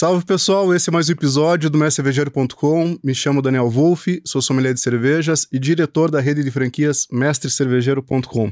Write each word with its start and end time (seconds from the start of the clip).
Salve 0.00 0.24
pessoal, 0.24 0.74
esse 0.74 0.88
é 0.88 0.92
mais 0.94 1.10
um 1.10 1.12
episódio 1.12 1.68
do 1.68 1.76
mestrecervejeiro.com. 1.76 2.98
Me 3.04 3.14
chamo 3.14 3.42
Daniel 3.42 3.68
Wolff, 3.68 4.22
sou 4.24 4.40
sommelier 4.40 4.72
de 4.72 4.80
cervejas 4.80 5.46
e 5.52 5.58
diretor 5.58 6.10
da 6.10 6.18
rede 6.18 6.42
de 6.42 6.50
franquias 6.50 7.06
mestrecervejeiro.com. 7.12 8.50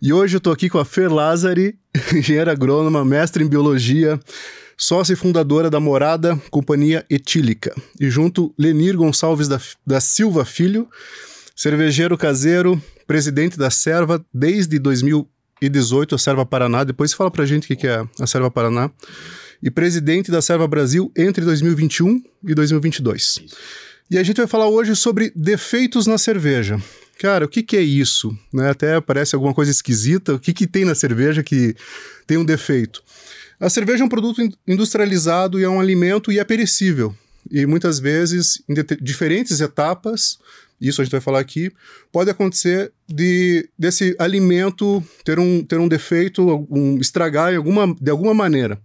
E 0.00 0.12
hoje 0.12 0.36
eu 0.36 0.40
tô 0.40 0.52
aqui 0.52 0.70
com 0.70 0.78
a 0.78 0.84
Fer 0.84 1.12
Lazari, 1.12 1.76
engenheira 2.14 2.52
agrônoma, 2.52 3.04
mestre 3.04 3.42
em 3.42 3.48
biologia, 3.48 4.16
sócia 4.78 5.14
e 5.14 5.16
fundadora 5.16 5.68
da 5.68 5.80
Morada 5.80 6.40
Companhia 6.52 7.04
Etílica. 7.10 7.74
E 7.98 8.08
junto 8.08 8.54
Lenir 8.56 8.96
Gonçalves 8.96 9.48
da, 9.48 9.60
da 9.84 10.00
Silva 10.00 10.44
Filho, 10.44 10.88
cervejeiro 11.56 12.16
caseiro, 12.16 12.80
presidente 13.08 13.58
da 13.58 13.70
Serva 13.70 14.24
desde 14.32 14.78
2018, 14.78 16.14
a 16.14 16.18
Serva 16.18 16.46
Paraná. 16.46 16.84
Depois 16.84 17.12
fala 17.12 17.28
pra 17.28 17.44
gente 17.44 17.72
o 17.72 17.76
que 17.76 17.88
é 17.88 18.04
a 18.20 18.26
Serva 18.28 18.52
Paraná 18.52 18.88
e 19.62 19.70
presidente 19.70 20.30
da 20.30 20.40
Serva 20.40 20.66
Brasil 20.66 21.12
entre 21.16 21.44
2021 21.44 22.22
e 22.44 22.54
2022. 22.54 23.40
E 24.10 24.18
a 24.18 24.22
gente 24.22 24.38
vai 24.38 24.46
falar 24.46 24.68
hoje 24.68 24.96
sobre 24.96 25.32
defeitos 25.36 26.06
na 26.06 26.18
cerveja. 26.18 26.80
Cara, 27.18 27.44
o 27.44 27.48
que, 27.48 27.62
que 27.62 27.76
é 27.76 27.82
isso? 27.82 28.36
Né? 28.52 28.70
Até 28.70 29.00
parece 29.00 29.34
alguma 29.34 29.52
coisa 29.52 29.70
esquisita. 29.70 30.34
O 30.34 30.38
que, 30.40 30.52
que 30.52 30.66
tem 30.66 30.84
na 30.84 30.94
cerveja 30.94 31.42
que 31.42 31.76
tem 32.26 32.38
um 32.38 32.44
defeito? 32.44 33.02
A 33.60 33.68
cerveja 33.68 34.02
é 34.02 34.06
um 34.06 34.08
produto 34.08 34.40
industrializado 34.66 35.60
e 35.60 35.64
é 35.64 35.68
um 35.68 35.78
alimento 35.78 36.32
e 36.32 36.38
é 36.38 36.44
perecível. 36.44 37.14
E 37.50 37.66
muitas 37.66 37.98
vezes, 37.98 38.62
em 38.68 38.74
diferentes 39.02 39.60
etapas, 39.60 40.38
isso 40.80 41.00
a 41.00 41.04
gente 41.04 41.12
vai 41.12 41.20
falar 41.20 41.40
aqui, 41.40 41.70
pode 42.10 42.30
acontecer 42.30 42.90
de 43.06 43.68
desse 43.78 44.16
alimento 44.18 45.04
ter 45.24 45.38
um, 45.38 45.62
ter 45.62 45.78
um 45.78 45.86
defeito, 45.86 46.66
um, 46.70 46.98
estragar 46.98 47.54
alguma, 47.54 47.94
de 48.00 48.10
alguma 48.10 48.32
maneira. 48.32 48.80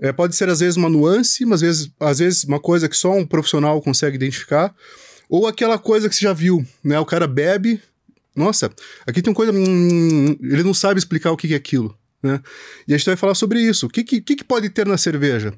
É, 0.00 0.12
pode 0.12 0.34
ser, 0.36 0.48
às 0.48 0.60
vezes, 0.60 0.76
uma 0.76 0.88
nuance, 0.88 1.44
mas 1.44 1.62
às 1.62 1.68
vezes, 1.68 1.90
às 2.00 2.18
vezes 2.18 2.44
uma 2.44 2.60
coisa 2.60 2.88
que 2.88 2.96
só 2.96 3.12
um 3.12 3.26
profissional 3.26 3.80
consegue 3.80 4.16
identificar. 4.16 4.74
Ou 5.28 5.46
aquela 5.46 5.78
coisa 5.78 6.08
que 6.08 6.14
você 6.14 6.24
já 6.24 6.32
viu, 6.32 6.64
né? 6.82 6.98
O 6.98 7.06
cara 7.06 7.26
bebe. 7.26 7.80
Nossa, 8.36 8.70
aqui 9.06 9.22
tem 9.22 9.30
uma 9.30 9.36
coisa. 9.36 9.52
Hum, 9.52 10.36
ele 10.42 10.62
não 10.62 10.74
sabe 10.74 10.98
explicar 10.98 11.30
o 11.30 11.36
que 11.36 11.52
é 11.52 11.56
aquilo. 11.56 11.96
Né? 12.22 12.40
E 12.88 12.94
a 12.94 12.96
gente 12.96 13.06
vai 13.06 13.16
falar 13.16 13.34
sobre 13.34 13.60
isso. 13.60 13.86
O 13.86 13.90
que, 13.90 14.02
que, 14.02 14.20
que 14.20 14.44
pode 14.44 14.70
ter 14.70 14.86
na 14.86 14.96
cerveja? 14.96 15.52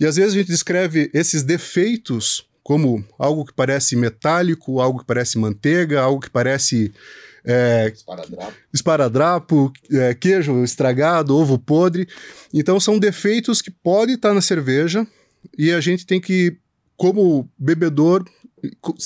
E 0.00 0.06
às 0.06 0.16
vezes 0.16 0.32
a 0.32 0.38
gente 0.38 0.48
descreve 0.48 1.10
esses 1.12 1.42
defeitos 1.42 2.46
como 2.62 3.04
algo 3.18 3.44
que 3.44 3.52
parece 3.52 3.94
metálico, 3.94 4.80
algo 4.80 4.98
que 4.98 5.04
parece 5.04 5.38
manteiga, 5.38 6.00
algo 6.00 6.20
que 6.20 6.30
parece 6.30 6.92
é, 7.46 7.92
esparadrapo, 7.94 8.54
esparadrapo 8.74 9.72
é, 9.92 10.14
queijo 10.14 10.64
estragado, 10.64 11.36
ovo 11.36 11.58
podre. 11.58 12.08
Então 12.52 12.80
são 12.80 12.98
defeitos 12.98 13.62
que 13.62 13.70
podem 13.70 14.16
estar 14.16 14.34
na 14.34 14.40
cerveja 14.40 15.06
e 15.56 15.70
a 15.70 15.80
gente 15.80 16.04
tem 16.04 16.20
que, 16.20 16.58
como 16.96 17.48
bebedor, 17.56 18.24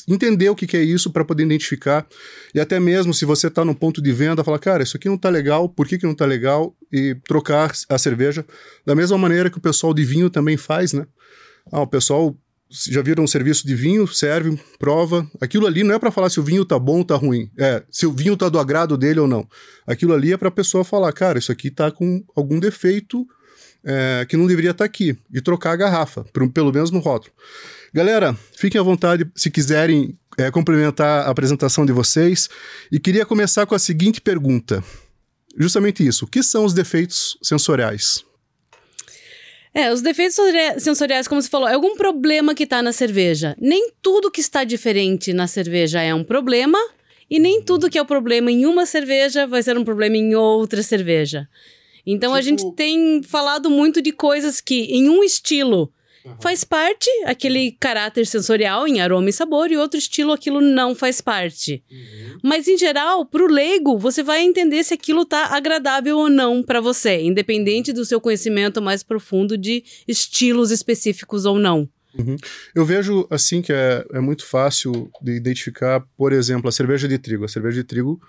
entender 0.08 0.48
o 0.48 0.54
que, 0.54 0.66
que 0.66 0.76
é 0.76 0.82
isso 0.82 1.10
para 1.10 1.24
poder 1.24 1.42
identificar. 1.42 2.06
E 2.54 2.60
até 2.60 2.80
mesmo 2.80 3.12
se 3.12 3.26
você 3.26 3.48
está 3.48 3.62
no 3.64 3.74
ponto 3.74 4.00
de 4.00 4.10
venda 4.12 4.42
falar 4.42 4.58
cara 4.58 4.82
isso 4.82 4.96
aqui 4.96 5.08
não 5.08 5.16
está 5.16 5.28
legal 5.28 5.68
por 5.68 5.86
que, 5.86 5.98
que 5.98 6.04
não 6.04 6.12
está 6.12 6.24
legal? 6.24 6.74
E 6.90 7.14
trocar 7.26 7.72
a 7.88 7.98
cerveja. 7.98 8.44
Da 8.86 8.94
mesma 8.94 9.18
maneira 9.18 9.50
que 9.50 9.58
o 9.58 9.60
pessoal 9.60 9.92
de 9.92 10.04
vinho 10.04 10.30
também 10.30 10.56
faz 10.56 10.92
né? 10.92 11.06
Ah, 11.70 11.82
o 11.82 11.86
pessoal 11.86 12.34
já 12.70 13.02
viram 13.02 13.24
um 13.24 13.26
serviço 13.26 13.66
de 13.66 13.74
vinho, 13.74 14.06
serve, 14.06 14.56
prova. 14.78 15.28
Aquilo 15.40 15.66
ali 15.66 15.82
não 15.82 15.94
é 15.94 15.98
para 15.98 16.12
falar 16.12 16.30
se 16.30 16.38
o 16.38 16.42
vinho 16.42 16.64
tá 16.64 16.78
bom 16.78 16.98
ou 16.98 17.04
tá 17.04 17.16
ruim. 17.16 17.50
É, 17.58 17.82
se 17.90 18.06
o 18.06 18.12
vinho 18.12 18.36
tá 18.36 18.48
do 18.48 18.58
agrado 18.58 18.96
dele 18.96 19.18
ou 19.18 19.26
não. 19.26 19.46
Aquilo 19.86 20.14
ali 20.14 20.32
é 20.32 20.36
para 20.36 20.48
a 20.48 20.52
pessoa 20.52 20.84
falar, 20.84 21.12
cara, 21.12 21.38
isso 21.38 21.50
aqui 21.50 21.70
tá 21.70 21.90
com 21.90 22.24
algum 22.36 22.60
defeito 22.60 23.26
é, 23.84 24.24
que 24.28 24.36
não 24.36 24.46
deveria 24.46 24.70
estar 24.70 24.84
tá 24.84 24.86
aqui. 24.86 25.18
E 25.34 25.40
trocar 25.40 25.72
a 25.72 25.76
garrafa, 25.76 26.24
pelo 26.54 26.72
menos 26.72 26.92
no 26.92 27.00
rótulo. 27.00 27.32
Galera, 27.92 28.36
fiquem 28.56 28.80
à 28.80 28.84
vontade 28.84 29.28
se 29.34 29.50
quiserem 29.50 30.16
é, 30.38 30.48
complementar 30.50 31.26
a 31.26 31.30
apresentação 31.30 31.84
de 31.84 31.92
vocês. 31.92 32.48
E 32.92 33.00
queria 33.00 33.26
começar 33.26 33.66
com 33.66 33.74
a 33.74 33.80
seguinte 33.80 34.20
pergunta. 34.20 34.84
Justamente 35.58 36.06
isso. 36.06 36.24
O 36.24 36.28
que 36.28 36.40
são 36.40 36.64
os 36.64 36.72
defeitos 36.72 37.36
sensoriais? 37.42 38.29
É, 39.72 39.92
os 39.92 40.02
defeitos 40.02 40.36
sensoriais, 40.78 41.28
como 41.28 41.40
você 41.40 41.48
falou, 41.48 41.68
é 41.68 41.74
algum 41.74 41.96
problema 41.96 42.54
que 42.54 42.64
está 42.64 42.82
na 42.82 42.92
cerveja. 42.92 43.56
Nem 43.60 43.92
tudo 44.02 44.30
que 44.30 44.40
está 44.40 44.64
diferente 44.64 45.32
na 45.32 45.46
cerveja 45.46 46.00
é 46.02 46.12
um 46.12 46.24
problema, 46.24 46.78
e 47.30 47.38
nem 47.38 47.62
tudo 47.62 47.88
que 47.88 47.96
é 47.96 48.00
o 48.00 48.04
um 48.04 48.08
problema 48.08 48.50
em 48.50 48.66
uma 48.66 48.84
cerveja 48.84 49.46
vai 49.46 49.62
ser 49.62 49.78
um 49.78 49.84
problema 49.84 50.16
em 50.16 50.34
outra 50.34 50.82
cerveja. 50.82 51.48
Então 52.04 52.30
tipo... 52.30 52.38
a 52.38 52.42
gente 52.42 52.72
tem 52.74 53.22
falado 53.22 53.70
muito 53.70 54.02
de 54.02 54.10
coisas 54.10 54.60
que 54.60 54.86
em 54.86 55.08
um 55.08 55.22
estilo 55.22 55.92
Uhum. 56.24 56.36
Faz 56.40 56.64
parte 56.64 57.08
aquele 57.24 57.72
caráter 57.72 58.26
sensorial 58.26 58.86
em 58.86 59.00
aroma 59.00 59.30
e 59.30 59.32
sabor, 59.32 59.70
e 59.70 59.76
outro 59.76 59.98
estilo 59.98 60.32
aquilo 60.32 60.60
não 60.60 60.94
faz 60.94 61.20
parte. 61.20 61.82
Uhum. 61.90 62.38
Mas 62.42 62.68
em 62.68 62.76
geral, 62.76 63.24
para 63.24 63.42
o 63.42 63.46
leigo, 63.46 63.98
você 63.98 64.22
vai 64.22 64.42
entender 64.42 64.84
se 64.84 64.94
aquilo 64.94 65.24
tá 65.24 65.46
agradável 65.54 66.18
ou 66.18 66.28
não 66.28 66.62
para 66.62 66.80
você, 66.80 67.22
independente 67.22 67.92
do 67.92 68.04
seu 68.04 68.20
conhecimento 68.20 68.82
mais 68.82 69.02
profundo 69.02 69.56
de 69.56 69.82
estilos 70.06 70.70
específicos 70.70 71.46
ou 71.46 71.58
não. 71.58 71.88
Uhum. 72.18 72.36
Eu 72.74 72.84
vejo 72.84 73.26
assim 73.30 73.62
que 73.62 73.72
é, 73.72 74.04
é 74.12 74.20
muito 74.20 74.44
fácil 74.44 75.10
de 75.22 75.32
identificar, 75.32 76.04
por 76.16 76.32
exemplo, 76.32 76.68
a 76.68 76.72
cerveja 76.72 77.06
de 77.06 77.18
trigo. 77.18 77.44
A 77.44 77.48
cerveja 77.48 77.76
de 77.76 77.84
trigo 77.84 78.20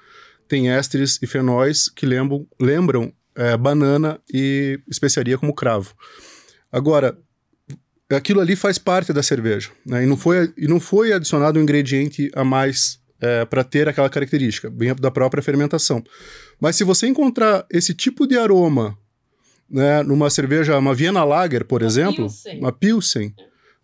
tem 0.47 0.69
ésteres 0.69 1.19
e 1.21 1.27
fenóis 1.27 1.89
que 1.89 2.05
lembram, 2.05 2.47
lembram 2.59 3.13
é, 3.35 3.57
banana 3.57 4.19
e 4.31 4.79
especiaria 4.87 5.37
como 5.37 5.53
cravo. 5.53 5.95
Agora, 6.71 7.17
aquilo 8.17 8.41
ali 8.41 8.55
faz 8.55 8.77
parte 8.77 9.13
da 9.13 9.23
cerveja, 9.23 9.69
né? 9.85 10.03
E 10.03 10.05
não 10.05 10.17
foi, 10.17 10.53
e 10.57 10.67
não 10.67 10.79
foi 10.79 11.13
adicionado 11.13 11.59
um 11.59 11.63
ingrediente 11.63 12.29
a 12.35 12.43
mais 12.43 12.99
é, 13.19 13.45
para 13.45 13.63
ter 13.63 13.87
aquela 13.87 14.09
característica, 14.09 14.69
bem 14.69 14.93
da 14.95 15.11
própria 15.11 15.43
fermentação. 15.43 16.03
Mas 16.59 16.75
se 16.75 16.83
você 16.83 17.07
encontrar 17.07 17.65
esse 17.71 17.93
tipo 17.93 18.25
de 18.25 18.37
aroma 18.37 18.97
né, 19.69 20.03
numa 20.03 20.29
cerveja, 20.29 20.77
uma 20.77 20.93
Viena 20.93 21.23
Lager, 21.23 21.65
por 21.65 21.81
uma 21.81 21.87
exemplo, 21.87 22.27
Pilsen. 22.27 22.59
uma 22.59 22.71
Pilsen, 22.71 23.35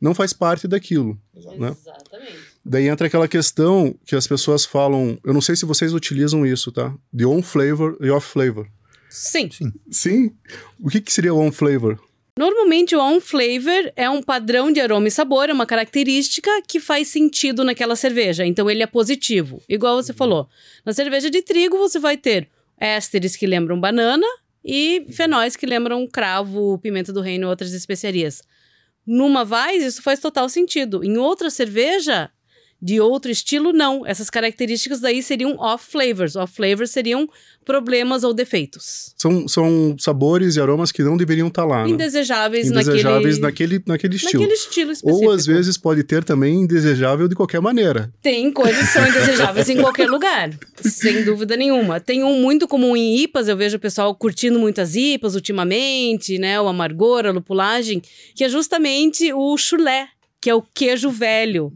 não 0.02 0.14
faz 0.14 0.34
parte 0.34 0.68
daquilo. 0.68 1.20
Né? 1.58 1.76
Exatamente. 1.80 2.48
Daí 2.66 2.88
entra 2.88 3.08
aquela 3.08 3.28
questão 3.28 3.96
que 4.06 4.16
as 4.16 4.28
pessoas 4.28 4.66
falam, 4.66 5.18
eu 5.24 5.34
não 5.34 5.40
sei 5.40 5.56
se 5.56 5.66
vocês 5.66 5.94
utilizam 5.94 6.46
isso, 6.46 6.72
tá? 6.72 6.94
De 7.14 7.26
on 7.26 7.42
flavor 7.42 7.98
e 8.02 8.10
off 8.10 8.28
flavor. 8.28 8.68
Sim. 9.10 9.50
Sim? 9.50 9.72
Sim? 9.90 10.36
O 10.80 10.90
que, 10.90 11.00
que 11.00 11.14
seria 11.14 11.34
on 11.34 11.52
flavor? 11.52 11.98
Normalmente 12.38 12.96
o 12.96 13.02
on 13.02 13.20
flavor 13.20 13.92
é 13.96 14.08
um 14.08 14.22
padrão 14.22 14.72
de 14.72 14.80
aroma 14.80 15.08
e 15.08 15.12
sabor, 15.12 15.50
é 15.50 15.54
uma 15.54 15.66
característica 15.66 16.52
que 16.68 16.80
faz 16.80 17.08
sentido 17.08 17.64
naquela 17.64 17.96
cerveja, 17.96 18.46
então 18.46 18.70
ele 18.70 18.84
é 18.84 18.88
positivo. 18.88 19.60
Igual 19.68 19.96
você 19.96 20.12
uhum. 20.12 20.18
falou, 20.18 20.50
na 20.86 20.94
cerveja 20.94 21.32
de 21.32 21.42
trigo 21.42 21.78
você 21.80 21.98
vai 21.98 22.16
ter 22.16 22.48
ésteres 22.80 23.36
que 23.36 23.48
lembram 23.48 23.80
banana 23.80 24.28
e 24.64 25.08
fenóis 25.10 25.56
que 25.56 25.66
lembram 25.66 26.06
cravo, 26.06 26.78
pimenta 26.78 27.12
do 27.12 27.22
reino 27.22 27.48
e 27.48 27.50
outras 27.50 27.74
especiarias. 27.74 28.44
Numa 29.06 29.42
Weiss, 29.42 29.84
isso 29.84 30.04
faz 30.04 30.20
total 30.20 30.48
sentido. 30.48 31.04
Em 31.04 31.18
outra 31.18 31.50
cerveja, 31.50 32.30
de 32.82 33.02
outro 33.02 33.32
estilo, 33.32 33.74
não. 33.74 34.06
Essas 34.06 34.30
características 34.30 35.00
daí 35.00 35.24
seriam 35.24 35.56
off 35.58 35.86
flavors. 35.92 36.36
Off 36.36 36.54
flavors 36.54 36.92
seriam 36.92 37.28
problemas 37.66 38.24
ou 38.24 38.34
defeitos. 38.34 39.14
São, 39.18 39.48
são 39.48 39.96
sabores 40.00 40.56
e 40.56 40.62
aromas 40.62 40.92
que 40.92 41.04
não 41.04 41.18
deveriam 41.18 41.48
estar 41.48 41.64
tá 41.64 41.68
lá. 41.68 41.84
Né? 41.84 41.90
Indesejáveis, 41.90 42.68
Indesejáveis 42.70 43.40
naquele... 43.40 43.80
naquele, 43.80 43.84
naquele 43.86 44.16
estilo. 44.16 44.44
Naquele 44.44 44.54
estilo 44.58 44.92
específico. 44.92 45.26
Ou 45.26 45.32
às 45.32 45.46
vezes 45.46 45.78
pode 45.78 46.04
ter 46.04 46.24
também 46.24 46.62
indesejável 46.62 47.28
de 47.28 47.36
qualquer 47.36 47.60
maneira. 47.60 48.14
Tem 48.22 48.52
coisas 48.52 48.88
que 48.88 48.94
são 48.94 49.06
indesejáveis 49.10 49.70
em 49.70 49.82
qualquer 49.82 50.08
lugar, 50.08 50.52
sem 50.82 51.26
dúvida 51.26 51.58
nenhuma. 51.58 52.00
Tem 52.00 52.24
um 52.24 52.40
muito 52.42 52.68
comum 52.68 52.96
em 52.96 53.18
IPAs, 53.24 53.48
eu 53.48 53.58
vejo 53.58 53.78
o 53.78 53.80
pessoal 53.80 54.14
curtindo 54.16 54.60
muitas 54.60 54.96
IPAs 54.96 55.36
ultimamente, 55.36 56.38
né? 56.38 56.62
O 56.62 56.68
amargor, 56.68 57.26
a 57.26 57.32
lupulagem, 57.32 58.02
que 58.36 58.44
é 58.44 58.50
justamente 58.50 59.34
o 59.34 59.58
chulé, 59.58 60.08
que 60.40 60.50
é 60.50 60.56
o 60.56 60.62
queijo 60.62 61.10
velho. 61.10 61.74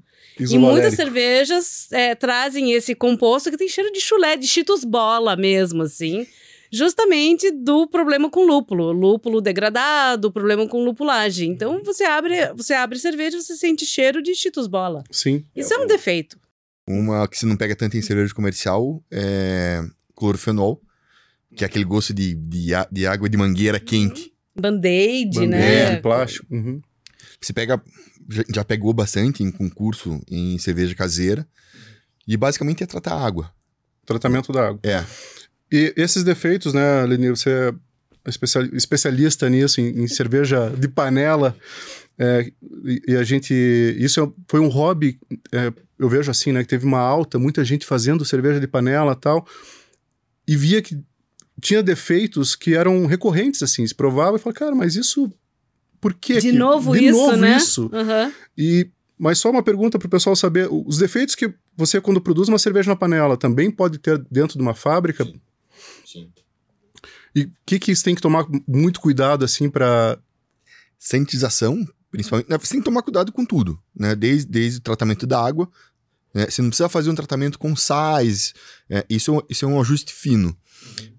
E 0.50 0.58
muitas 0.58 0.94
cervejas 0.96 1.92
é, 1.92 2.16
trazem 2.16 2.74
esse 2.74 2.96
composto 2.96 3.52
que 3.52 3.58
tem 3.58 3.68
cheiro 3.68 3.92
de 3.92 4.00
chulé, 4.00 4.36
de 4.36 4.48
cheetos 4.48 4.84
bola 4.84 5.36
mesmo, 5.36 5.84
assim. 5.84 6.26
Justamente 6.72 7.52
do 7.52 7.86
problema 7.86 8.30
com 8.30 8.46
lúpulo, 8.46 8.94
lúpulo 8.94 9.42
degradado, 9.42 10.32
problema 10.32 10.66
com 10.68 10.86
lupulagem. 10.86 11.52
Então 11.52 11.84
você 11.84 12.06
abre, 12.06 12.54
você 12.54 12.74
abre 12.74 12.98
cerveja, 12.98 13.42
você 13.42 13.58
sente 13.58 13.86
cheiro 13.86 14.22
de 14.22 14.34
cheetos 14.34 14.68
bola. 14.68 15.04
Sim. 15.12 15.46
Isso 15.54 15.74
é, 15.74 15.78
é 15.78 15.80
um 15.80 15.88
defeito. 15.88 16.40
Uma 16.88 17.28
que 17.28 17.38
você 17.38 17.46
não 17.46 17.58
pega 17.58 17.76
tanto 17.76 17.98
em 17.98 18.02
cerveja 18.02 18.34
comercial 18.34 19.04
é 19.12 19.84
clorofenol, 20.16 20.82
que 21.56 21.64
é 21.64 21.68
aquele 21.68 21.84
gosto 21.84 22.14
de, 22.14 22.36
de, 22.36 22.72
de 22.90 23.06
água 23.06 23.28
de 23.28 23.38
mangueira 23.38 23.80
quente. 23.80 24.32
Band-aid, 24.56 25.48
né? 25.48 25.94
É, 25.94 25.96
plástico. 25.98 26.46
Uhum. 26.50 26.82
Você 27.42 27.52
pega 27.52 27.82
já 28.54 28.64
pegou 28.64 28.94
bastante 28.94 29.44
em 29.44 29.52
concurso 29.52 30.22
em 30.30 30.58
cerveja 30.58 30.96
caseira. 30.96 31.48
E 32.28 32.38
basicamente 32.38 32.84
é 32.84 32.86
tratar 32.86 33.16
a 33.16 33.26
água. 33.26 33.52
Tratamento 34.06 34.52
da 34.52 34.70
água. 34.70 34.80
É. 34.84 35.04
E 35.72 35.94
esses 35.96 36.24
defeitos, 36.24 36.74
né, 36.74 37.06
Leni, 37.06 37.30
você 37.30 37.50
é 37.50 37.74
especialista 38.74 39.50
nisso, 39.50 39.82
em, 39.82 40.04
em 40.04 40.08
cerveja 40.08 40.70
de 40.70 40.88
panela. 40.88 41.56
É, 42.20 42.52
e, 42.86 43.02
e 43.08 43.16
a 43.16 43.24
gente. 43.24 43.54
Isso 43.98 44.22
é- 44.22 44.32
foi 44.48 44.60
um 44.60 44.68
hobby, 44.68 45.20
é, 45.52 45.74
eu 45.98 46.08
vejo 46.08 46.30
assim, 46.30 46.52
né? 46.52 46.62
Que 46.62 46.70
teve 46.70 46.86
uma 46.86 47.00
alta, 47.00 47.40
muita 47.40 47.66
gente 47.66 47.86
fazendo 47.86 48.26
cerveja 48.26 48.60
de 48.60 48.68
panela 48.68 49.16
tal. 49.16 49.48
E 50.48 50.56
via 50.56 50.82
que 50.82 51.00
tinha 51.60 51.82
defeitos 51.82 52.56
que 52.56 52.76
eram 52.76 53.06
recorrentes, 53.06 53.64
assim. 53.64 53.86
Se 53.88 53.96
provava 53.96 54.38
e 54.38 54.40
falava, 54.40 54.60
cara, 54.60 54.76
mas 54.76 54.96
isso. 54.96 55.32
Por 56.02 56.14
que 56.16 56.34
De 56.42 56.52
que- 56.52 56.52
novo 56.52 56.94
de 56.98 57.06
isso, 57.06 57.18
novo 57.18 57.36
né? 57.38 57.58
isso? 57.58 57.90
Aham. 57.94 58.34
E, 58.58 58.90
mas 59.18 59.38
só 59.38 59.50
uma 59.52 59.62
pergunta 59.64 59.98
para 60.00 60.08
o 60.08 60.10
pessoal 60.10 60.36
saber: 60.36 60.68
os 60.70 60.98
defeitos 60.98 61.36
que 61.36 61.54
você, 61.78 62.02
quando 62.02 62.20
produz 62.20 62.50
uma 62.50 62.58
cerveja 62.60 62.90
na 62.90 62.96
panela, 62.96 63.38
também 63.38 63.70
pode 63.72 64.00
ter 64.00 64.18
dentro 64.32 64.58
de 64.58 64.62
uma 64.64 64.74
fábrica? 64.74 65.24
Sim. 66.06 66.30
E 67.36 67.44
o 67.44 67.52
que, 67.66 67.80
que 67.80 67.96
você 67.96 68.04
tem 68.04 68.16
que 68.16 68.22
tomar 68.22 68.46
muito 68.68 69.00
cuidado, 69.00 69.46
assim, 69.46 69.70
para. 69.70 70.18
Sanitização, 71.00 71.84
principalmente. 72.12 72.50
né, 72.50 72.58
Você 72.58 72.72
tem 72.74 72.80
que 72.80 72.86
tomar 72.86 73.02
cuidado 73.02 73.32
com 73.32 73.44
tudo, 73.46 73.80
né? 73.96 74.16
Desde, 74.16 74.50
desde 74.52 74.78
o 74.80 74.82
tratamento 74.82 75.26
da 75.26 75.44
água. 75.44 75.70
né? 76.34 76.46
Você 76.50 76.62
não 76.62 76.70
precisa 76.70 76.88
fazer 76.90 77.10
um 77.10 77.16
tratamento 77.16 77.58
com 77.60 77.76
sais. 77.76 78.54
é, 78.90 79.06
isso, 79.10 79.32
é 79.32 79.38
um- 79.38 79.42
isso 79.50 79.66
é 79.66 79.68
um 79.68 79.82
ajuste 79.82 80.14
fino. 80.14 80.56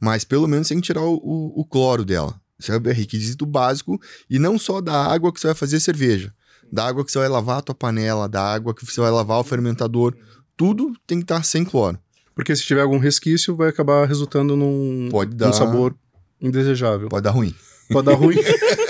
Mas 0.01 0.25
pelo 0.25 0.47
menos 0.49 0.69
tem 0.69 0.79
que 0.81 0.87
tirar 0.87 1.03
o, 1.03 1.15
o- 1.17 1.61
o 1.61 1.65
cloro 1.65 2.05
dela. 2.05 2.41
Isso 2.63 2.73
é 2.73 2.93
requisito 2.93 3.45
básico. 3.45 4.01
E 4.31 4.39
não 4.39 4.59
só 4.59 4.81
da 4.81 4.95
água 4.95 5.33
que 5.33 5.41
você 5.41 5.49
vai 5.49 5.55
fazer 5.57 5.81
cerveja. 5.81 6.33
Da 6.73 6.87
água 6.87 7.05
que 7.05 7.13
você 7.13 7.19
vai 7.19 7.29
lavar 7.29 7.59
a 7.59 7.63
tua 7.63 7.75
panela, 7.75 8.29
da 8.29 8.43
água 8.43 8.75
que 8.75 8.87
você 8.87 9.01
vai 9.01 9.11
lavar 9.11 9.39
o 9.41 9.45
fermentador. 9.45 10.17
Tudo 10.57 10.93
tem 11.07 11.19
que 11.19 11.25
estar 11.25 11.43
sem 11.45 11.65
cloro. 11.65 11.99
Porque 12.35 12.55
se 12.57 12.63
tiver 12.63 12.81
algum 12.81 12.99
resquício, 12.99 13.55
vai 13.55 13.69
acabar 13.69 14.07
resultando 14.09 14.57
num, 14.57 15.09
Pode 15.11 15.35
dar- 15.35 15.49
num 15.49 15.53
sabor 15.53 15.95
indesejável. 16.41 17.09
Pode 17.09 17.25
dar 17.25 17.31
ruim. 17.31 17.55
Pode 17.91 18.07
dar 18.07 18.15
ruim. 18.15 18.37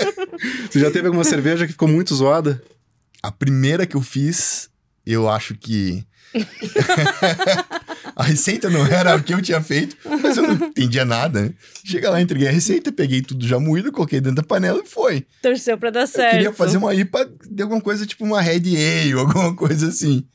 você 0.69 0.79
já 0.79 0.89
teve 0.91 1.07
alguma 1.07 1.23
cerveja 1.25 1.65
que 1.65 1.73
ficou 1.73 1.87
muito 1.87 2.15
zoada? 2.15 2.63
A 3.21 3.31
primeira 3.31 3.85
que 3.85 3.95
eu 3.97 4.01
fiz, 4.01 4.69
eu 5.05 5.29
acho 5.29 5.55
que. 5.55 6.05
a 8.15 8.23
receita 8.23 8.69
não 8.69 8.85
era 8.85 9.15
o 9.15 9.23
que 9.23 9.33
eu 9.33 9.41
tinha 9.41 9.61
feito, 9.61 9.95
mas 10.21 10.37
eu 10.37 10.43
não 10.43 10.53
entendia 10.67 11.05
nada. 11.05 11.43
Né? 11.43 11.53
Chega 11.83 12.09
lá, 12.09 12.21
entreguei 12.21 12.47
a 12.47 12.51
receita, 12.51 12.91
peguei 12.91 13.21
tudo 13.21 13.47
já 13.47 13.59
moído, 13.59 13.91
coloquei 13.91 14.19
dentro 14.21 14.37
da 14.37 14.43
panela 14.43 14.81
e 14.83 14.87
foi. 14.87 15.25
Torceu 15.41 15.77
pra 15.77 15.89
dar 15.89 16.01
Eu 16.01 16.07
certo. 16.07 16.31
queria 16.31 16.53
fazer 16.53 16.77
uma 16.77 16.93
IPA 16.93 17.31
de 17.49 17.63
alguma 17.63 17.81
coisa 17.81 18.05
tipo 18.05 18.23
uma 18.23 18.41
Red 18.41 18.75
Ale, 18.75 19.13
alguma 19.19 19.55
coisa 19.55 19.87
assim. 19.87 20.25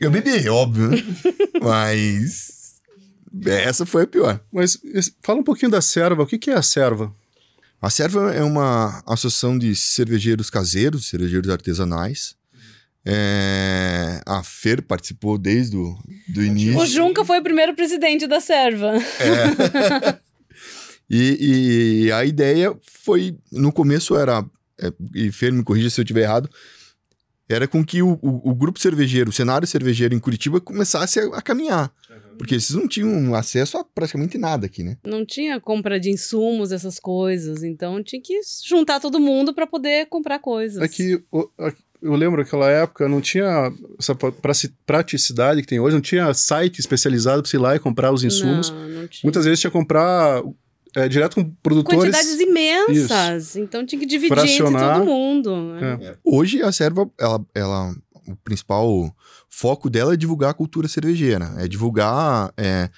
Eu 0.00 0.10
bebi, 0.10 0.48
óbvio, 0.48 0.90
né? 0.90 0.96
mas. 1.60 2.56
Essa 3.44 3.84
foi 3.84 4.04
a 4.04 4.06
pior. 4.06 4.40
Mas 4.52 4.78
fala 5.22 5.40
um 5.40 5.44
pouquinho 5.44 5.70
da 5.70 5.80
serva. 5.80 6.22
O 6.22 6.26
que, 6.26 6.38
que 6.38 6.50
é 6.50 6.54
a 6.54 6.62
serva? 6.62 7.14
A 7.80 7.90
Serva 7.90 8.34
é 8.34 8.42
uma 8.42 9.04
associação 9.06 9.56
de 9.56 9.74
cervejeiros 9.76 10.50
caseiros, 10.50 11.08
cervejeiros 11.08 11.48
artesanais. 11.48 12.34
É, 13.10 14.20
A 14.26 14.42
Fer 14.42 14.82
participou 14.82 15.38
desde 15.38 15.76
o 15.78 15.96
do 16.28 16.44
início. 16.44 16.78
O 16.78 16.84
Junca 16.84 17.24
foi 17.24 17.38
o 17.38 17.42
primeiro 17.42 17.74
presidente 17.74 18.26
da 18.26 18.38
Serva. 18.40 18.92
E, 21.10 22.04
e 22.04 22.12
a 22.12 22.22
ideia 22.22 22.76
foi, 22.82 23.34
no 23.50 23.72
começo 23.72 24.14
era, 24.14 24.44
é, 24.78 24.92
e 25.14 25.32
Fer 25.32 25.50
me 25.50 25.64
corrija 25.64 25.88
se 25.88 25.98
eu 25.98 26.02
estiver 26.02 26.20
errado, 26.24 26.50
era 27.48 27.66
com 27.66 27.82
que 27.82 28.02
o, 28.02 28.18
o- 28.20 28.50
o 28.50 28.54
grupo 28.54 28.78
cervejeiro, 28.78 29.30
o 29.30 29.32
cenário 29.32 29.66
cervejeiro 29.66 30.14
em 30.14 30.18
Curitiba 30.18 30.60
começasse 30.60 31.18
a, 31.18 31.24
a 31.38 31.40
caminhar. 31.40 31.90
Porque 32.38 32.54
eles 32.54 32.70
não 32.70 32.88
tinham 32.88 33.34
acesso 33.34 33.76
a 33.76 33.84
praticamente 33.84 34.38
nada 34.38 34.66
aqui, 34.66 34.82
né? 34.82 34.96
Não 35.04 35.26
tinha 35.26 35.60
compra 35.60 35.98
de 35.98 36.10
insumos, 36.10 36.72
essas 36.72 36.98
coisas. 36.98 37.62
Então 37.62 38.02
tinha 38.02 38.22
que 38.22 38.40
juntar 38.64 39.00
todo 39.00 39.20
mundo 39.20 39.52
pra 39.52 39.66
poder 39.66 40.06
comprar 40.06 40.38
coisas. 40.38 40.80
É 40.80 40.88
que 40.88 41.20
eu 42.00 42.14
lembro 42.14 42.40
naquela 42.40 42.70
época 42.70 43.08
não 43.08 43.20
tinha 43.20 43.72
essa 43.98 44.14
praticidade 44.86 45.60
que 45.60 45.66
tem 45.66 45.80
hoje, 45.80 45.94
não 45.94 46.00
tinha 46.00 46.32
site 46.32 46.78
especializado 46.78 47.42
para 47.42 47.50
você 47.50 47.56
ir 47.56 47.60
lá 47.60 47.76
e 47.76 47.78
comprar 47.78 48.12
os 48.12 48.22
insumos. 48.22 48.70
Não, 48.70 48.88
não 48.88 49.08
tinha. 49.08 49.20
Muitas 49.24 49.44
vezes 49.44 49.60
tinha 49.60 49.70
que 49.70 49.76
comprar 49.76 50.42
é, 50.94 51.08
direto 51.08 51.34
com 51.36 51.44
produtores. 51.62 52.00
Quantidades 52.00 52.40
imensas. 52.40 53.56
Então 53.56 53.84
tinha 53.84 53.98
que 53.98 54.06
dividir 54.06 54.34
Fracionar. 54.34 54.82
entre 54.82 54.98
todo 54.98 55.06
mundo. 55.06 55.56
né? 55.74 55.98
É. 56.02 56.16
Hoje 56.24 56.62
a 56.62 56.72
Serva, 56.72 57.10
ela, 57.18 57.44
ela, 57.54 57.94
o 58.28 58.36
principal 58.36 59.14
foco 59.48 59.88
dela 59.88 60.14
é 60.14 60.16
divulgar 60.16 60.50
a 60.50 60.54
cultura 60.54 60.86
cervejeira, 60.86 61.54
é 61.56 61.66
divulgar 61.66 62.52
é, 62.56 62.90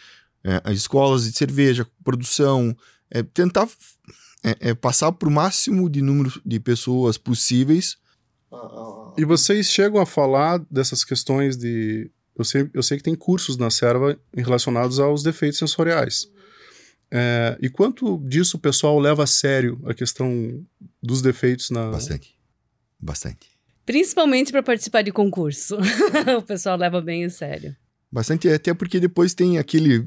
é, 0.45 0.61
as 0.65 0.77
escolas 0.77 1.25
de 1.25 1.37
cerveja, 1.37 1.87
produção, 2.03 2.77
é 3.11 3.23
tentar 3.23 3.69
é, 4.43 4.71
é, 4.71 4.75
passar 4.75 5.13
para 5.13 5.29
o 5.29 5.33
máximo 5.33 5.89
de 5.89 6.03
número 6.03 6.41
de 6.45 6.59
pessoas 6.59 7.17
possíveis. 7.17 7.99
E 9.17 9.25
vocês 9.25 9.71
chegam 9.71 10.01
a 10.01 10.07
falar 10.07 10.59
dessas 10.71 11.05
questões 11.05 11.57
de. 11.57 12.11
Eu 12.37 12.45
sei, 12.45 12.71
eu 12.73 12.83
sei 12.83 12.97
que 12.97 13.05
tem 13.05 13.15
cursos 13.15 13.57
na 13.57 13.71
serva 13.71 14.19
relacionados 14.35 14.99
aos 14.99 15.23
defeitos 15.23 15.59
sensoriais. 15.59 16.29
É, 17.13 17.59
e 17.61 17.69
quanto 17.69 18.19
disso 18.19 18.57
o 18.57 18.61
pessoal 18.61 18.99
leva 18.99 19.25
a 19.25 19.27
sério 19.27 19.81
a 19.85 19.93
questão 19.93 20.65
dos 21.03 21.21
defeitos 21.21 21.71
na. 21.71 21.91
Bastante, 21.91 22.35
bastante. 22.99 23.60
Principalmente 23.87 24.53
pra 24.53 24.63
participar 24.63 25.03
de 25.03 25.11
concurso. 25.13 25.77
o 26.39 26.43
pessoal 26.43 26.77
leva 26.77 27.01
bem 27.01 27.25
a 27.25 27.31
sério. 27.31 27.75
Bastante, 28.13 28.49
até 28.49 28.73
porque 28.75 28.99
depois 29.01 29.35
tem 29.35 29.59
aquele 29.59 30.07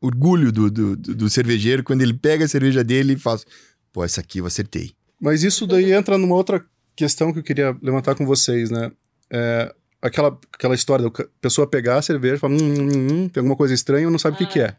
orgulho 0.00 0.50
do, 0.50 0.70
do, 0.70 0.96
do- 0.96 1.14
do 1.14 1.30
cervejeiro 1.30 1.82
quando 1.82 2.02
ele 2.02 2.14
pega 2.14 2.44
a 2.44 2.48
cerveja 2.48 2.82
dele 2.82 3.14
e 3.14 3.18
faz, 3.18 3.44
pô, 3.92 4.02
essa 4.04 4.20
aqui 4.20 4.38
eu 4.38 4.46
acertei. 4.46 4.92
Mas 5.20 5.42
isso 5.42 5.66
daí 5.66 5.92
entra 5.92 6.16
numa 6.16 6.34
outra 6.34 6.64
questão 6.96 7.32
que 7.32 7.38
eu 7.38 7.42
queria 7.42 7.76
levantar 7.82 8.14
com 8.14 8.24
vocês, 8.24 8.70
né? 8.70 8.90
É, 9.30 9.74
aquela, 10.00 10.38
aquela 10.52 10.74
história 10.74 11.04
da 11.04 11.24
pessoa 11.40 11.66
pegar 11.66 11.98
a 11.98 12.02
cerveja 12.02 12.36
e 12.36 12.38
falar, 12.38 12.54
hum, 12.54 12.58
hum, 12.58 12.88
hum, 13.24 13.28
tem 13.28 13.40
alguma 13.40 13.56
coisa 13.56 13.74
estranha 13.74 14.06
ou 14.06 14.10
não 14.10 14.18
sabe 14.18 14.36
o 14.36 14.38
que, 14.38 14.46
que 14.46 14.60
é. 14.60 14.74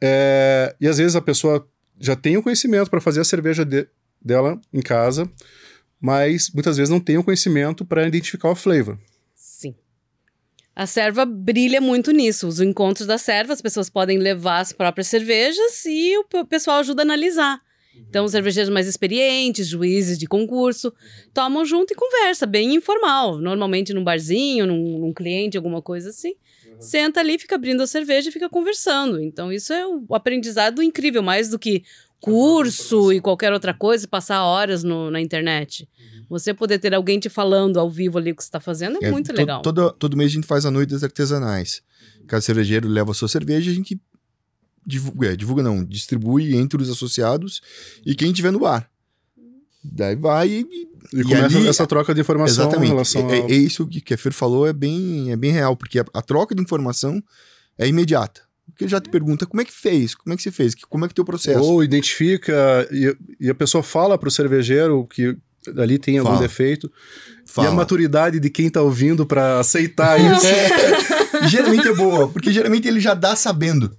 É, 0.00 0.74
E 0.80 0.88
às 0.88 0.98
vezes 0.98 1.14
a 1.16 1.20
pessoa 1.20 1.66
já 2.00 2.16
tem 2.16 2.36
o 2.36 2.42
conhecimento 2.42 2.90
para 2.90 3.00
fazer 3.00 3.20
a 3.20 3.24
cerveja 3.24 3.64
de- 3.64 3.86
dela 4.20 4.60
em 4.72 4.80
casa, 4.82 5.30
mas 6.04 6.50
muitas 6.50 6.76
vezes 6.76 6.90
não 6.90 7.00
tem 7.00 7.16
o 7.16 7.24
conhecimento 7.24 7.82
para 7.82 8.06
identificar 8.06 8.50
o 8.50 8.54
flavor. 8.54 8.98
Sim. 9.34 9.74
A 10.76 10.86
serva 10.86 11.24
brilha 11.24 11.80
muito 11.80 12.10
nisso. 12.12 12.46
Os 12.46 12.60
encontros 12.60 13.06
da 13.06 13.16
serva, 13.16 13.54
as 13.54 13.62
pessoas 13.62 13.88
podem 13.88 14.18
levar 14.18 14.58
as 14.58 14.70
próprias 14.70 15.06
cervejas 15.06 15.82
e 15.86 16.14
o 16.18 16.24
pe- 16.24 16.44
pessoal 16.44 16.80
ajuda 16.80 17.00
a 17.00 17.04
analisar. 17.04 17.58
Então, 18.10 18.26
os 18.26 18.32
cervejeiros 18.32 18.68
mais 18.70 18.86
experientes, 18.86 19.66
juízes 19.66 20.18
de 20.18 20.26
concurso, 20.26 20.92
tomam 21.32 21.64
junto 21.64 21.94
e 21.94 21.96
conversa, 21.96 22.44
bem 22.44 22.74
informal. 22.74 23.38
Normalmente 23.38 23.94
num 23.94 24.04
barzinho, 24.04 24.66
num, 24.66 24.98
num 24.98 25.12
cliente, 25.14 25.56
alguma 25.56 25.80
coisa 25.80 26.10
assim. 26.10 26.34
Senta 26.78 27.20
ali, 27.20 27.38
fica 27.38 27.54
abrindo 27.54 27.82
a 27.82 27.86
cerveja 27.86 28.28
e 28.28 28.32
fica 28.32 28.50
conversando. 28.50 29.22
Então, 29.22 29.50
isso 29.50 29.72
é 29.72 29.86
o 29.86 30.04
aprendizado 30.10 30.82
incrível, 30.82 31.22
mais 31.22 31.48
do 31.48 31.58
que 31.58 31.82
curso 32.24 33.12
e 33.12 33.20
qualquer 33.20 33.52
outra 33.52 33.74
coisa, 33.74 34.06
passar 34.08 34.42
horas 34.44 34.82
no- 34.82 35.10
na 35.10 35.20
internet. 35.20 35.88
Você 36.28 36.54
poder 36.54 36.78
ter 36.78 36.94
alguém 36.94 37.18
te 37.20 37.28
falando 37.28 37.78
ao 37.78 37.90
vivo 37.90 38.16
ali 38.18 38.32
o 38.32 38.36
que 38.36 38.42
você 38.42 38.48
está 38.48 38.60
fazendo 38.60 38.98
é, 39.02 39.08
É, 39.08 39.10
muito 39.10 39.32
to- 39.32 39.36
legal. 39.36 39.60
Todo, 39.62 39.92
todo 39.92 40.16
mês 40.16 40.30
a 40.30 40.34
gente 40.34 40.46
faz 40.46 40.64
a 40.64 40.70
noite 40.70 40.90
das 40.90 41.02
artesanais. 41.04 41.82
Cada 42.26 42.40
cervejeiro 42.40 42.88
leva 42.88 43.10
a 43.10 43.14
sua 43.14 43.28
cerveja, 43.28 43.70
a 43.70 43.74
gente 43.74 44.00
divulga, 44.86 45.32
é, 45.32 45.36
divulga 45.36 45.62
não, 45.62 45.84
distribui 45.84 46.56
entre 46.56 46.80
os 46.82 46.88
associados 46.90 47.60
e 48.06 48.14
quem 48.14 48.32
tiver 48.32 48.50
no 48.50 48.60
bar. 48.60 48.88
Daí 49.82 50.16
vai 50.16 50.48
e, 50.48 50.66
E, 51.12 51.20
E 51.20 51.22
começa 51.22 51.58
ali- 51.58 51.68
essa 51.68 51.86
troca 51.86 52.14
de 52.14 52.22
informação 52.22 52.64
em 52.64 52.66
exatamente. 52.68 52.88
relação 52.90 53.30
É, 53.30 53.38
ao... 53.40 53.48
é 53.50 53.52
isso 53.54 53.86
que, 53.86 54.00
que 54.00 54.14
a 54.14 54.18
Fer 54.18 54.32
falou, 54.32 54.66
é 54.66 54.72
bem, 54.72 55.30
é 55.30 55.36
bem 55.36 55.52
real, 55.52 55.76
porque 55.76 56.00
a, 56.00 56.04
a 56.14 56.22
troca 56.22 56.54
de 56.54 56.62
informação 56.62 57.22
é 57.78 57.86
imediata. 57.86 58.40
Porque 58.66 58.84
ele 58.84 58.90
já 58.90 59.00
te 59.00 59.08
pergunta 59.10 59.46
como 59.46 59.60
é 59.60 59.64
que 59.64 59.72
fez, 59.72 60.14
como 60.14 60.32
é 60.32 60.36
que 60.36 60.42
você 60.42 60.50
fez, 60.50 60.74
como 60.88 61.04
é 61.04 61.08
que 61.08 61.12
é 61.12 61.14
teu 61.16 61.24
processo. 61.24 61.60
Ou 61.60 61.82
identifica 61.84 62.88
e, 62.90 63.16
e 63.40 63.50
a 63.50 63.54
pessoa 63.54 63.82
fala 63.82 64.18
para 64.18 64.28
o 64.28 64.32
cervejeiro 64.32 65.06
que 65.06 65.36
ali 65.76 65.98
tem 65.98 66.18
algum 66.18 66.30
Fala. 66.32 66.42
defeito. 66.42 66.90
Fala. 67.46 67.68
E 67.68 67.70
a 67.70 67.74
maturidade 67.74 68.40
de 68.40 68.50
quem 68.50 68.68
tá 68.68 68.82
ouvindo 68.82 69.24
para 69.26 69.60
aceitar 69.60 70.18
isso. 70.20 70.46
É, 70.46 71.48
geralmente 71.48 71.88
é 71.88 71.94
boa, 71.94 72.28
porque 72.28 72.52
geralmente 72.52 72.88
ele 72.88 73.00
já 73.00 73.14
dá 73.14 73.36
sabendo. 73.36 73.94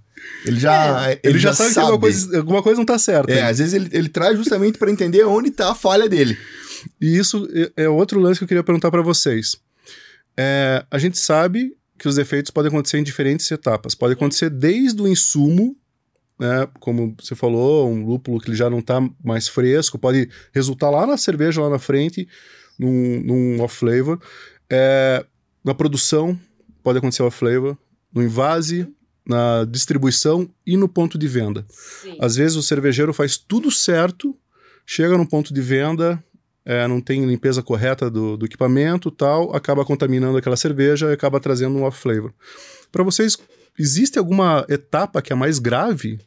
Ele 0.46 0.60
já, 0.60 1.12
ele, 1.12 1.20
Ele, 1.24 1.40
já, 1.40 1.54
sabe, 1.54 1.74
que 1.74 1.80
alguma 1.80 2.00
coisa, 2.00 2.38
alguma 2.38 2.64
coisa 2.64 2.78
não 2.80 2.86
tá 2.86 2.98
certa. 2.98 3.32
É, 3.32 3.44
às 3.44 3.60
vezes 3.60 3.74
ele, 3.74 3.90
ele 3.92 4.10
traz 4.10 4.38
justamente 4.38 4.78
para 4.78 4.92
entender 4.92 5.24
onde 5.24 5.52
tá 5.52 5.72
a 5.72 5.76
falha 5.76 6.10
dele. 6.10 6.38
E 7.00 7.18
isso 7.18 7.48
é- 7.78 7.84
é 7.84 7.90
outro 7.90 8.20
lance 8.20 8.40
que 8.40 8.44
eu 8.44 8.48
queria 8.48 8.64
perguntar 8.64 8.90
para 8.92 9.02
vocês. 9.02 9.56
É, 10.38 10.84
a 10.90 10.98
gente 10.98 11.18
sabe 11.18 11.76
que 11.98 12.08
os 12.08 12.16
defeitos 12.16 12.52
podem 12.52 12.70
acontecer 12.70 12.98
em 12.98 13.04
diferentes 13.04 13.50
etapas. 13.50 13.96
Pode 13.96 14.14
acontecer 14.14 14.50
desde 14.50 15.02
o 15.02 15.08
insumo, 15.08 15.76
né, 16.40 16.68
como 16.80 17.16
você 17.20 17.36
falou, 17.36 17.90
um 17.90 18.06
lúpulo 18.06 18.40
que 18.40 18.54
já 18.54 18.70
não 18.70 18.80
está 18.80 19.02
mais 19.24 19.48
fresco, 19.48 19.98
pode 19.98 20.30
resultar 20.54 20.90
lá 20.90 21.08
na 21.08 21.18
cerveja, 21.18 21.62
lá 21.62 21.70
na 21.70 21.80
frente, 21.80 22.28
num, 22.78 23.22
num 23.22 23.62
off-flavor. 23.62 24.20
É, 24.70 25.26
na 25.64 25.74
produção, 25.74 26.38
pode 26.84 26.98
acontecer 26.98 27.24
off-flavor. 27.24 27.78
No 28.14 28.24
invase, 28.24 28.88
na 29.28 29.66
distribuição 29.66 30.50
e 30.66 30.78
no 30.78 30.88
ponto 30.88 31.18
de 31.18 31.28
venda. 31.28 31.66
Sim. 31.70 32.18
Às 32.20 32.36
vezes 32.36 32.56
o 32.56 32.64
cervejeiro 32.64 33.14
faz 33.14 33.38
tudo 33.38 33.72
certo, 33.72 34.38
chega 34.86 35.18
no 35.18 35.28
ponto 35.28 35.54
de 35.54 35.62
venda 35.62 36.24
é, 36.66 36.88
não 36.88 37.00
tem 37.00 37.24
limpeza 37.26 37.62
correta 37.62 38.10
do, 38.10 38.36
do 38.36 38.46
equipamento 38.46 39.12
tal, 39.12 39.56
acaba 39.56 39.86
contaminando 39.86 40.38
aquela 40.38 40.58
cerveja 40.58 41.10
e 41.10 41.14
acaba 41.14 41.40
trazendo 41.40 41.78
um 41.78 41.84
off-flavor. 41.84 42.34
Para 42.92 43.04
vocês, 43.04 43.38
existe 43.78 44.18
alguma 44.18 44.66
etapa 44.68 45.22
que 45.22 45.32
é 45.32 45.36
mais 45.36 45.60
grave 45.60 46.20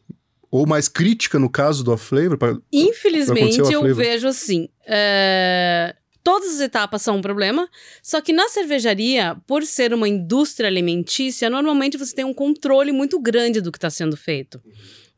ou 0.50 0.66
mais 0.66 0.88
crítica 0.88 1.38
no 1.38 1.50
caso 1.50 1.82
do 1.82 1.92
off-flavor? 1.92 2.38
Infelizmente, 2.72 3.56
Pra 3.56 3.64
acontecer 3.64 3.76
o 3.76 3.86
eu 3.86 3.94
vejo 3.94 4.28
assim. 4.28 4.68
é, 4.86 5.94
Todas 6.22 6.56
as 6.56 6.60
etapas 6.60 7.00
são 7.00 7.16
um 7.16 7.22
problema, 7.22 7.66
só 8.02 8.20
que 8.20 8.34
na 8.34 8.48
cervejaria, 8.48 9.34
por 9.46 9.62
ser 9.62 9.94
uma 9.94 10.06
indústria 10.06 10.68
alimentícia, 10.68 11.48
normalmente 11.48 11.96
você 11.96 12.14
tem 12.14 12.24
um 12.24 12.34
controle 12.34 12.92
muito 12.92 13.18
grande 13.18 13.62
do 13.62 13.72
que 13.72 13.78
está 13.78 13.88
sendo 13.88 14.14
feito. 14.14 14.60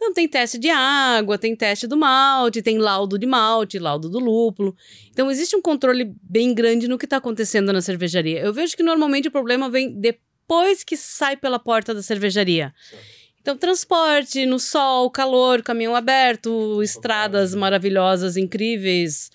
Então, 0.03 0.15
tem 0.15 0.27
teste 0.27 0.57
de 0.57 0.71
água, 0.71 1.37
tem 1.37 1.55
teste 1.55 1.87
do 1.87 1.95
malte, 1.95 2.63
tem 2.63 2.79
laudo 2.79 3.19
de 3.19 3.27
malte, 3.27 3.79
laudo 3.79 4.09
do 4.09 4.19
lúpulo. 4.19 4.75
Então, 5.11 5.31
existe 5.31 5.55
um 5.55 5.61
controle 5.61 6.15
bem 6.23 6.55
grande 6.55 6.89
no 6.89 6.97
que 6.97 7.05
está 7.05 7.19
acontecendo 7.19 7.71
na 7.71 7.83
cervejaria. 7.83 8.41
Eu 8.41 8.51
vejo 8.51 8.75
que 8.75 8.83
normalmente 8.83 9.29
o 9.29 9.31
problema 9.31 9.69
vem 9.69 9.93
depois 9.93 10.83
que 10.83 10.97
sai 10.97 11.37
pela 11.37 11.59
porta 11.59 11.93
da 11.93 12.03
cervejaria. 12.03 12.73
Então, 13.43 13.59
transporte 13.59 14.47
no 14.47 14.59
sol, 14.59 15.11
calor, 15.11 15.63
caminhão 15.63 15.95
aberto, 15.95 16.83
estradas 16.83 17.55
maravilhosas, 17.55 18.39
incríveis, 18.39 19.31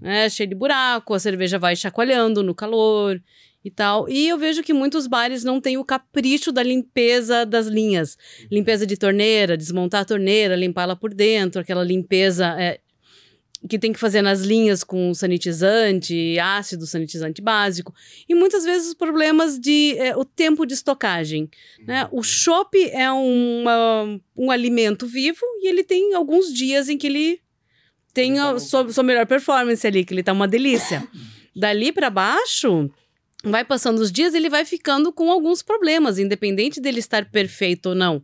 né, 0.00 0.28
cheio 0.28 0.48
de 0.48 0.54
buraco, 0.56 1.14
a 1.14 1.20
cerveja 1.20 1.60
vai 1.60 1.76
chacoalhando 1.76 2.42
no 2.42 2.56
calor 2.56 3.22
e 3.64 3.70
tal. 3.70 4.08
E 4.08 4.28
eu 4.28 4.38
vejo 4.38 4.62
que 4.62 4.72
muitos 4.72 5.06
bares 5.06 5.44
não 5.44 5.60
têm 5.60 5.76
o 5.76 5.84
capricho 5.84 6.50
da 6.52 6.62
limpeza 6.62 7.44
das 7.44 7.66
linhas. 7.66 8.16
Limpeza 8.50 8.86
de 8.86 8.96
torneira, 8.96 9.56
desmontar 9.56 10.02
a 10.02 10.04
torneira, 10.04 10.54
limpá-la 10.56 10.94
por 10.96 11.12
dentro, 11.12 11.60
aquela 11.60 11.82
limpeza 11.84 12.54
é, 12.58 12.80
que 13.68 13.78
tem 13.78 13.92
que 13.92 13.98
fazer 13.98 14.22
nas 14.22 14.42
linhas 14.42 14.84
com 14.84 15.12
sanitizante, 15.12 16.38
ácido 16.38 16.86
sanitizante 16.86 17.42
básico. 17.42 17.92
E 18.28 18.34
muitas 18.34 18.64
vezes 18.64 18.88
os 18.88 18.94
problemas 18.94 19.58
de 19.58 19.96
é, 19.98 20.16
o 20.16 20.24
tempo 20.24 20.64
de 20.64 20.74
estocagem. 20.74 21.50
Né? 21.84 22.08
O 22.12 22.22
chopp 22.22 22.76
é 22.90 23.10
uma- 23.10 24.20
um 24.36 24.50
alimento 24.50 25.06
vivo 25.06 25.40
e 25.60 25.68
ele 25.68 25.82
tem 25.82 26.14
alguns 26.14 26.52
dias 26.54 26.88
em 26.88 26.96
que 26.96 27.06
ele 27.08 27.40
tem 28.14 28.38
a 28.38 28.58
sua, 28.58 28.90
sua 28.92 29.04
melhor 29.04 29.26
performance 29.26 29.86
ali, 29.86 30.04
que 30.04 30.14
ele 30.14 30.22
tá 30.22 30.32
uma 30.32 30.48
delícia. 30.48 31.06
Dali 31.54 31.90
para 31.92 32.08
baixo, 32.10 32.88
vai 33.44 33.64
passando 33.64 33.98
os 33.98 34.10
dias, 34.10 34.34
ele 34.34 34.48
vai 34.48 34.64
ficando 34.64 35.12
com 35.12 35.30
alguns 35.30 35.62
problemas, 35.62 36.18
independente 36.18 36.80
dele 36.80 36.98
estar 36.98 37.30
perfeito 37.30 37.90
ou 37.90 37.94
não. 37.94 38.22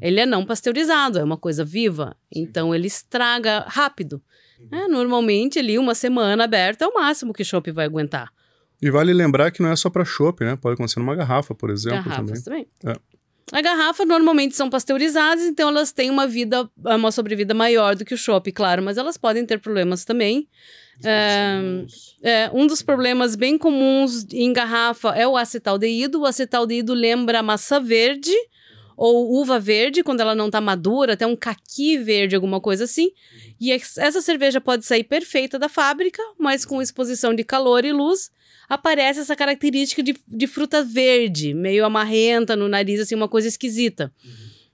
Ele 0.00 0.20
é 0.20 0.26
não 0.26 0.44
pasteurizado, 0.44 1.18
é 1.18 1.24
uma 1.24 1.36
coisa 1.36 1.64
viva, 1.64 2.16
então 2.34 2.74
ele 2.74 2.86
estraga 2.86 3.64
rápido. 3.68 4.22
É, 4.70 4.88
normalmente 4.88 5.58
ali 5.58 5.78
uma 5.78 5.94
semana 5.94 6.44
aberta 6.44 6.84
é 6.84 6.88
o 6.88 6.94
máximo 6.94 7.32
que 7.32 7.42
o 7.42 7.44
chopp 7.44 7.70
vai 7.70 7.84
aguentar. 7.84 8.32
E 8.80 8.90
vale 8.90 9.12
lembrar 9.12 9.50
que 9.50 9.62
não 9.62 9.70
é 9.70 9.76
só 9.76 9.88
para 9.88 10.04
chopp, 10.04 10.44
né? 10.44 10.56
Pode 10.56 10.74
acontecer 10.74 10.98
numa 11.00 11.14
garrafa, 11.14 11.54
por 11.54 11.70
exemplo, 11.70 12.04
Garrafas 12.04 12.42
também. 12.42 12.66
também. 12.82 12.94
É. 13.00 13.14
A 13.52 13.60
garrafa 13.60 14.04
normalmente 14.04 14.56
são 14.56 14.70
pasteurizadas, 14.70 15.44
então 15.44 15.68
elas 15.68 15.92
têm 15.92 16.10
uma 16.10 16.26
vida, 16.26 16.68
uma 16.76 17.12
sobrevida 17.12 17.54
maior 17.54 17.94
do 17.94 18.04
que 18.04 18.14
o 18.14 18.18
chopp, 18.18 18.50
claro, 18.52 18.82
mas 18.82 18.96
elas 18.96 19.16
podem 19.16 19.44
ter 19.44 19.60
problemas 19.60 20.04
também. 20.04 20.48
É, 21.02 22.50
um 22.52 22.66
dos 22.66 22.82
problemas 22.82 23.34
bem 23.34 23.58
comuns 23.58 24.26
em 24.32 24.52
garrafa 24.52 25.10
é 25.10 25.26
o 25.26 25.36
acetaldeído. 25.36 26.20
O 26.20 26.26
acetaldeído 26.26 26.94
lembra 26.94 27.42
maçã 27.42 27.80
verde 27.80 28.32
ou 28.96 29.32
uva 29.40 29.58
verde, 29.58 30.02
quando 30.02 30.20
ela 30.20 30.34
não 30.34 30.50
tá 30.50 30.60
madura, 30.60 31.14
até 31.14 31.26
um 31.26 31.34
caqui 31.34 31.98
verde, 31.98 32.36
alguma 32.36 32.60
coisa 32.60 32.84
assim. 32.84 33.10
E 33.60 33.72
essa 33.72 34.22
cerveja 34.22 34.60
pode 34.60 34.84
sair 34.84 35.04
perfeita 35.04 35.58
da 35.58 35.68
fábrica, 35.68 36.22
mas 36.38 36.64
com 36.64 36.80
exposição 36.80 37.34
de 37.34 37.42
calor 37.42 37.84
e 37.84 37.92
luz, 37.92 38.30
aparece 38.68 39.20
essa 39.20 39.34
característica 39.34 40.02
de, 40.02 40.16
de 40.26 40.46
fruta 40.46 40.82
verde, 40.82 41.54
meio 41.54 41.84
amarrenta 41.84 42.54
no 42.54 42.68
nariz, 42.68 43.00
assim, 43.00 43.14
uma 43.14 43.28
coisa 43.28 43.48
esquisita. 43.48 44.12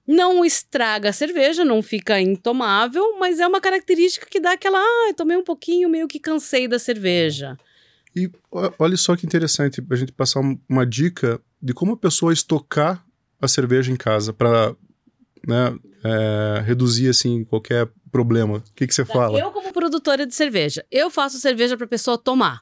Não 0.06 0.44
estraga 0.44 1.10
a 1.10 1.12
cerveja, 1.12 1.64
não 1.64 1.82
fica 1.82 2.20
intomável, 2.20 3.16
mas 3.18 3.38
é 3.38 3.46
uma 3.46 3.60
característica 3.60 4.26
que 4.26 4.40
dá 4.40 4.52
aquela, 4.52 4.78
ah, 4.78 5.14
tomei 5.16 5.36
um 5.36 5.44
pouquinho, 5.44 5.88
meio 5.88 6.08
que 6.08 6.18
cansei 6.18 6.66
da 6.66 6.78
cerveja. 6.78 7.56
E 8.14 8.28
olha 8.78 8.96
só 8.96 9.14
que 9.16 9.24
interessante 9.24 9.80
a 9.88 9.94
gente 9.96 10.10
passar 10.12 10.40
um- 10.40 10.58
uma 10.68 10.84
dica 10.84 11.40
de 11.62 11.72
como 11.72 11.92
a 11.92 11.96
pessoa 11.96 12.32
estocar 12.32 13.04
a 13.40 13.46
cerveja 13.46 13.92
em 13.92 13.96
casa 13.96 14.32
para 14.32 14.74
né, 15.46 15.74
é, 16.04 16.60
reduzir 16.66 17.08
assim 17.08 17.44
qualquer 17.44 17.88
problema. 18.10 18.58
O 18.58 18.62
que, 18.74 18.86
que 18.86 18.94
você 18.94 19.04
fala? 19.04 19.38
Eu, 19.38 19.50
como 19.52 19.72
produtora 19.72 20.26
de 20.26 20.34
cerveja, 20.34 20.84
eu 20.90 21.08
faço 21.08 21.38
cerveja 21.38 21.76
para 21.76 21.86
pessoa 21.86 22.18
tomar. 22.18 22.60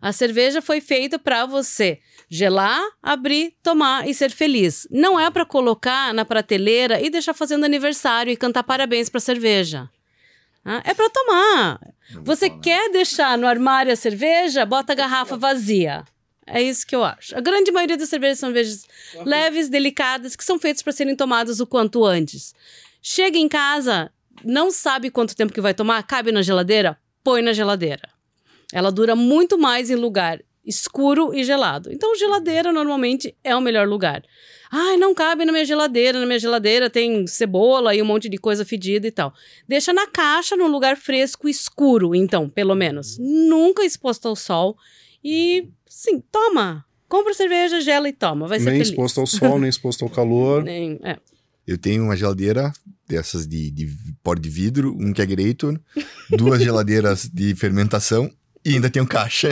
A 0.00 0.12
cerveja 0.12 0.60
foi 0.62 0.80
feita 0.80 1.18
para 1.18 1.46
você 1.46 2.00
gelar, 2.28 2.82
abrir, 3.02 3.54
tomar 3.62 4.08
e 4.08 4.14
ser 4.14 4.30
feliz. 4.30 4.86
Não 4.90 5.18
é 5.18 5.30
para 5.30 5.44
colocar 5.44 6.12
na 6.12 6.24
prateleira 6.24 7.00
e 7.00 7.10
deixar 7.10 7.34
fazendo 7.34 7.64
aniversário 7.64 8.32
e 8.32 8.36
cantar 8.36 8.62
parabéns 8.62 9.08
para 9.08 9.20
cerveja. 9.20 9.88
Ah, 10.64 10.82
É 10.84 10.92
para 10.94 11.08
tomar. 11.10 11.80
Você 12.22 12.50
quer 12.50 12.90
deixar 12.90 13.38
no 13.38 13.46
armário 13.46 13.92
a 13.92 13.96
cerveja? 13.96 14.66
Bota 14.66 14.92
a 14.92 14.96
garrafa 14.96 15.36
vazia. 15.36 16.04
É 16.46 16.62
isso 16.62 16.86
que 16.86 16.94
eu 16.94 17.02
acho. 17.04 17.36
A 17.36 17.40
grande 17.40 17.72
maioria 17.72 17.96
das 17.96 18.08
cervejas 18.08 18.38
são 18.38 18.48
cervejas 18.50 18.86
leves, 19.24 19.68
delicadas, 19.68 20.36
que 20.36 20.44
são 20.44 20.58
feitas 20.58 20.82
para 20.82 20.92
serem 20.92 21.16
tomadas 21.16 21.58
o 21.58 21.66
quanto 21.66 22.04
antes. 22.04 22.54
Chega 23.02 23.36
em 23.38 23.48
casa, 23.48 24.12
não 24.44 24.70
sabe 24.70 25.10
quanto 25.10 25.34
tempo 25.36 25.52
que 25.52 25.60
vai 25.60 25.74
tomar, 25.74 26.02
cabe 26.04 26.30
na 26.30 26.42
geladeira? 26.42 26.98
Põe 27.24 27.42
na 27.42 27.52
geladeira. 27.52 28.15
Ela 28.72 28.90
dura 28.90 29.14
muito 29.16 29.56
mais 29.58 29.90
em 29.90 29.94
lugar 29.94 30.40
escuro 30.64 31.32
e 31.32 31.44
gelado. 31.44 31.92
Então, 31.92 32.16
geladeira 32.16 32.72
normalmente 32.72 33.34
é 33.44 33.54
o 33.54 33.60
melhor 33.60 33.86
lugar. 33.86 34.24
Ai, 34.70 34.96
não 34.96 35.14
cabe 35.14 35.44
na 35.44 35.52
minha 35.52 35.64
geladeira. 35.64 36.18
Na 36.18 36.26
minha 36.26 36.40
geladeira 36.40 36.90
tem 36.90 37.24
cebola 37.26 37.94
e 37.94 38.02
um 38.02 38.04
monte 38.04 38.28
de 38.28 38.36
coisa 38.36 38.64
fedida 38.64 39.06
e 39.06 39.12
tal. 39.12 39.32
Deixa 39.68 39.92
na 39.92 40.08
caixa, 40.08 40.56
num 40.56 40.66
lugar 40.66 40.96
fresco 40.96 41.46
e 41.46 41.52
escuro, 41.52 42.16
então, 42.16 42.48
pelo 42.48 42.74
menos. 42.74 43.16
Nunca 43.18 43.84
exposto 43.84 44.26
ao 44.26 44.34
sol. 44.34 44.76
E, 45.22 45.68
sim, 45.88 46.20
toma. 46.32 46.84
Compra 47.08 47.32
cerveja, 47.32 47.80
gela 47.80 48.08
e 48.08 48.12
toma. 48.12 48.48
Vai 48.48 48.58
ser 48.58 48.64
nem 48.64 48.74
feliz. 48.74 48.88
exposto 48.88 49.20
ao 49.20 49.26
sol, 49.28 49.60
nem 49.60 49.68
exposto 49.70 50.02
ao 50.04 50.10
calor. 50.10 50.64
Nem- 50.64 50.98
é. 51.04 51.16
Eu 51.64 51.78
tenho 51.78 52.02
uma 52.02 52.16
geladeira 52.16 52.72
dessas 53.08 53.46
de, 53.46 53.70
de 53.70 53.88
pó 54.22 54.34
de 54.34 54.48
vidro, 54.48 54.96
um 55.00 55.12
kegerator, 55.12 55.78
duas 56.30 56.60
geladeiras 56.62 57.28
de 57.32 57.54
fermentação 57.54 58.28
e 58.66 58.74
ainda 58.74 58.90
tenho 58.90 59.06
caixa. 59.06 59.48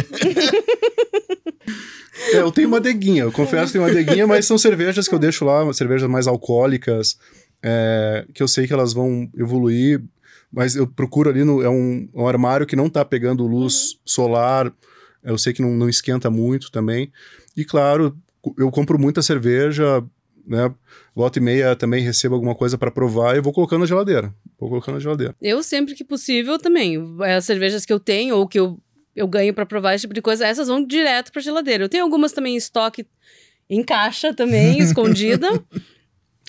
É, 2.32 2.38
eu 2.38 2.50
tenho 2.50 2.68
uma 2.68 2.78
adeguinha, 2.78 3.22
eu 3.22 3.32
confesso 3.32 3.66
que 3.66 3.72
tenho 3.72 3.84
uma 3.84 3.90
adeguinha, 3.90 4.26
mas 4.26 4.46
são 4.46 4.58
cervejas 4.58 5.06
que 5.06 5.14
eu 5.14 5.18
deixo 5.18 5.44
lá, 5.44 5.72
cervejas 5.72 6.08
mais 6.08 6.26
alcoólicas, 6.26 7.18
é, 7.62 8.26
que 8.34 8.42
eu 8.42 8.48
sei 8.48 8.66
que 8.66 8.72
elas 8.72 8.92
vão 8.92 9.28
evoluir, 9.36 10.02
mas 10.50 10.74
eu 10.74 10.86
procuro 10.86 11.30
ali, 11.30 11.44
no, 11.44 11.62
é 11.62 11.68
um, 11.68 12.08
um 12.14 12.26
armário 12.26 12.66
que 12.66 12.74
não 12.74 12.88
tá 12.88 13.04
pegando 13.04 13.46
luz 13.46 13.98
solar, 14.04 14.72
eu 15.22 15.38
sei 15.38 15.52
que 15.52 15.62
não, 15.62 15.70
não 15.70 15.88
esquenta 15.88 16.30
muito 16.30 16.70
também, 16.70 17.12
e 17.56 17.64
claro, 17.64 18.16
eu 18.58 18.70
compro 18.70 18.98
muita 18.98 19.22
cerveja, 19.22 20.02
né, 20.46 20.72
volta 21.14 21.38
e 21.38 21.42
meia 21.42 21.74
também 21.74 22.02
recebo 22.02 22.34
alguma 22.34 22.54
coisa 22.54 22.76
para 22.76 22.90
provar 22.90 23.36
e 23.36 23.40
vou 23.40 23.52
colocando 23.52 23.80
na 23.80 23.86
geladeira, 23.86 24.34
vou 24.58 24.68
colocando 24.68 24.94
na 24.94 25.00
geladeira. 25.00 25.34
Eu 25.40 25.62
sempre 25.62 25.94
que 25.94 26.04
possível 26.04 26.58
também. 26.58 26.96
As 27.36 27.44
cervejas 27.44 27.86
que 27.86 27.92
eu 27.92 28.00
tenho 28.00 28.36
ou 28.36 28.46
que 28.46 28.58
eu, 28.58 28.78
eu 29.14 29.26
ganho 29.28 29.52
pra 29.54 29.64
provar 29.66 29.94
esse 29.94 30.02
tipo 30.02 30.14
de 30.14 30.22
coisa, 30.22 30.46
essas 30.46 30.68
vão 30.68 30.84
direto 30.84 31.30
pra 31.32 31.40
geladeira. 31.42 31.84
Eu 31.84 31.88
tenho 31.88 32.02
algumas 32.04 32.32
também 32.32 32.54
em 32.54 32.56
estoque 32.56 33.06
em 33.70 33.82
caixa 33.82 34.32
também, 34.34 34.78
escondida. 34.82 35.48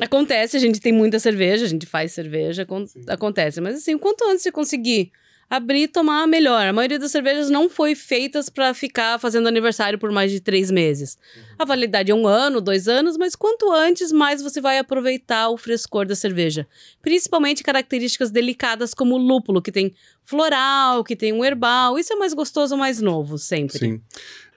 Acontece, 0.02 0.58
a 0.58 0.60
gente 0.60 0.80
tem 0.82 0.92
muita 0.92 1.20
cerveja, 1.20 1.66
a 1.66 1.70
gente 1.70 1.86
faz 1.86 2.12
cerveja, 2.12 2.64
acon- 2.64 2.86
acontece. 3.08 3.62
Mas 3.62 3.76
assim, 3.76 3.98
quanto 3.98 4.26
antes 4.26 4.44
você 4.44 4.52
conseguir 4.52 5.12
abrir 5.50 5.84
e 5.84 5.88
tomar, 5.88 6.28
melhor. 6.28 6.68
A 6.68 6.74
maioria 6.74 7.00
das 7.00 7.12
cervejas 7.12 7.50
não 7.50 7.70
foi 7.70 7.96
feitas 7.96 8.50
pra 8.50 8.74
ficar 8.74 9.20
fazendo 9.20 9.48
aniversário 9.48 10.00
por 10.00 10.12
mais 10.12 10.32
de 10.32 10.40
três 10.40 10.72
meses. 10.72 11.18
A 11.58 11.66
validade 11.66 12.12
é 12.12 12.16
um 12.16 12.28
ano, 12.28 12.60
dois 12.60 12.88
anos, 12.88 13.18
mas 13.18 13.36
quanto 13.36 13.72
antes, 13.72 14.12
mais 14.12 14.42
você 14.42 14.60
vai 14.60 14.78
aproveitar 14.78 15.50
o 15.50 15.58
frescor 15.58 16.06
da 16.06 16.16
cerveja. 16.16 16.68
Principalmente 17.02 17.64
características 17.64 18.32
delicadas 18.32 18.94
como 18.94 19.16
o 19.16 19.18
lúpulo, 19.18 19.62
que 19.62 19.72
tem 19.72 19.94
floral, 20.24 21.04
que 21.04 21.16
tem 21.16 21.32
um 21.32 21.46
herbal. 21.46 21.98
Isso 22.00 22.14
é 22.14 22.16
mais 22.16 22.34
gostoso, 22.34 22.76
mais 22.76 23.00
novo, 23.00 23.38
sempre. 23.38 23.78
Sim. 23.78 24.02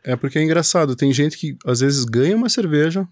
É 0.02 0.16
porque 0.16 0.38
é 0.38 0.42
engraçado, 0.42 0.96
tem 0.96 1.12
gente 1.12 1.36
que 1.36 1.56
às 1.66 1.80
vezes 1.80 2.04
ganha 2.04 2.34
uma 2.34 2.48
cerveja, 2.48 3.06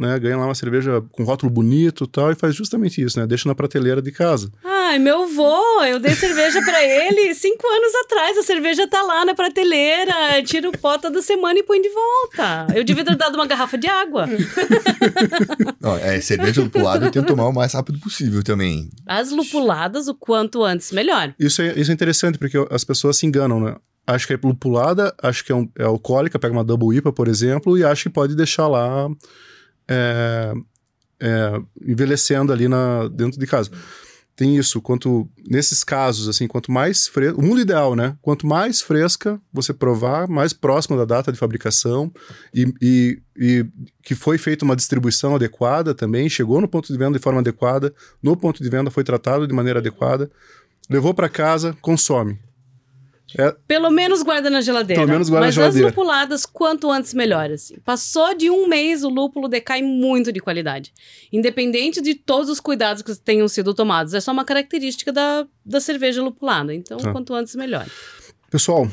né? 0.00 0.18
Ganha 0.18 0.38
lá 0.38 0.46
uma 0.46 0.54
cerveja 0.54 1.02
com 1.12 1.24
rótulo 1.24 1.52
bonito 1.52 2.04
e 2.04 2.08
tal, 2.08 2.32
e 2.32 2.34
faz 2.34 2.54
justamente 2.54 3.02
isso, 3.02 3.20
né? 3.20 3.26
Deixa 3.26 3.46
na 3.46 3.54
prateleira 3.54 4.00
de 4.00 4.10
casa. 4.10 4.50
Ai, 4.64 4.98
meu 4.98 5.28
vô, 5.28 5.84
eu 5.84 6.00
dei 6.00 6.14
cerveja 6.14 6.62
pra 6.62 6.82
ele 6.82 7.34
cinco 7.34 7.66
anos 7.66 7.94
atrás. 8.04 8.38
A 8.38 8.42
cerveja 8.42 8.88
tá 8.88 9.02
lá 9.02 9.26
na 9.26 9.34
prateleira. 9.34 10.42
Tira 10.42 10.70
o 10.70 10.72
pó 10.72 10.96
toda 10.96 11.20
semana 11.20 11.58
e 11.58 11.62
põe 11.62 11.82
de 11.82 11.90
volta. 11.90 12.66
Eu 12.74 12.82
devia 12.82 13.04
ter 13.04 13.14
dado 13.14 13.34
uma 13.34 13.46
garrafa 13.46 13.76
de 13.76 13.86
água. 13.86 14.26
Ó, 15.84 15.96
é, 15.98 16.20
cerveja 16.20 16.62
lupulada 16.62 17.06
eu 17.06 17.10
tento 17.10 17.26
tomar 17.26 17.48
o 17.48 17.52
mais 17.52 17.74
rápido 17.74 18.00
possível 18.00 18.42
também. 18.42 18.88
As 19.06 19.30
lupuladas, 19.30 20.08
o 20.08 20.14
quanto 20.14 20.64
antes, 20.64 20.90
melhor. 20.92 21.34
Isso 21.38 21.60
é, 21.60 21.78
isso 21.78 21.90
é 21.90 21.94
interessante, 21.94 22.38
porque 22.38 22.56
as 22.70 22.84
pessoas 22.84 23.18
se 23.18 23.26
enganam, 23.26 23.60
né? 23.60 23.76
acho 24.06 24.26
que 24.26 24.32
é 24.32 24.38
lupulada, 24.42 25.14
acho 25.22 25.44
que 25.44 25.52
é, 25.52 25.54
um, 25.54 25.68
é 25.78 25.84
alcoólica, 25.84 26.38
pega 26.38 26.52
uma 26.52 26.64
double 26.64 26.96
IPA, 26.96 27.12
por 27.12 27.28
exemplo, 27.28 27.78
e 27.78 27.84
acho 27.84 28.04
que 28.04 28.10
pode 28.10 28.34
deixar 28.34 28.66
lá 28.66 29.08
é, 29.90 30.52
é, 31.20 31.60
envelhecendo 31.84 32.52
ali 32.52 32.68
na, 32.68 33.08
dentro 33.08 33.38
de 33.38 33.46
casa. 33.46 33.70
Tem 34.36 34.56
isso, 34.56 34.80
quanto 34.80 35.28
nesses 35.46 35.84
casos, 35.84 36.26
assim, 36.26 36.48
quanto 36.48 36.72
mais 36.72 37.06
fresca, 37.06 37.38
o 37.38 37.42
mundo 37.42 37.60
ideal, 37.60 37.94
né? 37.94 38.16
Quanto 38.22 38.46
mais 38.46 38.80
fresca 38.80 39.38
você 39.52 39.74
provar, 39.74 40.26
mais 40.28 40.54
próximo 40.54 40.96
da 40.96 41.04
data 41.04 41.30
de 41.30 41.38
fabricação 41.38 42.10
e, 42.54 42.72
e, 42.80 43.22
e 43.36 43.66
que 44.02 44.14
foi 44.14 44.38
feita 44.38 44.64
uma 44.64 44.74
distribuição 44.74 45.34
adequada 45.34 45.94
também, 45.94 46.26
chegou 46.30 46.58
no 46.58 46.68
ponto 46.68 46.90
de 46.90 46.98
venda 46.98 47.18
de 47.18 47.22
forma 47.22 47.40
adequada, 47.40 47.92
no 48.22 48.34
ponto 48.34 48.62
de 48.62 48.70
venda 48.70 48.90
foi 48.90 49.04
tratado 49.04 49.46
de 49.46 49.52
maneira 49.52 49.78
adequada, 49.78 50.30
levou 50.88 51.12
para 51.12 51.28
casa, 51.28 51.76
consome. 51.82 52.38
É... 53.38 53.54
Pelo 53.66 53.90
menos 53.90 54.22
guarda 54.22 54.50
na 54.50 54.60
geladeira. 54.60 55.02
Pelo 55.02 55.12
menos 55.12 55.28
guarda 55.28 55.46
Mas 55.46 55.56
na 55.56 55.62
geladeira. 55.62 55.88
as 55.88 55.94
lupuladas, 55.94 56.46
quanto 56.46 56.90
antes 56.90 57.14
melhor. 57.14 57.50
Assim. 57.50 57.76
Passou 57.84 58.34
de 58.34 58.50
um 58.50 58.66
mês, 58.66 59.04
o 59.04 59.08
lúpulo 59.08 59.48
decai 59.48 59.82
muito 59.82 60.32
de 60.32 60.40
qualidade. 60.40 60.92
Independente 61.32 62.00
de 62.00 62.14
todos 62.14 62.50
os 62.50 62.58
cuidados 62.60 63.02
que 63.02 63.14
tenham 63.16 63.46
sido 63.48 63.72
tomados. 63.74 64.14
É 64.14 64.20
só 64.20 64.32
uma 64.32 64.44
característica 64.44 65.12
da, 65.12 65.46
da 65.64 65.80
cerveja 65.80 66.22
lupulada. 66.22 66.74
Então, 66.74 66.98
Tá. 66.98 67.12
quanto 67.12 67.32
antes 67.34 67.54
melhor. 67.54 67.86
Pessoal, 68.50 68.88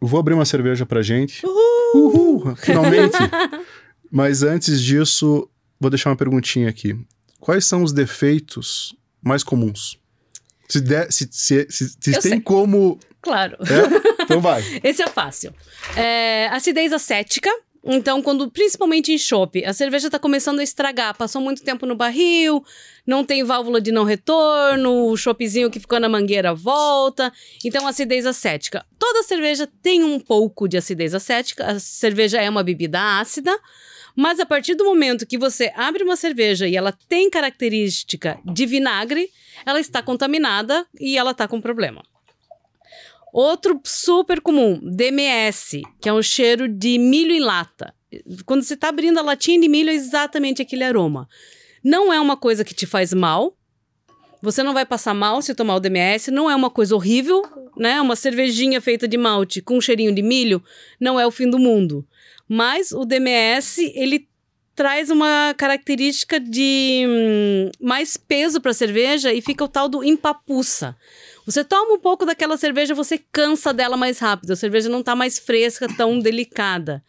eu 0.00 0.06
vou 0.08 0.18
abrir 0.18 0.34
uma 0.34 0.44
cerveja 0.44 0.86
pra 0.86 1.02
gente. 1.02 1.44
Uhul! 1.46 1.94
Uhul! 1.94 2.56
Finalmente! 2.56 3.16
Mas 4.10 4.42
antes 4.42 4.80
disso, 4.82 5.48
vou 5.80 5.90
deixar 5.90 6.10
uma 6.10 6.16
perguntinha 6.16 6.68
aqui. 6.68 6.96
Quais 7.40 7.64
são 7.66 7.82
os 7.82 7.92
defeitos 7.92 8.94
mais 9.22 9.42
comuns? 9.42 9.98
Se, 10.68 10.80
der, 10.80 11.12
se, 11.12 11.28
se, 11.30 11.66
se, 11.68 11.96
tem 12.00 12.20
sei. 12.20 12.40
como. 12.40 12.98
Claro. 13.22 13.56
É? 13.60 14.24
Então 14.24 14.40
vai. 14.40 14.62
Esse 14.82 15.02
é 15.02 15.06
fácil. 15.06 15.54
É, 15.96 16.48
acidez 16.48 16.92
acética. 16.92 17.50
Então, 17.84 18.22
quando, 18.22 18.48
principalmente 18.48 19.12
em 19.12 19.18
chopp, 19.18 19.64
a 19.64 19.72
cerveja 19.72 20.06
está 20.06 20.16
começando 20.16 20.60
a 20.60 20.62
estragar, 20.62 21.16
passou 21.16 21.42
muito 21.42 21.64
tempo 21.64 21.84
no 21.84 21.96
barril, 21.96 22.64
não 23.04 23.24
tem 23.24 23.42
válvula 23.42 23.80
de 23.80 23.90
não 23.90 24.04
retorno, 24.04 25.08
o 25.08 25.16
choppzinho 25.16 25.68
que 25.68 25.80
ficou 25.80 25.98
na 25.98 26.08
mangueira 26.08 26.54
volta. 26.54 27.32
Então, 27.64 27.86
acidez 27.86 28.24
acética. 28.24 28.86
Toda 28.98 29.24
cerveja 29.24 29.68
tem 29.82 30.04
um 30.04 30.20
pouco 30.20 30.68
de 30.68 30.76
acidez 30.76 31.12
acética. 31.12 31.66
A 31.66 31.80
cerveja 31.80 32.40
é 32.40 32.48
uma 32.48 32.62
bebida 32.62 33.18
ácida. 33.18 33.52
Mas 34.14 34.38
a 34.38 34.46
partir 34.46 34.74
do 34.74 34.84
momento 34.84 35.26
que 35.26 35.38
você 35.38 35.72
abre 35.74 36.04
uma 36.04 36.16
cerveja 36.16 36.68
e 36.68 36.76
ela 36.76 36.92
tem 37.08 37.30
característica 37.30 38.38
de 38.44 38.66
vinagre, 38.66 39.28
ela 39.64 39.80
está 39.80 40.02
contaminada 40.02 40.86
e 41.00 41.16
ela 41.16 41.30
está 41.30 41.48
com 41.48 41.60
problema. 41.60 42.02
Outro 43.32 43.80
super 43.82 44.42
comum, 44.42 44.78
DMS, 44.82 45.80
que 46.00 46.08
é 46.08 46.12
um 46.12 46.22
cheiro 46.22 46.68
de 46.68 46.98
milho 46.98 47.32
em 47.32 47.40
lata. 47.40 47.94
Quando 48.44 48.62
você 48.62 48.74
está 48.74 48.90
abrindo 48.90 49.18
a 49.18 49.22
latinha 49.22 49.58
de 49.58 49.68
milho, 49.68 49.88
é 49.88 49.94
exatamente 49.94 50.60
aquele 50.60 50.84
aroma. 50.84 51.26
Não 51.82 52.12
é 52.12 52.20
uma 52.20 52.36
coisa 52.36 52.62
que 52.62 52.74
te 52.74 52.84
faz 52.84 53.14
mal. 53.14 53.56
Você 54.42 54.62
não 54.62 54.74
vai 54.74 54.84
passar 54.84 55.14
mal 55.14 55.40
se 55.40 55.54
tomar 55.54 55.76
o 55.76 55.80
DMS. 55.80 56.30
Não 56.30 56.50
é 56.50 56.54
uma 56.54 56.68
coisa 56.68 56.94
horrível, 56.94 57.42
né? 57.74 58.02
Uma 58.02 58.16
cervejinha 58.16 58.82
feita 58.82 59.08
de 59.08 59.16
malte 59.16 59.62
com 59.62 59.78
um 59.78 59.80
cheirinho 59.80 60.14
de 60.14 60.20
milho 60.20 60.62
não 61.00 61.18
é 61.18 61.26
o 61.26 61.30
fim 61.30 61.48
do 61.48 61.58
mundo. 61.58 62.06
Mas 62.46 62.92
o 62.92 63.06
DMS, 63.06 63.80
ele 63.94 64.28
traz 64.74 65.10
uma 65.10 65.54
característica 65.56 66.40
de 66.40 67.04
hum, 67.06 67.70
mais 67.80 68.16
peso 68.16 68.60
para 68.60 68.70
a 68.70 68.74
cerveja 68.74 69.32
e 69.32 69.40
fica 69.40 69.64
o 69.64 69.68
tal 69.68 69.88
do 69.88 70.02
empapuça. 70.04 70.96
Você 71.44 71.64
toma 71.64 71.94
um 71.94 71.98
pouco 71.98 72.24
daquela 72.24 72.56
cerveja, 72.56 72.94
você 72.94 73.18
cansa 73.18 73.72
dela 73.72 73.96
mais 73.96 74.18
rápido. 74.18 74.52
A 74.52 74.56
cerveja 74.56 74.88
não 74.88 75.00
está 75.00 75.16
mais 75.16 75.38
fresca, 75.38 75.88
tão 75.88 76.18
delicada. 76.20 77.02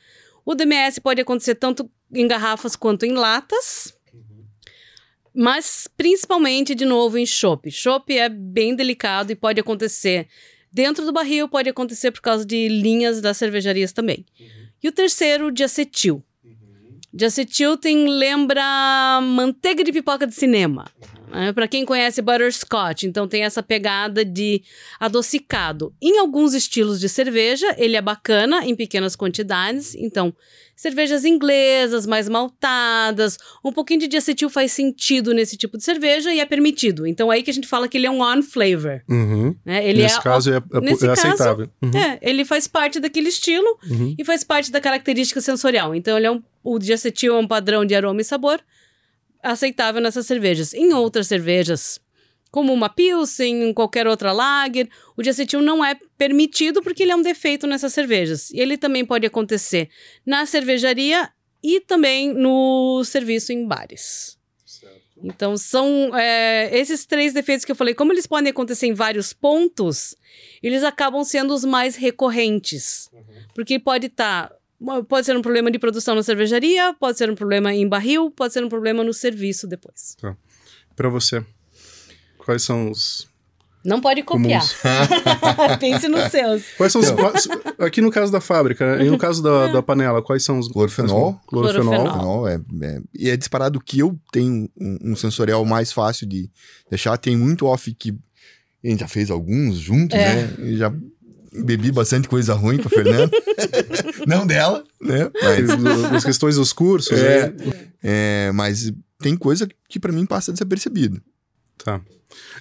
O 0.45 0.55
DMS 0.55 0.99
pode 0.99 1.21
acontecer 1.21 1.55
tanto 1.55 1.89
em 2.11 2.27
garrafas 2.27 2.75
quanto 2.75 3.05
em 3.05 3.13
latas. 3.13 3.93
Mas 5.33 5.87
principalmente, 5.97 6.75
de 6.75 6.85
novo, 6.85 7.17
em 7.17 7.25
chopp. 7.25 7.69
Chopp 7.71 8.15
é 8.15 8.29
bem 8.29 8.75
delicado 8.75 9.31
e 9.31 9.35
pode 9.35 9.59
acontecer 9.59 10.27
dentro 10.71 11.05
do 11.05 11.13
barril, 11.13 11.47
pode 11.47 11.69
acontecer 11.69 12.11
por 12.11 12.21
causa 12.21 12.45
de 12.45 12.67
linhas 12.67 13.21
das 13.21 13.37
cervejarias 13.37 13.91
também. 13.91 14.25
E 14.81 14.87
o 14.87 14.91
terceiro, 14.91 15.51
de 15.51 15.63
acetil. 15.63 16.23
De 17.11 17.25
acetil 17.25 17.77
tem, 17.77 18.07
lembra 18.07 19.19
manteiga 19.21 19.83
de 19.83 19.91
pipoca 19.91 20.25
de 20.25 20.33
cinema. 20.33 20.85
É, 20.99 21.12
para 21.53 21.67
quem 21.67 21.85
conhece 21.85 22.21
butterscotch, 22.21 23.03
então 23.03 23.27
tem 23.27 23.43
essa 23.43 23.63
pegada 23.63 24.23
de 24.23 24.63
adocicado. 24.99 25.93
Em 26.01 26.19
alguns 26.19 26.53
estilos 26.53 26.99
de 26.99 27.09
cerveja, 27.09 27.73
ele 27.77 27.95
é 27.95 28.01
bacana 28.01 28.65
em 28.65 28.75
pequenas 28.75 29.15
quantidades. 29.15 29.95
Então, 29.95 30.33
cervejas 30.75 31.23
inglesas, 31.23 32.05
mais 32.05 32.27
maltadas, 32.27 33.37
um 33.63 33.71
pouquinho 33.71 34.01
de 34.01 34.07
diacetil 34.07 34.49
faz 34.49 34.71
sentido 34.71 35.33
nesse 35.33 35.55
tipo 35.55 35.77
de 35.77 35.83
cerveja 35.83 36.33
e 36.33 36.39
é 36.39 36.45
permitido. 36.45 37.07
Então, 37.07 37.31
é 37.31 37.35
aí 37.35 37.43
que 37.43 37.49
a 37.51 37.53
gente 37.53 37.67
fala 37.67 37.87
que 37.87 37.97
ele 37.97 38.07
é 38.07 38.11
um 38.11 38.21
on 38.21 38.41
flavor. 38.41 39.01
Uhum. 39.09 39.55
Né? 39.65 39.87
Ele 39.87 40.03
Nesse 40.03 40.19
é, 40.19 40.21
caso 40.21 40.53
é, 40.53 40.57
é, 40.57 40.81
nesse 40.81 41.05
é 41.05 41.07
caso, 41.09 41.27
aceitável. 41.27 41.69
Uhum. 41.81 41.91
é, 41.97 42.19
ele 42.21 42.43
faz 42.45 42.67
parte 42.67 42.99
daquele 42.99 43.29
estilo 43.29 43.77
Uhum. 43.89 44.15
e 44.17 44.23
faz 44.23 44.43
parte 44.43 44.71
da 44.71 44.81
característica 44.81 45.41
sensorial. 45.41 45.95
Então, 45.95 46.17
ele 46.17 46.27
é 46.27 46.31
um, 46.31 46.41
o 46.63 46.79
diacetil 46.79 47.35
é 47.35 47.39
um 47.39 47.47
padrão 47.47 47.85
de 47.85 47.95
aroma 47.95 48.21
e 48.21 48.23
sabor 48.23 48.59
aceitável 49.43 50.01
nessas 50.01 50.25
cervejas. 50.25 50.73
Em 50.73 50.93
outras 50.93 51.27
cervejas, 51.27 51.99
como 52.49 52.71
uma 52.71 52.89
Pilsen, 52.89 53.73
qualquer 53.73 54.07
outra 54.07 54.31
lager, 54.31 54.89
o 55.17 55.21
diacetil 55.21 55.61
não 55.61 55.83
é 55.83 55.97
permitido 56.17 56.81
porque 56.81 57.03
ele 57.03 57.11
é 57.11 57.15
um 57.15 57.21
defeito 57.21 57.67
nessas 57.67 57.93
cervejas. 57.93 58.49
E 58.51 58.59
ele 58.59 58.77
também 58.77 59.05
pode 59.05 59.25
acontecer 59.25 59.89
na 60.25 60.45
cervejaria 60.45 61.29
e 61.63 61.79
também 61.79 62.33
no 62.33 63.03
serviço 63.03 63.51
em 63.51 63.67
bares. 63.67 64.37
Então, 65.23 65.55
são 65.55 66.15
é, 66.17 66.69
esses 66.77 67.05
três 67.05 67.33
defeitos 67.33 67.63
que 67.63 67.71
eu 67.71 67.75
falei, 67.75 67.93
como 67.93 68.11
eles 68.11 68.27
podem 68.27 68.51
acontecer 68.51 68.87
em 68.87 68.93
vários 68.93 69.31
pontos, 69.31 70.15
eles 70.61 70.83
acabam 70.83 71.23
sendo 71.23 71.53
os 71.53 71.63
mais 71.63 71.95
recorrentes. 71.95 73.09
Porque 73.55 73.79
pode 73.79 74.07
estar. 74.07 74.51
Pode 75.07 75.25
ser 75.25 75.35
um 75.37 75.41
problema 75.41 75.69
de 75.71 75.79
produção 75.79 76.15
na 76.15 76.23
cervejaria, 76.23 76.93
pode 76.99 77.17
ser 77.17 77.29
um 77.29 77.35
problema 77.35 77.73
em 77.73 77.87
barril, 77.87 78.29
pode 78.31 78.53
ser 78.53 78.63
um 78.63 78.69
problema 78.69 79.03
no 79.03 79.13
serviço 79.13 79.67
depois. 79.67 80.15
Pra 80.95 81.09
você, 81.09 81.43
quais 82.37 82.63
são 82.63 82.91
os. 82.91 83.27
Não 83.85 83.99
pode 83.99 84.23
copiar. 84.23 84.63
Pense 85.79 86.07
nos 86.07 86.31
seus. 86.31 86.63
Quais 86.77 86.91
são 86.93 87.01
os. 87.01 87.11
quais- 87.11 87.47
Aqui 87.79 87.99
no 87.99 88.09
caso 88.11 88.31
da 88.31 88.39
fábrica, 88.39 88.95
né? 88.97 89.05
e 89.05 89.09
no 89.09 89.17
caso 89.17 89.43
da, 89.43 89.67
da 89.67 89.81
panela, 89.81 90.21
quais 90.21 90.43
são 90.43 90.57
os. 90.59 90.69
Clorofenol. 90.69 91.37
Clorofenol. 91.47 91.93
Clorofenol. 91.93 92.47
É, 92.47 92.55
é- 92.81 93.01
e 93.13 93.29
é 93.29 93.35
disparado 93.35 93.79
que 93.81 93.99
eu 93.99 94.17
tenho 94.31 94.69
um, 94.79 95.11
um 95.11 95.15
sensorial 95.17 95.65
mais 95.65 95.91
fácil 95.91 96.25
de 96.27 96.49
deixar. 96.89 97.17
Tem 97.17 97.35
muito 97.35 97.65
off 97.65 97.93
que 97.93 98.11
a 98.85 98.87
gente 98.87 99.01
já 99.01 99.07
fez 99.07 99.29
alguns 99.29 99.75
juntos, 99.75 100.17
É. 100.17 100.33
né? 100.45 100.55
E 100.59 100.77
já 100.77 100.93
bebi 101.53 101.91
bastante 101.91 102.27
coisa 102.27 102.53
ruim 102.53 102.77
com 102.77 102.87
a 102.87 102.91
Fernanda. 102.91 103.29
Não 104.27 104.45
dela, 104.45 104.83
né? 105.01 105.29
Mas, 105.41 106.13
As 106.15 106.25
questões 106.25 106.55
dos 106.55 106.73
cursos. 106.73 107.17
É. 107.17 107.49
né? 107.49 107.55
é, 108.01 108.51
mas 108.53 108.91
tem 109.19 109.35
coisa 109.35 109.67
que 109.87 109.99
pra 109.99 110.11
mim 110.11 110.25
passa 110.25 110.51
desapercebido. 110.51 111.21
Tá. 111.77 112.01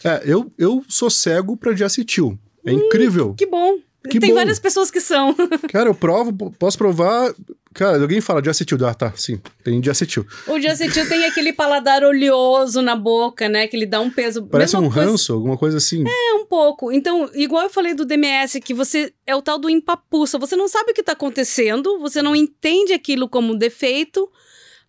É, 0.05 0.23
eu, 0.25 0.53
eu 0.59 0.85
sou 0.89 1.11
cego 1.11 1.57
pra 1.57 1.73
diacetil. 1.73 2.39
É 2.65 2.73
incrível. 2.73 3.35
Que 3.35 3.47
bom. 3.47 3.79
Que 4.09 4.19
Tem 4.19 4.31
bom. 4.31 4.37
várias 4.37 4.59
pessoas 4.59 4.91
que 4.91 5.01
são. 5.01 5.35
Cara, 5.71 5.88
eu 5.88 5.95
provo, 5.95 6.33
po- 6.33 6.51
posso 6.59 6.77
provar. 6.77 7.33
Cara, 7.73 8.01
alguém 8.03 8.21
fala 8.21 8.43
diacetil. 8.43 8.77
Ah, 8.87 8.93
tá, 8.93 9.12
sim, 9.17 9.41
tem 9.65 9.81
diacetil. 9.81 10.27
O 10.47 10.59
diacetil 10.59 11.09
tem 11.09 11.25
aquele 11.25 11.53
paladar 11.53 12.03
oleoso 12.05 12.83
na 12.83 12.95
boca, 12.97 13.49
né? 13.49 13.67
Que 13.67 13.77
ele 13.77 13.87
dá 13.87 14.01
um 14.01 14.11
peso. 14.11 14.45
Parece 14.47 14.75
mesma 14.77 14.88
um 14.88 14.93
coisa- 14.93 15.11
ranço, 15.11 15.33
alguma 15.33 15.57
coisa 15.57 15.79
assim. 15.79 16.05
É 16.07 16.35
um 16.35 16.45
pouco. 16.45 16.93
Então, 16.93 17.31
igual 17.33 17.62
eu 17.62 17.71
falei 17.71 17.95
do 17.95 18.05
DMS, 18.05 18.61
que 18.61 18.75
você 18.75 19.12
é 19.27 19.35
o 19.35 19.41
tal 19.41 19.59
do 19.59 19.71
empapuça. 19.71 20.38
Você 20.38 20.55
não 20.57 20.69
sabe 20.69 20.91
o 20.91 20.95
que 20.95 21.01
está 21.01 21.12
acontecendo, 21.12 21.99
você 21.99 22.21
não 22.21 22.37
entende 22.37 22.93
aquilo 22.93 23.29
como 23.29 23.55
um 23.55 23.57
defeito, 23.57 24.29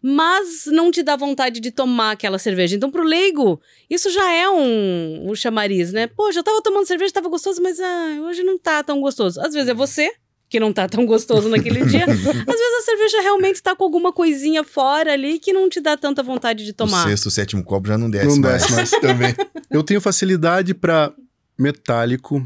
mas 0.06 0.66
não 0.68 0.92
te 0.92 1.02
dá 1.02 1.16
vontade 1.16 1.62
de 1.62 1.72
tomar 1.72 2.12
aquela 2.12 2.38
cerveja. 2.38 2.76
Então, 2.76 2.92
pro 2.92 3.04
leigo, 3.04 3.62
isso 3.90 4.12
já 4.12 4.34
é 4.34 4.50
um, 4.50 5.30
um 5.32 5.34
chamariz, 5.34 5.94
né? 5.94 6.08
Pô, 6.08 6.30
já 6.30 6.44
tava 6.44 6.62
tomando 6.62 6.86
cerveja, 6.86 7.14
tava 7.14 7.30
gostoso, 7.30 7.62
mas 7.62 7.80
ah, 7.80 8.18
hoje 8.28 8.44
não 8.44 8.58
tá 8.60 8.84
tão 8.84 9.00
gostoso. 9.00 9.40
Às 9.40 9.54
vezes 9.54 9.70
é 9.70 9.74
você 9.74 10.12
que 10.50 10.60
não 10.60 10.74
tá 10.74 10.90
tão 10.90 11.06
gostoso 11.06 11.48
naquele 11.48 11.84
dia. 11.88 12.04
Às 12.04 12.18
vezes 12.18 12.80
a 12.80 12.82
cerveja 12.84 13.22
realmente 13.22 13.64
tá 13.64 13.76
com 13.78 13.86
alguma 13.86 14.12
coisinha 14.12 14.62
fora 14.64 15.14
ali 15.14 15.40
que 15.40 15.54
não 15.54 15.70
te 15.70 15.80
dá 15.80 15.96
tanta 15.96 16.22
vontade 16.22 16.66
de 16.66 16.74
tomar. 16.74 17.06
O 17.06 17.10
sexto, 17.10 17.26
o 17.28 17.32
sétimo 17.32 17.64
copo 17.64 17.88
já 17.88 17.98
não 17.98 18.10
desce 18.10 18.28
Não 18.28 18.38
mais. 18.40 18.62
desce 18.62 18.76
mais. 18.76 18.90
também. 18.92 19.34
Eu 19.72 19.82
tenho 19.84 20.02
facilidade 20.02 20.74
pra 20.74 21.14
metálico, 21.58 22.46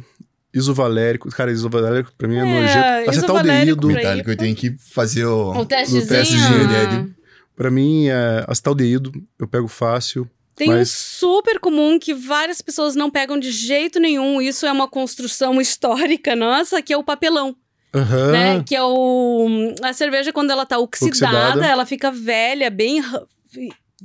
isovalérico. 0.53 1.27
Cara, 1.31 1.51
isovalérico 1.51 2.11
pra 2.17 2.27
mim 2.27 2.37
é, 2.37 2.39
É, 2.41 2.43
nojento. 2.43 3.09
Acetaldeído. 3.09 3.87
Metálico, 3.87 4.29
eu 4.29 4.37
tenho 4.37 4.55
que 4.55 4.75
fazer 4.93 5.25
o, 5.25 5.51
O 5.51 5.65
testezinho. 5.65 6.07
testezinho, 6.07 6.67
né? 6.67 7.09
Pra 7.57 7.69
mim, 7.69 8.07
é 8.07 8.45
acetaldeído, 8.47 9.11
eu 9.37 9.47
pego 9.47 9.67
fácil. 9.67 10.29
Tem 10.55 10.69
um 10.69 10.75
Mas- 10.77 10.89
super 10.91 11.59
comum 11.59 11.99
que 11.99 12.13
várias 12.13 12.61
pessoas 12.61 12.95
não 12.95 13.09
pegam 13.11 13.37
de 13.39 13.51
jeito 13.51 13.99
nenhum. 13.99 14.39
Isso 14.41 14.65
é 14.65 14.71
uma 14.71 14.87
construção 14.87 15.59
histórica 15.61 16.35
nossa, 16.35 16.81
que 16.81 16.93
é 16.93 16.97
o 16.97 17.03
papelão. 17.03 17.55
Aham. 17.93 18.31
né? 18.31 18.63
Que 18.63 18.75
é 18.75 18.83
o. 18.83 19.47
A 19.83 19.91
cerveja, 19.93 20.31
quando 20.31 20.51
ela 20.51 20.65
tá 20.65 20.77
oxidada, 20.77 21.37
Oxidada. 21.49 21.65
ela 21.67 21.85
fica 21.85 22.11
velha, 22.11 22.69
bem. 22.69 23.01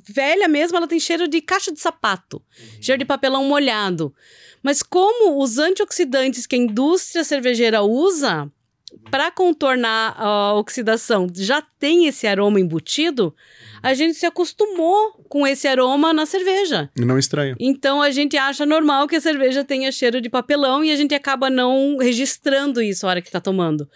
Velha 0.08 0.48
mesmo, 0.48 0.76
ela 0.76 0.88
tem 0.88 0.98
cheiro 0.98 1.28
de 1.28 1.40
caixa 1.42 1.70
de 1.70 1.78
sapato, 1.80 2.40
cheiro 2.80 2.98
de 2.98 3.04
papelão 3.04 3.44
molhado. 3.44 4.14
Mas 4.62 4.82
como 4.82 5.42
os 5.42 5.58
antioxidantes 5.58 6.46
que 6.46 6.54
a 6.54 6.58
indústria 6.58 7.24
cervejeira 7.24 7.82
usa 7.82 8.50
para 9.10 9.30
contornar 9.30 10.14
a 10.18 10.54
oxidação 10.54 11.26
já 11.34 11.62
tem 11.78 12.06
esse 12.06 12.26
aroma 12.26 12.60
embutido, 12.60 13.34
a 13.82 13.94
gente 13.94 14.14
se 14.14 14.24
acostumou 14.24 15.12
com 15.28 15.46
esse 15.46 15.66
aroma 15.66 16.12
na 16.12 16.24
cerveja. 16.24 16.90
Não 16.96 17.18
estranho. 17.18 17.56
Então 17.58 18.00
a 18.00 18.10
gente 18.10 18.36
acha 18.36 18.64
normal 18.64 19.08
que 19.08 19.16
a 19.16 19.20
cerveja 19.20 19.64
tenha 19.64 19.90
cheiro 19.90 20.20
de 20.20 20.30
papelão 20.30 20.84
e 20.84 20.90
a 20.90 20.96
gente 20.96 21.14
acaba 21.14 21.50
não 21.50 21.98
registrando 21.98 22.80
isso 22.80 23.06
a 23.06 23.10
hora 23.10 23.22
que 23.22 23.30
tá 23.30 23.40
tomando. 23.40 23.88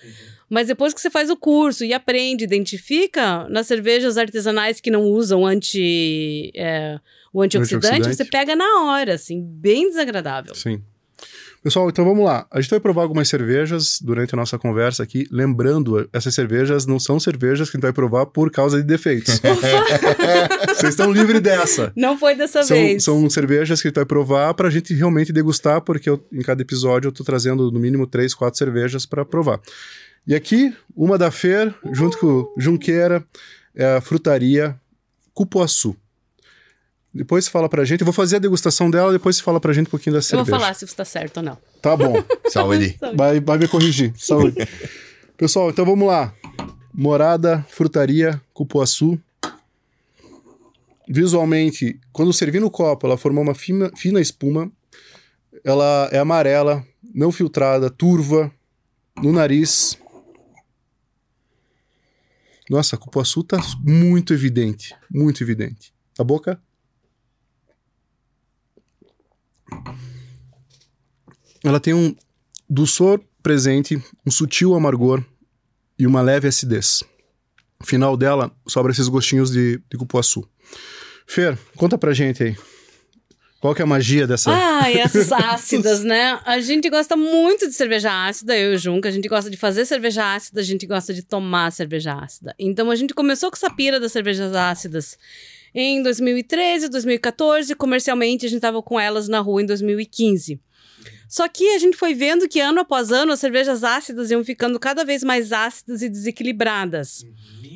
Mas 0.48 0.68
depois 0.68 0.94
que 0.94 1.00
você 1.00 1.10
faz 1.10 1.28
o 1.28 1.36
curso 1.36 1.84
e 1.84 1.92
aprende, 1.92 2.44
identifica, 2.44 3.48
nas 3.48 3.66
cervejas 3.66 4.16
artesanais 4.16 4.80
que 4.80 4.90
não 4.90 5.02
usam 5.02 5.44
anti, 5.44 6.52
é, 6.54 7.00
o 7.32 7.42
antioxidante, 7.42 7.86
Antioxidante. 7.86 8.16
você 8.16 8.24
pega 8.24 8.54
na 8.54 8.84
hora, 8.84 9.14
assim, 9.14 9.42
bem 9.42 9.88
desagradável. 9.88 10.54
Sim. 10.54 10.82
Pessoal, 11.66 11.88
então 11.88 12.04
vamos 12.04 12.24
lá. 12.24 12.46
A 12.48 12.60
gente 12.60 12.70
vai 12.70 12.78
provar 12.78 13.02
algumas 13.02 13.26
cervejas 13.28 13.98
durante 14.00 14.32
a 14.32 14.36
nossa 14.36 14.56
conversa 14.56 15.02
aqui. 15.02 15.26
Lembrando, 15.32 16.08
essas 16.12 16.32
cervejas 16.32 16.86
não 16.86 16.96
são 17.00 17.18
cervejas 17.18 17.68
que 17.68 17.76
a 17.76 17.78
gente 17.78 17.82
vai 17.82 17.92
provar 17.92 18.26
por 18.26 18.52
causa 18.52 18.76
de 18.76 18.84
defeitos. 18.84 19.40
Vocês 20.76 20.90
estão 20.90 21.10
livres 21.10 21.40
dessa. 21.40 21.92
Não 21.96 22.16
foi 22.16 22.36
dessa 22.36 22.62
São, 22.62 22.76
vez. 22.76 23.02
são 23.02 23.28
cervejas 23.28 23.82
que 23.82 23.88
a 23.88 23.90
gente 23.90 23.96
vai 23.96 24.04
provar 24.04 24.54
pra 24.54 24.70
gente 24.70 24.94
realmente 24.94 25.32
degustar, 25.32 25.80
porque 25.80 26.08
eu- 26.08 26.24
em 26.32 26.40
cada 26.40 26.62
episódio 26.62 27.08
eu 27.08 27.12
tô 27.12 27.24
trazendo 27.24 27.68
no 27.72 27.80
mínimo 27.80 28.06
três, 28.06 28.32
quatro 28.32 28.56
cervejas 28.56 29.04
pra 29.04 29.24
provar. 29.24 29.58
E 30.24 30.36
aqui, 30.36 30.72
uma 30.96 31.18
da 31.18 31.32
Fer, 31.32 31.74
junto 31.92 32.16
com 32.18 32.46
Junqueira, 32.56 33.24
é 33.74 33.96
a 33.96 34.00
frutaria 34.00 34.76
Cupuaçu. 35.34 35.96
Depois 37.16 37.46
você 37.46 37.50
fala 37.50 37.66
pra 37.68 37.82
gente, 37.84 38.02
eu 38.02 38.04
vou 38.04 38.12
fazer 38.12 38.36
a 38.36 38.38
degustação 38.38 38.90
dela, 38.90 39.10
depois 39.10 39.36
você 39.36 39.42
fala 39.42 39.58
pra 39.58 39.72
gente 39.72 39.86
um 39.86 39.90
pouquinho 39.90 40.12
da 40.12 40.18
Eu 40.18 40.22
cerveja. 40.22 40.50
vou 40.50 40.60
falar 40.60 40.74
se 40.74 40.84
está 40.84 41.04
certo 41.04 41.38
ou 41.38 41.42
não. 41.42 41.58
Tá 41.80 41.96
bom. 41.96 42.14
Saúde. 42.48 42.98
Vai, 43.16 43.40
vai 43.40 43.56
me 43.58 43.66
corrigir. 43.66 44.12
Saúde. 44.18 44.56
Pessoal, 45.36 45.70
então 45.70 45.84
vamos 45.86 46.06
lá. 46.06 46.34
Morada, 46.92 47.64
frutaria, 47.70 48.40
cupuaçu. 48.52 49.18
Visualmente, 51.08 51.98
quando 52.12 52.32
servir 52.32 52.60
no 52.60 52.70
copo, 52.70 53.06
ela 53.06 53.16
formou 53.16 53.42
uma 53.42 53.54
fina, 53.54 53.90
fina 53.96 54.20
espuma. 54.20 54.70
Ela 55.64 56.08
é 56.12 56.18
amarela, 56.18 56.84
não 57.14 57.32
filtrada, 57.32 57.88
turva, 57.88 58.52
no 59.22 59.32
nariz. 59.32 59.98
Nossa, 62.68 62.96
a 62.96 62.98
cupuaçu 62.98 63.42
tá 63.42 63.58
muito 63.82 64.34
evidente, 64.34 64.94
muito 65.10 65.42
evidente. 65.42 65.94
A 66.18 66.24
boca? 66.24 66.60
Ela 71.64 71.80
tem 71.80 71.94
um 71.94 72.14
dulçor 72.68 73.20
presente, 73.42 74.02
um 74.24 74.30
sutil 74.30 74.74
amargor 74.74 75.22
e 75.98 76.06
uma 76.06 76.20
leve 76.20 76.48
acidez. 76.48 77.02
No 77.80 77.86
final 77.86 78.16
dela, 78.16 78.50
sobra 78.66 78.92
esses 78.92 79.08
gostinhos 79.08 79.50
de, 79.50 79.80
de 79.90 79.96
cupuaçu. 79.96 80.48
Fer, 81.26 81.58
conta 81.76 81.98
pra 81.98 82.12
gente 82.12 82.42
aí. 82.42 82.56
Qual 83.60 83.74
que 83.74 83.82
é 83.82 83.84
a 83.84 83.86
magia 83.86 84.26
dessa... 84.26 84.50
Ah, 84.52 84.90
e 84.90 84.98
essas 84.98 85.32
ácidas, 85.32 86.04
né? 86.04 86.38
A 86.44 86.60
gente 86.60 86.88
gosta 86.88 87.16
muito 87.16 87.66
de 87.66 87.74
cerveja 87.74 88.26
ácida, 88.26 88.56
eu 88.56 88.72
e 88.72 88.74
o 88.76 88.78
Junca. 88.78 89.08
A 89.08 89.12
gente 89.12 89.28
gosta 89.28 89.50
de 89.50 89.56
fazer 89.56 89.84
cerveja 89.86 90.34
ácida, 90.34 90.60
a 90.60 90.64
gente 90.64 90.86
gosta 90.86 91.12
de 91.12 91.22
tomar 91.22 91.72
cerveja 91.72 92.14
ácida. 92.14 92.54
Então 92.58 92.90
a 92.90 92.96
gente 92.96 93.14
começou 93.14 93.50
com 93.50 93.56
essa 93.56 93.70
pira 93.70 93.98
das 93.98 94.12
cervejas 94.12 94.54
ácidas 94.54 95.18
em 95.78 96.02
2013, 96.02 96.88
2014. 96.88 97.74
Comercialmente, 97.74 98.46
a 98.46 98.48
gente 98.48 98.60
tava 98.60 98.82
com 98.82 98.98
elas 98.98 99.28
na 99.28 99.40
rua 99.40 99.62
em 99.62 99.66
2015. 99.66 100.58
Só 101.28 101.46
que 101.48 101.68
a 101.74 101.78
gente 101.78 101.96
foi 101.96 102.14
vendo 102.14 102.48
que 102.48 102.60
ano 102.60 102.80
após 102.80 103.10
ano 103.10 103.32
as 103.32 103.40
cervejas 103.40 103.84
ácidas 103.84 104.30
iam 104.30 104.42
ficando 104.42 104.80
cada 104.80 105.04
vez 105.04 105.22
mais 105.22 105.52
ácidas 105.52 106.00
e 106.00 106.08
desequilibradas. 106.08 107.26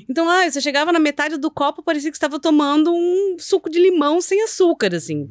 Então, 0.09 0.29
ah, 0.29 0.49
você 0.49 0.61
chegava 0.61 0.93
na 0.93 0.99
metade 0.99 1.37
do 1.37 1.51
copo, 1.51 1.83
parecia 1.83 2.11
que 2.11 2.17
estava 2.17 2.41
tomando 2.41 2.93
um 2.93 3.37
suco 3.39 3.69
de 3.69 3.79
limão 3.79 4.21
sem 4.21 4.43
açúcar, 4.43 4.95
assim 4.95 5.29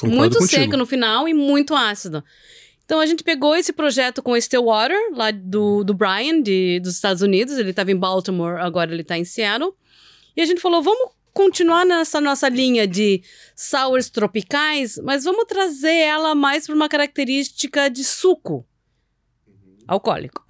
Concordo 0.00 0.16
muito 0.16 0.38
contigo. 0.38 0.62
seco 0.62 0.76
no 0.76 0.86
final 0.86 1.28
e 1.28 1.34
muito 1.34 1.74
ácido. 1.74 2.22
Então 2.84 3.00
a 3.00 3.06
gente 3.06 3.24
pegou 3.24 3.56
esse 3.56 3.72
projeto 3.72 4.22
com 4.22 4.32
o 4.32 4.40
Stillwater, 4.40 4.96
lá 5.12 5.30
do, 5.30 5.82
do 5.82 5.92
Brian, 5.92 6.40
de, 6.40 6.78
dos 6.80 6.94
Estados 6.94 7.20
Unidos. 7.22 7.58
Ele 7.58 7.70
estava 7.70 7.90
em 7.90 7.96
Baltimore, 7.96 8.60
agora 8.60 8.92
ele 8.92 9.02
está 9.02 9.18
em 9.18 9.24
Seattle. 9.24 9.72
E 10.36 10.40
a 10.40 10.46
gente 10.46 10.60
falou: 10.60 10.82
vamos 10.82 11.15
continuar 11.36 11.84
nessa 11.84 12.18
nossa 12.18 12.48
linha 12.48 12.86
de 12.86 13.22
sours 13.54 14.08
tropicais, 14.08 14.98
mas 15.04 15.24
vamos 15.24 15.44
trazer 15.44 15.92
ela 15.92 16.34
mais 16.34 16.64
para 16.64 16.74
uma 16.74 16.88
característica 16.88 17.90
de 17.90 18.02
suco 18.02 18.66
alcoólico. 19.86 20.42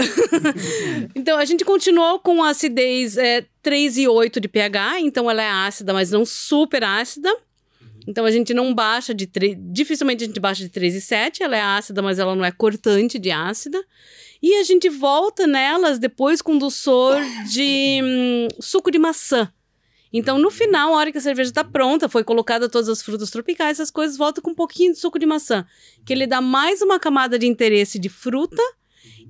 então 1.13 1.37
a 1.37 1.45
gente 1.45 1.65
continuou 1.65 2.21
com 2.21 2.41
a 2.41 2.51
acidez 2.51 3.19
é, 3.19 3.45
3,8 3.65 4.39
de 4.39 4.47
pH, 4.47 5.01
então 5.01 5.29
ela 5.29 5.43
é 5.43 5.51
ácida, 5.51 5.93
mas 5.93 6.13
não 6.13 6.25
super 6.25 6.85
ácida. 6.85 7.37
Então 8.07 8.25
a 8.25 8.31
gente 8.31 8.55
não 8.55 8.73
baixa 8.73 9.13
de 9.13 9.27
3, 9.27 9.57
dificilmente 9.59 10.23
a 10.23 10.27
gente 10.29 10.39
baixa 10.39 10.63
de 10.63 10.71
3,7, 10.71 11.41
ela 11.41 11.57
é 11.57 11.61
ácida, 11.61 12.01
mas 12.01 12.21
ela 12.21 12.37
não 12.37 12.45
é 12.45 12.53
cortante 12.53 13.19
de 13.19 13.33
ácida. 13.33 13.85
E 14.41 14.55
a 14.55 14.63
gente 14.63 14.89
volta 14.89 15.49
nelas 15.49 15.99
depois 15.99 16.41
com 16.41 16.57
dulçor 16.57 17.17
de 17.51 18.01
hum, 18.05 18.49
suco 18.61 18.93
de 18.93 19.01
maçã. 19.01 19.53
Então, 20.13 20.39
no 20.39 20.51
final, 20.51 20.95
a 20.95 20.99
hora 20.99 21.13
que 21.13 21.19
a 21.19 21.21
cerveja 21.21 21.51
está 21.51 21.65
pronta, 21.65 22.09
foi 22.09 22.23
colocada 22.25 22.69
todas 22.69 22.89
as 22.89 23.03
frutas 23.03 23.31
tropicais, 23.31 23.79
essas 23.79 23.91
coisas 23.91 24.17
voltam 24.17 24.43
com 24.43 24.51
um 24.51 24.55
pouquinho 24.55 24.93
de 24.93 24.99
suco 24.99 25.19
de 25.19 25.27
maçã, 25.27 25.67
que 26.05 26.13
ele 26.13 26.27
dá 26.27 26.41
mais 26.41 26.81
uma 26.81 26.99
camada 26.99 27.39
de 27.39 27.47
interesse 27.47 27.99
de 27.99 28.09
fruta 28.09 28.63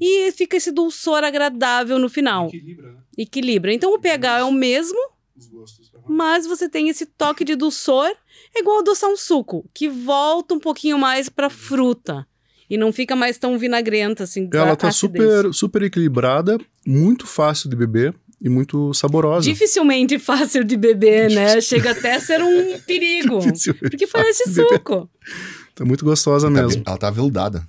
e 0.00 0.30
fica 0.32 0.56
esse 0.56 0.70
dulçor 0.70 1.24
agradável 1.24 1.98
no 1.98 2.08
final. 2.08 2.46
Equilibra, 2.46 2.92
né? 2.92 2.98
Equilibra. 3.16 3.72
Então, 3.72 3.94
o 3.94 3.98
pH 3.98 4.38
é 4.40 4.44
o 4.44 4.52
mesmo, 4.52 4.98
Os 5.36 5.46
gostos. 5.46 5.90
mas 6.08 6.46
você 6.46 6.68
tem 6.68 6.88
esse 6.88 7.06
toque 7.06 7.44
de 7.44 7.56
dulçor, 7.56 8.10
é 8.54 8.60
igual 8.60 8.80
adoçar 8.80 9.10
um 9.10 9.16
suco, 9.16 9.68
que 9.72 9.88
volta 9.88 10.54
um 10.54 10.60
pouquinho 10.60 10.98
mais 10.98 11.28
pra 11.28 11.48
fruta. 11.48 12.26
E 12.68 12.76
não 12.76 12.92
fica 12.92 13.14
mais 13.14 13.38
tão 13.38 13.56
vinagrenta, 13.56 14.24
assim. 14.24 14.50
Ela 14.52 14.72
a 14.72 14.76
tá 14.76 14.90
super, 14.90 15.54
super 15.54 15.82
equilibrada, 15.82 16.58
muito 16.84 17.24
fácil 17.24 17.70
de 17.70 17.76
beber 17.76 18.12
e 18.40 18.48
muito 18.48 18.92
saborosa. 18.94 19.48
Dificilmente 19.48 20.18
fácil 20.18 20.62
de 20.64 20.76
beber, 20.76 21.30
né? 21.30 21.60
Chega 21.60 21.92
até 21.92 22.14
a 22.14 22.20
ser 22.20 22.42
um 22.42 22.78
perigo. 22.86 23.38
Porque 23.80 24.06
parece 24.06 24.52
suco. 24.52 25.08
Tá 25.74 25.84
muito 25.84 26.04
gostosa 26.04 26.46
Tá 26.48 26.52
mesmo. 26.52 26.70
ve- 26.70 26.82
ela 26.86 26.98
tá 26.98 27.10
veldada. 27.10 27.66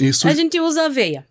Isso 0.00 0.26
A 0.28 0.34
gente 0.34 0.58
usa 0.60 0.84
aveia. 0.86 1.24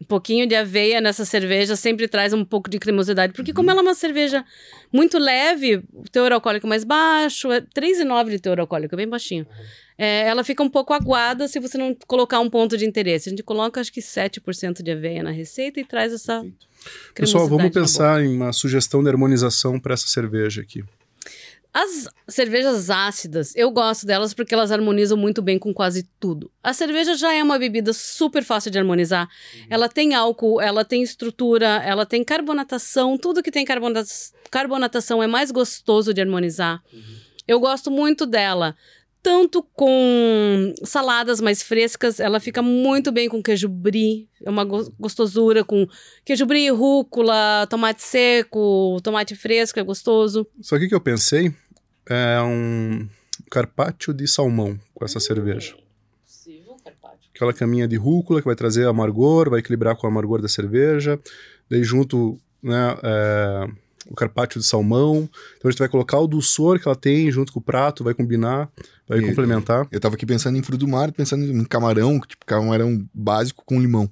Um 0.00 0.04
pouquinho 0.06 0.46
de 0.46 0.54
aveia 0.54 1.00
nessa 1.00 1.24
cerveja 1.24 1.76
sempre 1.76 2.08
traz 2.08 2.32
um 2.32 2.44
pouco 2.44 2.70
de 2.70 2.78
cremosidade. 2.78 3.32
Porque 3.32 3.52
como 3.52 3.70
ela 3.70 3.80
é 3.80 3.82
uma 3.82 3.94
cerveja 3.94 4.44
muito 4.92 5.18
leve, 5.18 5.82
o 5.92 6.04
teor 6.10 6.32
alcoólico 6.32 6.66
é 6.66 6.68
mais 6.68 6.84
baixo, 6.84 7.50
é 7.52 7.60
3,9 7.60 8.30
de 8.30 8.38
teor 8.38 8.60
alcoólico, 8.60 8.94
é 8.94 8.96
bem 8.96 9.08
baixinho. 9.08 9.46
É, 9.98 10.28
ela 10.28 10.44
fica 10.44 10.62
um 10.62 10.70
pouco 10.70 10.94
aguada 10.94 11.48
se 11.48 11.58
você 11.58 11.76
não 11.76 11.92
colocar 12.06 12.38
um 12.38 12.48
ponto 12.48 12.76
de 12.76 12.86
interesse. 12.86 13.28
A 13.28 13.30
gente 13.30 13.42
coloca 13.42 13.80
acho 13.80 13.92
que 13.92 14.00
7% 14.00 14.80
de 14.82 14.92
aveia 14.92 15.22
na 15.24 15.32
receita 15.32 15.80
e 15.80 15.84
traz 15.84 16.12
essa 16.12 16.46
Pessoal, 17.12 17.48
vamos 17.48 17.72
pensar 17.72 18.22
em 18.22 18.28
uma 18.36 18.52
sugestão 18.52 19.02
de 19.02 19.08
harmonização 19.10 19.80
para 19.80 19.94
essa 19.94 20.06
cerveja 20.06 20.62
aqui. 20.62 20.84
As 21.74 22.08
cervejas 22.26 22.88
ácidas, 22.88 23.54
eu 23.54 23.70
gosto 23.70 24.06
delas 24.06 24.32
porque 24.32 24.54
elas 24.54 24.72
harmonizam 24.72 25.18
muito 25.18 25.42
bem 25.42 25.58
com 25.58 25.72
quase 25.74 26.08
tudo. 26.18 26.50
A 26.62 26.72
cerveja 26.72 27.14
já 27.14 27.32
é 27.34 27.42
uma 27.42 27.58
bebida 27.58 27.92
super 27.92 28.42
fácil 28.42 28.70
de 28.70 28.78
harmonizar. 28.78 29.28
Ela 29.68 29.88
tem 29.88 30.14
álcool, 30.14 30.60
ela 30.60 30.84
tem 30.84 31.02
estrutura, 31.02 31.82
ela 31.84 32.06
tem 32.06 32.24
carbonatação. 32.24 33.18
Tudo 33.18 33.42
que 33.42 33.50
tem 33.50 33.64
carbonata- 33.64 34.08
carbonatação 34.50 35.22
é 35.22 35.26
mais 35.26 35.50
gostoso 35.50 36.14
de 36.14 36.20
harmonizar. 36.20 36.82
Eu 37.46 37.60
gosto 37.60 37.90
muito 37.90 38.24
dela. 38.26 38.74
Tanto 39.22 39.62
com 39.74 40.72
saladas 40.84 41.40
mais 41.40 41.62
frescas, 41.62 42.20
ela 42.20 42.38
fica 42.40 42.62
muito 42.62 43.10
bem 43.10 43.28
com 43.28 43.42
queijo 43.42 43.68
brie. 43.68 44.28
É 44.44 44.48
uma 44.48 44.64
go- 44.64 44.92
gostosura 44.98 45.64
com 45.64 45.86
queijo 46.24 46.46
brie, 46.46 46.70
rúcula, 46.70 47.66
tomate 47.68 48.02
seco, 48.02 48.98
tomate 49.02 49.34
fresco, 49.34 49.78
é 49.78 49.82
gostoso. 49.82 50.46
Só 50.60 50.78
que 50.78 50.86
o 50.86 50.88
que 50.88 50.94
eu 50.94 51.00
pensei 51.00 51.52
é 52.08 52.40
um 52.40 53.08
carpaccio 53.50 54.14
de 54.14 54.26
salmão 54.28 54.78
com 54.94 55.04
essa 55.04 55.20
cerveja. 55.20 55.74
Aquela 57.34 57.52
caminha 57.52 57.86
de 57.86 57.96
rúcula 57.96 58.40
que 58.40 58.46
vai 58.46 58.56
trazer 58.56 58.86
amargor, 58.86 59.50
vai 59.50 59.60
equilibrar 59.60 59.96
com 59.96 60.06
o 60.06 60.10
amargor 60.10 60.40
da 60.42 60.48
cerveja. 60.48 61.20
Daí 61.70 61.84
junto, 61.84 62.38
né, 62.62 62.96
é, 63.02 63.66
o 64.10 64.14
carpaccio 64.14 64.60
de 64.60 64.66
salmão. 64.66 65.28
Então 65.56 65.68
a 65.68 65.70
gente 65.70 65.78
vai 65.78 65.88
colocar 65.88 66.18
o 66.18 66.26
dulçor 66.26 66.80
que 66.80 66.88
ela 66.88 66.96
tem 66.96 67.30
junto 67.30 67.52
com 67.52 67.60
o 67.60 67.62
prato, 67.62 68.02
vai 68.02 68.14
combinar, 68.14 68.68
E- 69.10 69.22
complementar. 69.22 69.86
Eu 69.90 70.00
tava 70.00 70.14
aqui 70.14 70.26
pensando 70.26 70.56
em 70.58 70.62
fruto 70.62 70.84
do 70.84 70.88
mar, 70.90 71.10
pensando 71.12 71.44
em 71.44 71.64
camarão, 71.64 72.20
tipo 72.20 72.44
camarão 72.44 73.06
básico 73.14 73.62
com 73.64 73.80
limão. 73.80 74.10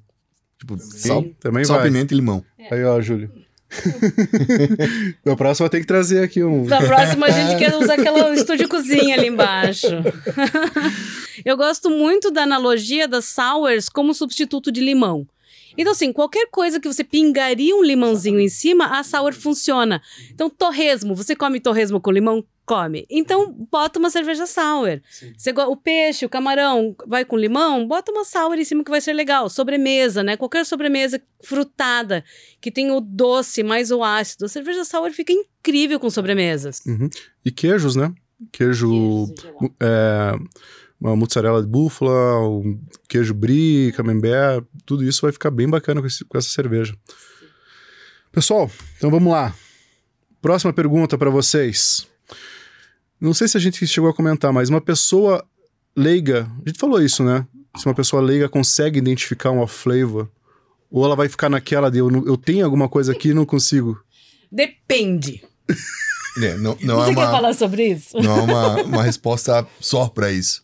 Tipo, 0.58 0.78
sal, 0.78 1.22
Também 1.38 1.64
sal 1.64 1.76
vai. 1.76 1.86
pimenta 1.86 2.14
e 2.14 2.16
limão. 2.16 2.42
Aí, 2.70 2.82
ó, 2.84 3.00
Júlio. 3.00 3.30
Na 5.24 5.36
próxima 5.36 5.68
ter 5.68 5.80
que 5.80 5.86
trazer 5.86 6.22
aqui 6.22 6.42
um. 6.42 6.64
Na 6.66 6.80
próxima 6.80 7.26
a 7.26 7.30
gente 7.30 7.58
quer 7.58 7.74
usar 7.76 7.94
aquela 7.94 8.32
estúdio 8.34 8.68
cozinha 8.68 9.14
ali 9.16 9.26
embaixo. 9.26 9.86
Eu 11.44 11.56
gosto 11.56 11.90
muito 11.90 12.30
da 12.30 12.42
analogia 12.42 13.06
das 13.06 13.26
sours 13.26 13.88
como 13.88 14.14
substituto 14.14 14.72
de 14.72 14.80
limão. 14.80 15.26
Então, 15.78 15.92
assim, 15.92 16.10
qualquer 16.12 16.48
coisa 16.50 16.80
que 16.80 16.88
você 16.88 17.04
pingaria 17.04 17.76
um 17.76 17.82
limãozinho 17.84 18.40
em 18.40 18.48
cima, 18.48 18.98
a 18.98 19.02
sour 19.04 19.34
funciona. 19.34 20.00
Então, 20.32 20.48
torresmo, 20.48 21.14
você 21.14 21.36
come 21.36 21.60
torresmo 21.60 22.00
com 22.00 22.10
limão? 22.10 22.42
Come. 22.66 23.06
Então, 23.08 23.52
bota 23.70 23.98
uma 24.00 24.10
cerveja 24.10 24.44
sour. 24.44 25.00
Você 25.38 25.52
o 25.52 25.76
peixe, 25.76 26.26
o 26.26 26.28
camarão, 26.28 26.96
vai 27.06 27.24
com 27.24 27.36
limão? 27.36 27.86
Bota 27.86 28.10
uma 28.10 28.24
sour 28.24 28.54
em 28.58 28.64
cima 28.64 28.82
que 28.82 28.90
vai 28.90 29.00
ser 29.00 29.12
legal. 29.12 29.48
Sobremesa, 29.48 30.22
né? 30.24 30.36
Qualquer 30.36 30.66
sobremesa 30.66 31.22
frutada 31.44 32.24
que 32.60 32.70
tem 32.72 32.90
o 32.90 33.00
doce 33.00 33.62
mais 33.62 33.92
o 33.92 34.02
ácido. 34.02 34.46
A 34.46 34.48
cerveja 34.48 34.84
sour 34.84 35.12
fica 35.12 35.32
incrível 35.32 36.00
com 36.00 36.10
sobremesas. 36.10 36.82
E 37.44 37.50
queijos, 37.52 37.94
né? 37.94 38.12
Queijo. 38.50 38.88
mu- 39.60 39.74
É, 39.80 40.34
uma 41.00 41.14
mozzarella 41.14 41.60
de 41.62 41.68
búfala, 41.68 42.40
um 42.48 42.80
queijo 43.08 43.32
brie, 43.32 43.92
camembert, 43.92 44.64
tudo 44.84 45.04
isso 45.04 45.22
vai 45.22 45.30
ficar 45.30 45.50
bem 45.52 45.68
bacana 45.68 46.00
com, 46.00 46.06
esse- 46.08 46.24
com 46.24 46.36
essa 46.36 46.48
cerveja. 46.48 46.96
Pessoal, 48.32 48.70
então 48.96 49.10
vamos 49.10 49.32
lá. 49.32 49.54
Próxima 50.42 50.72
pergunta 50.72 51.16
para 51.16 51.30
vocês. 51.30 52.06
Não 53.20 53.32
sei 53.34 53.48
se 53.48 53.56
a 53.56 53.60
gente 53.60 53.86
chegou 53.86 54.10
a 54.10 54.14
comentar, 54.14 54.52
mas 54.52 54.68
uma 54.68 54.80
pessoa 54.80 55.44
leiga, 55.96 56.50
a 56.64 56.68
gente 56.68 56.78
falou 56.78 57.00
isso, 57.02 57.22
né? 57.24 57.46
Se 57.76 57.86
uma 57.86 57.94
pessoa 57.94 58.22
leiga 58.22 58.48
consegue 58.48 58.98
identificar 58.98 59.50
um 59.50 59.58
off-flavor, 59.60 60.28
ou 60.90 61.04
ela 61.04 61.16
vai 61.16 61.28
ficar 61.28 61.48
naquela 61.48 61.90
de 61.90 61.98
eu, 61.98 62.10
eu 62.26 62.36
tenho 62.36 62.64
alguma 62.64 62.88
coisa 62.88 63.12
aqui 63.12 63.28
e 63.30 63.34
não 63.34 63.44
consigo. 63.46 64.00
Depende. 64.50 65.42
É, 66.38 66.54
não, 66.58 66.76
não 66.82 67.02
é 67.02 67.06
Você 67.06 67.14
quer 67.14 67.20
uma, 67.22 67.30
falar 67.30 67.54
sobre 67.54 67.88
isso? 67.92 68.18
não 68.20 68.36
é 68.36 68.42
uma, 68.42 68.82
uma 68.82 69.02
resposta 69.02 69.66
só 69.80 70.06
pra 70.06 70.30
isso. 70.30 70.62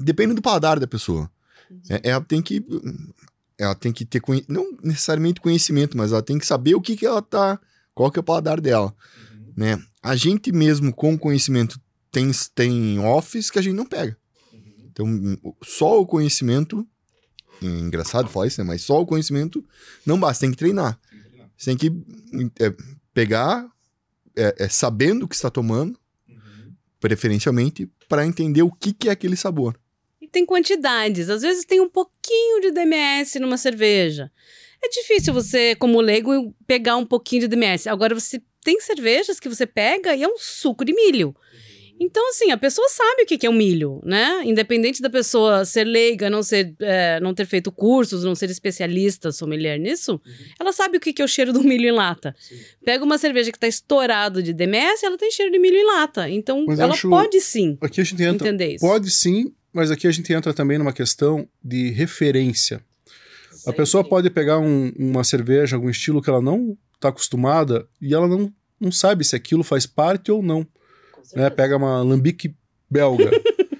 Depende 0.00 0.34
do 0.34 0.42
paladar 0.42 0.80
da 0.80 0.86
pessoa. 0.88 1.30
É- 1.88 2.00
ela 2.10 2.20
tem 2.20 2.42
que. 2.42 2.60
Ela 3.56 3.76
tem 3.76 3.92
que 3.92 4.04
ter 4.04 4.18
conhe- 4.18 4.44
não 4.48 4.76
necessariamente 4.82 5.40
conhecimento, 5.40 5.96
mas 5.96 6.10
ela 6.10 6.22
tem 6.22 6.38
que 6.40 6.46
saber 6.46 6.74
o 6.74 6.80
que, 6.80 6.96
que 6.96 7.06
ela 7.06 7.22
tá. 7.22 7.58
Qual 7.94 8.10
que 8.10 8.18
é 8.18 8.20
o 8.20 8.24
paladar 8.24 8.60
dela. 8.60 8.92
Né? 9.56 9.80
A 10.06 10.14
gente 10.14 10.52
mesmo 10.52 10.94
com 10.94 11.18
conhecimento 11.18 11.80
tem, 12.12 12.30
tem 12.54 12.98
offs 13.00 13.50
que 13.50 13.58
a 13.58 13.62
gente 13.62 13.74
não 13.74 13.84
pega. 13.84 14.16
Então, 14.84 15.08
só 15.64 16.00
o 16.00 16.06
conhecimento. 16.06 16.86
é 17.60 17.66
engraçado 17.66 18.28
falar 18.28 18.46
isso, 18.46 18.60
né? 18.60 18.66
Mas 18.68 18.82
só 18.82 19.00
o 19.00 19.06
conhecimento 19.06 19.66
não 20.06 20.16
basta, 20.16 20.42
tem 20.42 20.52
que 20.52 20.56
treinar. 20.56 20.96
Você 21.58 21.74
tem 21.74 21.76
que 21.76 21.92
é, 22.62 22.72
pegar, 23.12 23.66
é, 24.36 24.54
é, 24.60 24.68
sabendo 24.68 25.24
o 25.24 25.28
que 25.28 25.34
está 25.34 25.50
tomando, 25.50 25.98
preferencialmente, 27.00 27.90
para 28.08 28.24
entender 28.24 28.62
o 28.62 28.70
que, 28.70 28.92
que 28.92 29.08
é 29.08 29.12
aquele 29.12 29.36
sabor. 29.36 29.76
E 30.20 30.28
tem 30.28 30.46
quantidades. 30.46 31.28
Às 31.28 31.42
vezes 31.42 31.64
tem 31.64 31.80
um 31.80 31.90
pouquinho 31.90 32.60
de 32.60 32.70
DMS 32.70 33.40
numa 33.40 33.58
cerveja. 33.58 34.30
É 34.80 34.88
difícil 34.88 35.34
você, 35.34 35.74
como 35.74 36.00
leigo, 36.00 36.54
pegar 36.64 36.96
um 36.96 37.04
pouquinho 37.04 37.42
de 37.42 37.48
DMS. 37.48 37.88
Agora, 37.88 38.14
você 38.14 38.40
tem 38.66 38.80
cervejas 38.80 39.38
que 39.38 39.48
você 39.48 39.64
pega 39.64 40.14
e 40.16 40.22
é 40.24 40.28
um 40.28 40.36
suco 40.36 40.84
de 40.84 40.92
milho. 40.92 41.34
Então, 41.98 42.28
assim, 42.28 42.50
a 42.50 42.58
pessoa 42.58 42.86
sabe 42.90 43.22
o 43.22 43.26
que 43.26 43.46
é 43.46 43.48
o 43.48 43.52
milho, 43.54 44.02
né? 44.04 44.42
Independente 44.44 45.00
da 45.00 45.08
pessoa 45.08 45.64
ser 45.64 45.84
leiga, 45.84 46.28
não, 46.28 46.42
ser, 46.42 46.74
é, 46.80 47.18
não 47.20 47.32
ter 47.32 47.46
feito 47.46 47.72
cursos, 47.72 48.22
não 48.22 48.34
ser 48.34 48.50
especialista, 48.50 49.32
sommelier 49.32 49.78
nisso, 49.78 50.20
ela 50.60 50.72
sabe 50.74 50.98
o 50.98 51.00
que 51.00 51.12
que 51.14 51.22
é 51.22 51.24
o 51.24 51.28
cheiro 51.28 51.54
do 51.54 51.62
milho 51.64 51.86
em 51.88 51.92
lata. 51.92 52.34
Pega 52.84 53.02
uma 53.02 53.16
cerveja 53.16 53.50
que 53.50 53.58
tá 53.58 53.66
estourado 53.68 54.42
de 54.42 54.52
DMS, 54.52 55.06
ela 55.06 55.16
tem 55.16 55.30
cheiro 55.30 55.50
de 55.52 55.58
milho 55.58 55.76
em 55.78 55.86
lata. 55.86 56.28
Então, 56.28 56.66
Mas 56.66 56.78
ela 56.80 56.92
acho- 56.92 57.08
pode 57.08 57.40
sim 57.40 57.78
Aqui 57.80 58.00
a 58.02 58.04
gente 58.04 58.22
entra. 58.22 58.46
entender 58.48 58.74
isso. 58.74 58.84
Pode 58.86 59.10
sim, 59.10 59.54
mas 59.72 59.90
aqui 59.90 60.06
a 60.06 60.12
gente 60.12 60.30
entra 60.34 60.52
também 60.52 60.76
numa 60.76 60.92
questão 60.92 61.48
de 61.64 61.88
referência. 61.92 62.84
A 63.66 63.72
pessoa 63.72 64.04
pode 64.04 64.28
pegar 64.28 64.58
um- 64.58 64.92
uma 64.98 65.24
cerveja, 65.24 65.76
algum 65.76 65.88
estilo 65.88 66.20
que 66.20 66.28
ela 66.28 66.42
não 66.42 66.76
está 66.96 67.08
acostumada 67.08 67.86
e 68.00 68.12
ela 68.14 68.26
não, 68.26 68.52
não 68.80 68.90
sabe 68.90 69.24
se 69.24 69.36
aquilo 69.36 69.62
faz 69.62 69.86
parte 69.86 70.30
ou 70.30 70.42
não. 70.42 70.66
Né? 71.34 71.48
Pega 71.50 71.76
uma 71.76 72.02
lambique 72.02 72.54
belga. 72.90 73.30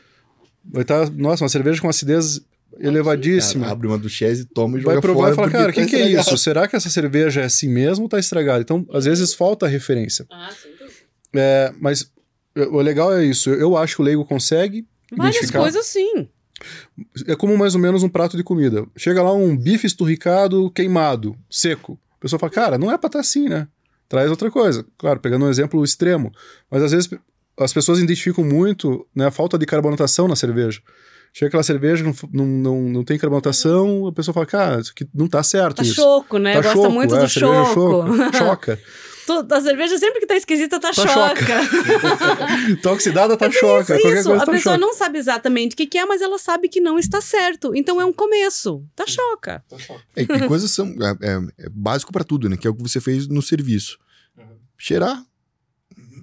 Vai 0.64 0.82
estar, 0.82 1.10
nossa, 1.10 1.44
uma 1.44 1.48
cerveja 1.48 1.80
com 1.80 1.88
acidez 1.88 2.40
elevadíssima. 2.78 3.68
Abre 3.68 3.86
uma 3.86 3.98
duchesse, 3.98 4.44
toma 4.44 4.78
e 4.78 4.82
Vai 4.82 4.94
joga 4.96 5.00
provar 5.00 5.20
fora 5.20 5.32
e 5.32 5.36
fala, 5.36 5.50
cara, 5.50 5.70
o 5.70 5.74
tá 5.74 5.80
que, 5.80 5.86
que 5.86 5.96
é 5.96 6.00
estragado." 6.00 6.28
isso? 6.28 6.38
Será 6.38 6.68
que 6.68 6.76
essa 6.76 6.90
cerveja 6.90 7.40
é 7.42 7.44
assim 7.44 7.68
mesmo 7.68 8.04
ou 8.04 8.08
tá 8.08 8.18
estragada? 8.18 8.60
Então, 8.60 8.86
às 8.92 9.04
vezes 9.04 9.32
falta 9.32 9.66
referência. 9.66 10.26
Ah, 10.30 10.50
dúvida. 10.50 10.92
É, 11.34 11.72
mas 11.80 12.10
é, 12.54 12.62
o 12.62 12.80
legal 12.80 13.12
é 13.16 13.24
isso. 13.24 13.50
Eu, 13.50 13.60
eu 13.60 13.76
acho 13.76 13.96
que 13.96 14.02
o 14.02 14.04
leigo 14.04 14.24
consegue 14.24 14.86
Várias 15.10 15.36
identificar. 15.36 15.60
coisas 15.60 15.86
sim. 15.86 16.28
É 17.26 17.36
como 17.36 17.56
mais 17.56 17.74
ou 17.74 17.80
menos 17.80 18.02
um 18.02 18.08
prato 18.08 18.36
de 18.36 18.42
comida. 18.42 18.86
Chega 18.96 19.22
lá 19.22 19.32
um 19.32 19.56
bife 19.56 19.86
esturricado 19.86 20.70
queimado, 20.70 21.36
seco. 21.50 21.98
A 22.18 22.20
pessoa 22.20 22.38
fala, 22.38 22.50
cara, 22.50 22.78
não 22.78 22.90
é 22.90 22.96
pra 22.98 23.08
estar 23.08 23.20
assim, 23.20 23.48
né? 23.48 23.68
Traz 24.08 24.30
outra 24.30 24.50
coisa. 24.50 24.84
Claro, 24.96 25.20
pegando 25.20 25.44
um 25.44 25.50
exemplo 25.50 25.82
extremo. 25.84 26.32
Mas 26.70 26.82
às 26.82 26.92
vezes 26.92 27.10
as 27.58 27.72
pessoas 27.72 27.98
identificam 27.98 28.44
muito 28.44 29.06
né, 29.14 29.26
a 29.26 29.30
falta 29.30 29.58
de 29.58 29.66
carbonatação 29.66 30.28
na 30.28 30.36
cerveja. 30.36 30.80
Chega 31.32 31.48
aquela 31.48 31.62
cerveja, 31.62 32.02
não, 32.04 32.14
não, 32.32 32.46
não, 32.46 32.82
não 32.82 33.04
tem 33.04 33.18
carbonatação, 33.18 34.06
a 34.06 34.12
pessoa 34.12 34.32
fala, 34.32 34.46
cara, 34.46 34.80
isso 34.80 34.92
aqui 34.92 35.06
não 35.14 35.28
tá 35.28 35.42
certo 35.42 35.76
Tá 35.76 35.82
isso. 35.82 35.94
choco, 35.94 36.38
né? 36.38 36.54
Tá 36.54 36.62
Gosta 36.62 36.78
choco, 36.78 36.90
muito 36.90 37.14
é, 37.14 37.18
do 37.18 37.28
cerveja 37.28 37.64
choco. 37.74 38.36
Choca. 38.36 38.80
Tu- 39.26 39.46
a 39.54 39.60
cerveja 39.60 39.98
sempre 39.98 40.20
que 40.20 40.26
tá 40.26 40.36
esquisita 40.36 40.78
tá, 40.78 40.92
Tá 40.92 41.02
choca. 41.06 41.44
tá 42.82 42.92
oxidada, 42.92 43.36
tá 43.36 43.48
Isso, 43.48 43.58
choca. 43.58 43.86
Qualquer 43.98 44.18
isso. 44.20 44.28
coisa 44.28 44.42
A 44.42 44.46
tá 44.46 44.52
pessoa 44.52 44.74
choca. 44.76 44.78
não 44.86 44.94
sabe 44.94 45.18
exatamente 45.18 45.74
o 45.74 45.76
que, 45.76 45.86
que 45.86 45.98
é, 45.98 46.04
mas 46.06 46.22
ela 46.22 46.38
sabe 46.38 46.68
que 46.68 46.80
não 46.80 46.98
está 46.98 47.20
certo. 47.20 47.74
Então 47.74 48.00
é 48.00 48.04
um 48.04 48.12
começo. 48.12 48.84
Tá 48.94 49.04
choca. 49.06 49.64
É, 50.14 50.22
e 50.22 50.46
coisas 50.48 50.70
são 50.70 50.86
é, 50.88 51.26
é- 51.28 51.66
é 51.66 51.68
básico 51.68 52.12
para 52.12 52.22
tudo, 52.24 52.48
né? 52.48 52.56
Que 52.56 52.66
é 52.66 52.70
o 52.70 52.74
que 52.74 52.82
você 52.82 53.00
fez 53.00 53.26
no 53.26 53.42
serviço. 53.42 53.98
Cheirar. 54.78 55.22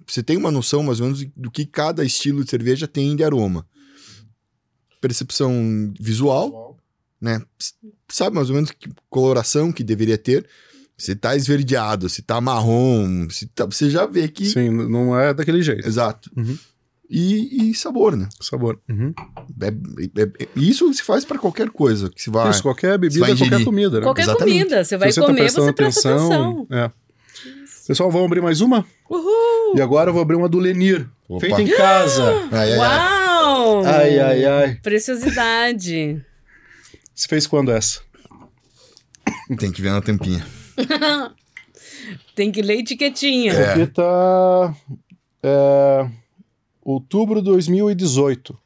Você 0.08 0.22
tem 0.24 0.38
uma 0.38 0.52
noção, 0.52 0.84
mais 0.84 1.00
ou 1.00 1.06
menos, 1.08 1.26
do 1.36 1.50
que 1.52 1.66
cada 1.66 2.04
estilo 2.04 2.44
de 2.44 2.50
cerveja 2.50 2.88
tem 2.88 3.16
de 3.16 3.24
aroma. 3.24 3.66
Percepção 5.02 5.94
visual, 6.00 6.78
né? 7.20 7.42
S- 7.60 7.74
Sabe 8.10 8.36
mais 8.36 8.50
ou 8.50 8.56
menos 8.56 8.70
que 8.72 8.90
coloração 9.10 9.72
que 9.72 9.84
deveria 9.84 10.18
ter. 10.18 10.48
Se 10.98 11.16
tá 11.16 11.36
esverdeado, 11.36 12.08
se 12.08 12.22
tá 12.22 12.40
marrom, 12.40 13.28
se 13.30 13.48
tá- 13.48 13.66
você 13.66 13.90
já 13.90 14.06
vê 14.06 14.28
que. 14.28 14.46
Sim, 14.46 14.70
não 14.70 15.18
é 15.20 15.34
daquele 15.34 15.62
jeito. 15.62 15.88
Exato. 15.88 16.30
Uhum. 16.38 16.58
E, 17.10 17.70
e 17.72 17.76
sabor, 17.76 18.16
né? 18.16 18.28
Sabor. 18.40 18.80
Uhum. 18.90 19.14
É- 19.62 20.22
é- 20.22 20.44
é- 20.44 20.48
isso 20.56 20.92
se 20.94 21.04
faz 21.04 21.26
para 21.26 21.38
qualquer 21.38 21.70
coisa 21.70 22.10
que 22.10 22.22
se 22.22 22.30
vai. 22.30 22.50
Isso, 22.50 22.62
qualquer 22.64 22.98
bebida, 22.98 23.20
vai 23.26 23.36
qualquer 23.36 23.64
comida, 23.64 23.98
né? 24.00 24.04
Qualquer 24.04 24.22
Exatamente. 24.24 24.58
comida. 24.60 24.84
Você 24.84 24.98
vai 24.98 25.12
Se 25.12 25.16
você 25.16 25.22
tá 25.22 25.28
comer, 25.28 25.42
prestando 25.42 25.66
você 25.68 25.74
presta 25.74 26.10
atenção. 26.10 26.68
É. 26.72 26.92
Pessoal, 27.88 28.10
vamos 28.10 28.28
abrir 28.28 28.42
mais 28.42 28.62
uma? 28.62 28.86
Uhul! 29.10 29.76
E 29.76 29.82
agora 29.82 30.10
eu 30.10 30.14
vou 30.14 30.22
abrir 30.22 30.38
uma 30.38 30.48
do 30.48 30.58
Lenir. 30.58 31.08
Opa. 31.28 31.42
Feita 31.42 31.62
em 31.62 31.68
casa. 31.76 32.24
Ai, 32.52 32.72
ai, 32.72 32.72
ai. 32.72 32.78
Uau! 32.78 33.86
Ai, 33.86 34.20
ai, 34.20 34.46
ai. 34.46 34.76
Preciosidade. 34.82 36.24
Você 37.14 37.28
fez 37.28 37.46
quando 37.46 37.72
essa? 37.72 38.00
Tem 39.60 39.72
que 39.72 39.82
ver 39.82 39.92
na 39.92 40.02
tampinha. 40.02 40.46
Tem 42.36 42.52
que 42.52 42.62
ler 42.62 42.80
etiquetinha. 42.80 43.54
É. 43.54 43.72
Aqui 43.74 43.88
tá. 43.88 44.76
É, 45.42 46.08
outubro 46.82 47.40
de 47.42 47.46
2018. 47.46 48.58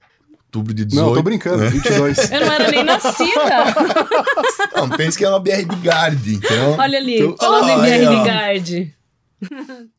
Outubro 0.46 0.74
de 0.74 0.86
18. 0.86 1.06
Não, 1.08 1.13
tô 1.13 1.22
brincando, 1.22 1.70
22. 1.70 2.32
Eu 2.32 2.39
não 2.41 2.54
era 2.54 2.72
nem 2.72 2.84
nascida. 2.84 3.76
Não, 4.76 4.89
pensa 4.89 5.17
que 5.17 5.26
é 5.26 5.30
uma 5.30 5.39
BR 5.39 5.63
de 5.67 5.76
Guard, 5.88 6.28
então. 6.28 6.78
Olha 6.78 6.98
ali, 7.00 7.20
Então- 7.20 7.36
falando 7.38 7.70
em 7.70 7.82
BR 7.82 8.10
de 8.10 8.30
Guard. 8.30 8.91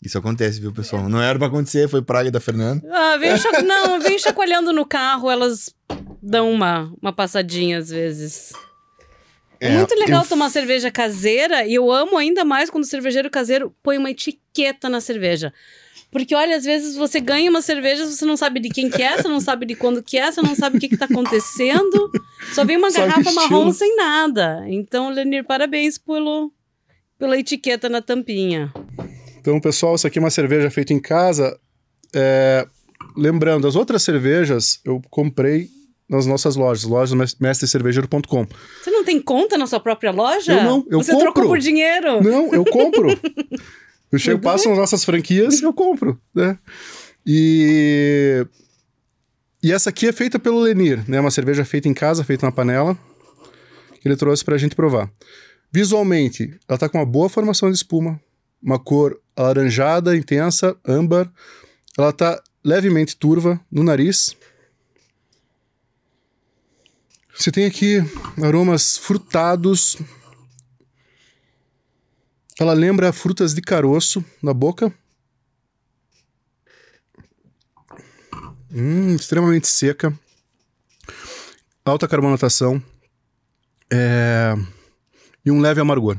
Isso 0.02 0.18
acontece, 0.18 0.60
viu, 0.60 0.72
pessoal? 0.72 1.08
Não 1.08 1.20
era 1.20 1.38
pra 1.38 1.48
acontecer, 1.48 1.88
foi 1.88 2.00
praga 2.02 2.30
da 2.30 2.40
Fernanda. 2.40 2.82
Ah, 2.92 3.16
vem. 3.18 3.30
Não, 3.66 4.00
vem 4.00 4.18
chacoalhando 4.18 4.72
no 4.72 4.86
carro, 4.86 5.30
elas 5.30 5.72
dão 6.22 6.50
uma, 6.50 6.92
uma 7.02 7.12
passadinha 7.12 7.78
às 7.78 7.88
vezes. 7.90 8.52
É, 9.60 9.76
muito 9.76 9.94
legal 9.94 10.24
tomar 10.26 10.50
cerveja 10.50 10.90
caseira 10.90 11.66
e 11.66 11.74
eu 11.74 11.90
amo 11.90 12.16
ainda 12.16 12.44
mais 12.44 12.70
quando 12.70 12.84
o 12.84 12.86
cervejeiro 12.86 13.30
caseiro 13.30 13.74
põe 13.82 13.98
uma 13.98 14.10
etiqueta 14.10 14.88
na 14.88 15.00
cerveja. 15.00 15.52
Porque, 16.10 16.34
olha, 16.34 16.56
às 16.56 16.64
vezes 16.64 16.96
você 16.96 17.20
ganha 17.20 17.50
uma 17.50 17.60
cerveja, 17.60 18.06
você 18.06 18.24
não 18.24 18.36
sabe 18.36 18.60
de 18.60 18.70
quem 18.70 18.88
que 18.88 19.02
é, 19.02 19.16
você 19.16 19.28
não 19.28 19.40
sabe 19.40 19.66
de 19.66 19.74
quando 19.74 20.02
que 20.02 20.16
é, 20.16 20.32
você 20.32 20.40
não 20.40 20.54
sabe 20.54 20.78
o 20.78 20.80
que 20.80 20.88
que 20.88 20.96
tá 20.96 21.04
acontecendo. 21.04 22.10
Só 22.54 22.64
vem 22.64 22.78
uma 22.78 22.90
Sabe 22.90 23.08
garrafa 23.08 23.32
marrom 23.32 23.70
sem 23.72 23.94
nada. 23.94 24.64
Então, 24.68 25.10
Lenir, 25.10 25.44
parabéns 25.44 25.98
pelo 25.98 26.50
pela 27.18 27.36
etiqueta 27.36 27.88
na 27.88 28.00
tampinha. 28.00 28.72
Então, 29.40 29.60
pessoal, 29.60 29.96
isso 29.96 30.06
aqui 30.06 30.18
é 30.18 30.22
uma 30.22 30.30
cerveja 30.30 30.70
feita 30.70 30.94
em 30.94 31.00
casa. 31.00 31.58
É, 32.14 32.66
Lembrando, 33.16 33.66
as 33.66 33.74
outras 33.74 34.04
cervejas 34.04 34.80
eu 34.84 35.02
comprei 35.10 35.68
nas 36.08 36.26
nossas 36.26 36.56
lojas, 36.56 36.84
lojas 36.84 37.36
mestrecervejeiro.com. 37.38 38.46
Você 38.82 38.90
não 38.90 39.04
tem 39.04 39.20
conta 39.20 39.58
na 39.58 39.66
sua 39.66 39.80
própria 39.80 40.10
loja? 40.10 40.52
Eu 40.52 40.64
não, 40.64 40.86
eu 40.90 41.02
Você 41.02 41.12
compro. 41.12 41.32
trocou 41.32 41.50
por 41.50 41.58
dinheiro? 41.58 42.22
Não, 42.22 42.52
eu 42.52 42.64
compro. 42.64 43.08
Eu 44.10 44.18
chego, 44.18 44.40
passo 44.40 44.70
nas 44.70 44.78
nossas 44.78 45.04
franquias 45.04 45.60
e 45.60 45.64
eu 45.64 45.72
compro, 45.72 46.18
né? 46.34 46.58
E... 47.26 48.46
E 49.62 49.70
essa 49.70 49.90
aqui 49.90 50.06
é 50.08 50.12
feita 50.12 50.38
pelo 50.38 50.60
Lenir, 50.60 51.04
né? 51.06 51.20
Uma 51.20 51.30
cerveja 51.30 51.62
feita 51.62 51.88
em 51.88 51.92
casa, 51.92 52.24
feita 52.24 52.46
na 52.46 52.50
panela, 52.52 52.96
que 54.00 54.08
ele 54.08 54.16
trouxe 54.16 54.42
pra 54.42 54.56
gente 54.56 54.74
provar. 54.74 55.10
Visualmente, 55.70 56.58
ela 56.66 56.78
tá 56.78 56.88
com 56.88 56.96
uma 56.96 57.04
boa 57.04 57.28
formação 57.28 57.70
de 57.70 57.76
espuma, 57.76 58.18
uma 58.62 58.78
cor 58.78 59.20
alaranjada, 59.36 60.16
intensa, 60.16 60.74
âmbar. 60.86 61.30
Ela 61.98 62.10
tá 62.10 62.40
levemente 62.64 63.14
turva 63.14 63.60
no 63.70 63.82
nariz. 63.82 64.34
Você 67.38 67.52
tem 67.52 67.66
aqui 67.66 67.98
aromas 68.42 68.98
frutados. 68.98 69.96
Ela 72.58 72.72
lembra 72.72 73.12
frutas 73.12 73.54
de 73.54 73.62
caroço 73.62 74.24
na 74.42 74.52
boca. 74.52 74.92
Hum, 78.72 79.14
extremamente 79.14 79.68
seca. 79.68 80.12
Alta 81.84 82.08
carbonatação. 82.08 82.82
É... 83.88 84.54
E 85.44 85.52
um 85.52 85.60
leve 85.60 85.80
amargor. 85.80 86.18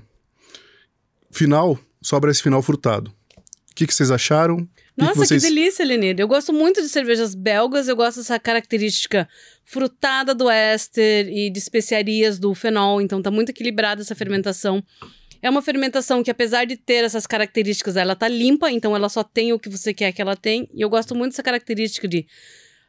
Final, 1.32 1.78
sobra 2.02 2.32
esse 2.32 2.42
final 2.42 2.62
frutado. 2.62 3.12
O 3.36 3.76
que, 3.76 3.86
que 3.86 3.94
vocês 3.94 4.10
acharam? 4.10 4.66
Que 5.00 5.06
Nossa, 5.06 5.22
que, 5.22 5.28
vocês... 5.28 5.44
delícia, 5.44 5.86
Lenir. 5.86 6.20
Eu 6.20 6.28
gosto 6.28 6.52
muito 6.52 6.82
de 6.82 6.90
cervejas 6.90 7.34
belgas, 7.34 7.88
eu 7.88 7.96
gosto 7.96 8.18
dessa 8.18 8.38
característica 8.38 9.30
frutada 9.64 10.36
do 10.36 10.50
éster 10.50 11.30
e 11.30 11.50
de 11.50 11.58
especiarias 11.58 12.38
do 12.38 12.54
fenol, 12.54 13.00
então 13.00 13.22
tá 13.22 13.32
muito 13.32 13.50
equilibrada 13.50 14.02
essa 14.02 14.14
fermentação. 14.14 14.84
É 15.42 15.50
uma 15.50 15.62
fermentação 15.62 16.22
que, 16.22 16.30
apesar 16.30 16.66
de 16.66 16.76
ter 16.76 17.06
essas 17.06 17.26
características, 17.26 17.96
ela 17.96 18.14
tá 18.14 18.28
limpa, 18.28 18.70
então 18.70 18.94
ela 18.94 19.08
só 19.08 19.24
tem 19.24 19.54
o 19.54 19.60
que 19.60 19.70
você 19.70 19.94
quer 19.94 20.12
que 20.12 20.22
ela 20.22 20.36
tem. 20.36 20.70
E 20.74 20.82
eu 20.82 20.90
gosto 20.90 21.16
muito 21.16 21.32
dessa 21.32 21.44
característica 21.44 22.06
de 22.06 22.28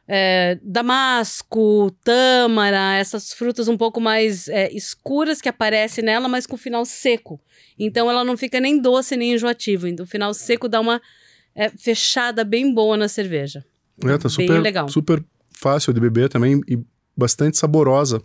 é, 0.05 0.59
damasco, 0.61 1.95
tâmara, 2.03 2.97
essas 2.97 3.31
frutas 3.31 3.69
um 3.69 3.77
pouco 3.77 4.01
mais 4.01 4.49
é, 4.49 4.69
escuras 4.73 5.39
que 5.39 5.47
aparecem 5.47 6.03
nela, 6.03 6.27
mas 6.27 6.45
com 6.45 6.57
final 6.57 6.83
seco. 6.83 7.39
Então 7.79 8.11
ela 8.11 8.25
não 8.25 8.35
fica 8.35 8.59
nem 8.59 8.77
doce 8.81 9.15
nem 9.15 9.31
enjoativa. 9.31 9.87
Então 9.87 10.03
o 10.03 10.09
final 10.09 10.33
seco 10.33 10.67
dá 10.67 10.81
uma 10.81 11.01
é, 11.55 11.69
fechada 11.69 12.43
bem 12.43 12.73
boa 12.73 12.95
na 12.97 13.07
cerveja. 13.07 13.63
É, 14.03 14.17
tá 14.17 14.27
Bem 14.27 14.29
super, 14.29 14.61
legal. 14.61 14.89
super 14.89 15.23
fácil 15.51 15.93
de 15.93 15.99
beber 15.99 16.27
também 16.29 16.59
e 16.67 16.79
bastante 17.15 17.57
saborosa. 17.57 18.21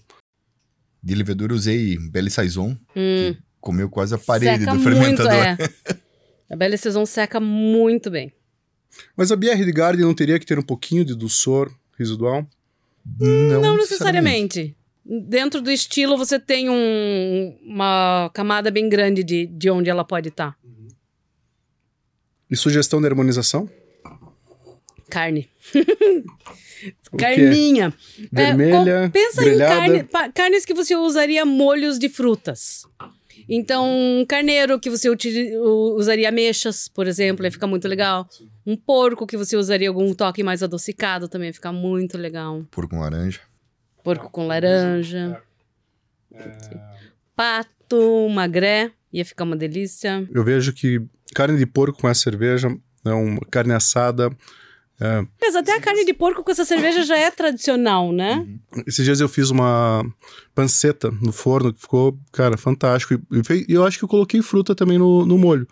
De 1.02 1.14
levedura 1.14 1.54
usei 1.54 1.98
Belle 1.98 2.30
Saison, 2.30 2.70
Hum, 2.96 3.34
que 3.34 3.38
comeu 3.60 3.88
quase 3.88 4.14
a 4.14 4.18
parede 4.18 4.60
seca 4.64 4.72
do 4.74 4.78
muito, 4.80 4.88
fermentador. 5.22 5.32
é. 5.32 5.56
A 6.48 6.54
Belle 6.56 6.78
Saison 6.78 7.04
seca 7.04 7.40
muito 7.40 8.08
bem. 8.10 8.32
Mas 9.16 9.32
a 9.32 9.36
BR 9.36 9.64
de 9.64 9.72
Garden 9.72 10.04
não 10.04 10.14
teria 10.14 10.38
que 10.38 10.46
ter 10.46 10.58
um 10.58 10.62
pouquinho 10.62 11.04
de 11.04 11.14
dulçor 11.14 11.70
residual? 11.98 12.46
Não, 13.18 13.60
Não 13.60 13.76
necessariamente. 13.76 14.76
Dentro 15.04 15.60
do 15.60 15.70
estilo, 15.70 16.16
você 16.16 16.38
tem 16.38 16.70
um- 16.70 17.58
uma 17.64 18.30
camada 18.32 18.70
bem 18.70 18.88
grande 18.88 19.22
de, 19.24 19.46
de 19.46 19.68
onde 19.70 19.90
ela 19.90 20.04
pode 20.04 20.28
estar. 20.28 20.56
E 22.50 22.56
sugestão 22.56 23.00
de 23.00 23.06
harmonização? 23.06 23.68
Carne. 25.10 25.48
Carninha. 27.18 27.92
É, 28.34 28.46
Vermelha, 28.54 29.02
com- 29.06 29.10
pensa 29.10 29.42
grelhada. 29.42 29.74
em 29.74 29.78
carne, 29.78 30.04
pa- 30.04 30.30
carnes 30.32 30.64
que 30.64 30.74
você 30.74 30.94
usaria 30.96 31.44
molhos 31.44 31.98
de 31.98 32.08
frutas. 32.08 32.82
Então, 33.48 33.86
um 33.88 34.24
carneiro 34.26 34.78
que 34.80 34.90
você 34.90 35.08
usaria 35.94 36.28
ameixas, 36.28 36.88
por 36.88 37.06
exemplo, 37.06 37.44
ia 37.44 37.50
ficar 37.52 37.66
muito 37.66 37.86
legal. 37.86 38.28
Um 38.66 38.76
porco 38.76 39.26
que 39.26 39.36
você 39.36 39.56
usaria 39.56 39.88
algum 39.88 40.12
toque 40.14 40.42
mais 40.42 40.62
adocicado 40.62 41.28
também 41.28 41.48
ia 41.48 41.54
ficar 41.54 41.72
muito 41.72 42.18
legal. 42.18 42.64
Por 42.70 42.88
com 42.88 42.98
laranja. 42.98 43.40
Porco 44.02 44.30
com 44.30 44.46
laranja. 44.46 45.40
Pato, 47.34 48.28
magré, 48.30 48.90
ia 49.12 49.24
ficar 49.24 49.44
uma 49.44 49.56
delícia. 49.56 50.26
Eu 50.32 50.42
vejo 50.44 50.72
que 50.72 51.00
carne 51.36 51.58
de 51.58 51.66
porco 51.66 52.00
com 52.00 52.08
essa 52.08 52.22
cerveja, 52.22 52.68
é 53.04 53.12
uma 53.12 53.40
carne 53.50 53.72
assada. 53.74 54.30
é, 55.00 55.26
Mas 55.40 55.54
até 55.54 55.72
a 55.76 55.80
carne 55.80 56.04
de 56.04 56.14
porco 56.14 56.42
com 56.42 56.50
essa 56.50 56.64
cerveja 56.64 57.02
já 57.04 57.16
é 57.18 57.30
tradicional, 57.30 58.12
né? 58.12 58.46
Esses 58.86 59.04
dias 59.04 59.20
eu 59.20 59.28
fiz 59.28 59.50
uma 59.50 60.02
panceta 60.54 61.10
no 61.22 61.32
forno 61.32 61.72
que 61.72 61.80
ficou, 61.80 62.18
cara, 62.32 62.56
fantástico. 62.56 63.14
E, 63.14 63.66
e 63.68 63.74
eu 63.74 63.84
acho 63.84 63.98
que 63.98 64.04
eu 64.04 64.08
coloquei 64.08 64.40
fruta 64.42 64.74
também 64.74 64.98
no, 64.98 65.26
no 65.26 65.36
molho. 65.38 65.66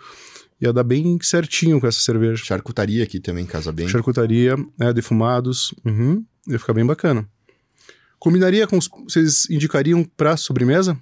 Ia 0.60 0.72
dar 0.72 0.84
bem 0.84 1.18
certinho 1.20 1.80
com 1.80 1.86
essa 1.86 2.00
cerveja. 2.00 2.44
Charcutaria 2.44 3.02
aqui 3.02 3.18
também 3.18 3.44
casa 3.46 3.72
bem. 3.72 3.88
Charcutaria, 3.88 4.54
é, 4.80 4.92
defumados. 4.92 5.74
Uhum, 5.84 6.24
ia 6.48 6.58
ficar 6.58 6.72
bem 6.74 6.86
bacana. 6.86 7.26
Combinaria 8.18 8.66
com. 8.66 8.78
os- 8.78 8.88
Vocês 9.08 9.50
indicariam 9.50 10.04
pra 10.16 10.36
sobremesa? 10.36 10.96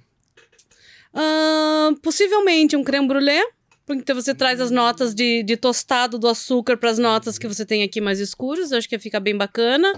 Ahn, 1.13 1.95
possivelmente 2.01 2.75
um 2.75 2.83
creme 2.83 3.07
brulee, 3.07 3.43
porque 3.85 4.13
você 4.13 4.33
traz 4.33 4.61
as 4.61 4.71
notas 4.71 5.13
de, 5.13 5.43
de 5.43 5.57
tostado 5.57 6.17
do 6.17 6.27
açúcar 6.27 6.77
para 6.77 6.89
as 6.89 6.97
notas 6.97 7.37
que 7.37 7.47
você 7.47 7.65
tem 7.65 7.83
aqui 7.83 7.99
mais 7.99 8.19
escuras, 8.19 8.71
eu 8.71 8.77
acho 8.77 8.87
que 8.87 8.95
ia 8.95 8.99
ficar 8.99 9.19
bem 9.19 9.35
bacana. 9.35 9.93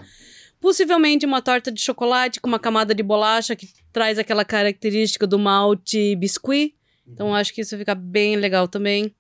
Possivelmente 0.60 1.26
uma 1.26 1.42
torta 1.42 1.72
de 1.72 1.82
chocolate 1.82 2.40
com 2.40 2.48
uma 2.48 2.60
camada 2.60 2.96
de 2.96 3.04
bolacha 3.04 3.56
que 3.56 3.70
traz 3.92 4.18
aquela 4.18 4.44
característica 4.44 5.28
do 5.28 5.38
malte 5.38 6.16
biscuit. 6.16 6.74
Então 7.08 7.28
eu 7.28 7.36
acho 7.36 7.54
que 7.54 7.62
isso 7.62 7.76
ia 7.76 7.80
ficar 7.80 7.96
bem 7.96 8.36
legal 8.36 8.68
também. 8.68 9.14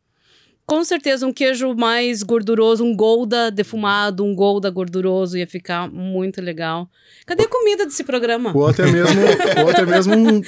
Com 0.65 0.83
certeza 0.83 1.27
um 1.27 1.31
queijo 1.31 1.75
mais 1.75 2.23
gorduroso, 2.23 2.83
um 2.83 2.95
Gouda 2.95 3.51
defumado, 3.51 4.25
um 4.25 4.33
Gouda 4.33 4.69
gorduroso 4.71 5.37
ia 5.37 5.45
ficar 5.45 5.87
muito 5.91 6.41
legal. 6.41 6.89
Cadê 7.25 7.43
a 7.43 7.47
comida 7.47 7.85
desse 7.85 8.03
programa? 8.03 8.51
Ou 8.55 8.67
até 8.67 8.83
mesmo, 8.91 9.21
ou 9.63 9.69
até 9.69 9.85
mesmo 9.85 10.15
um, 10.15 10.41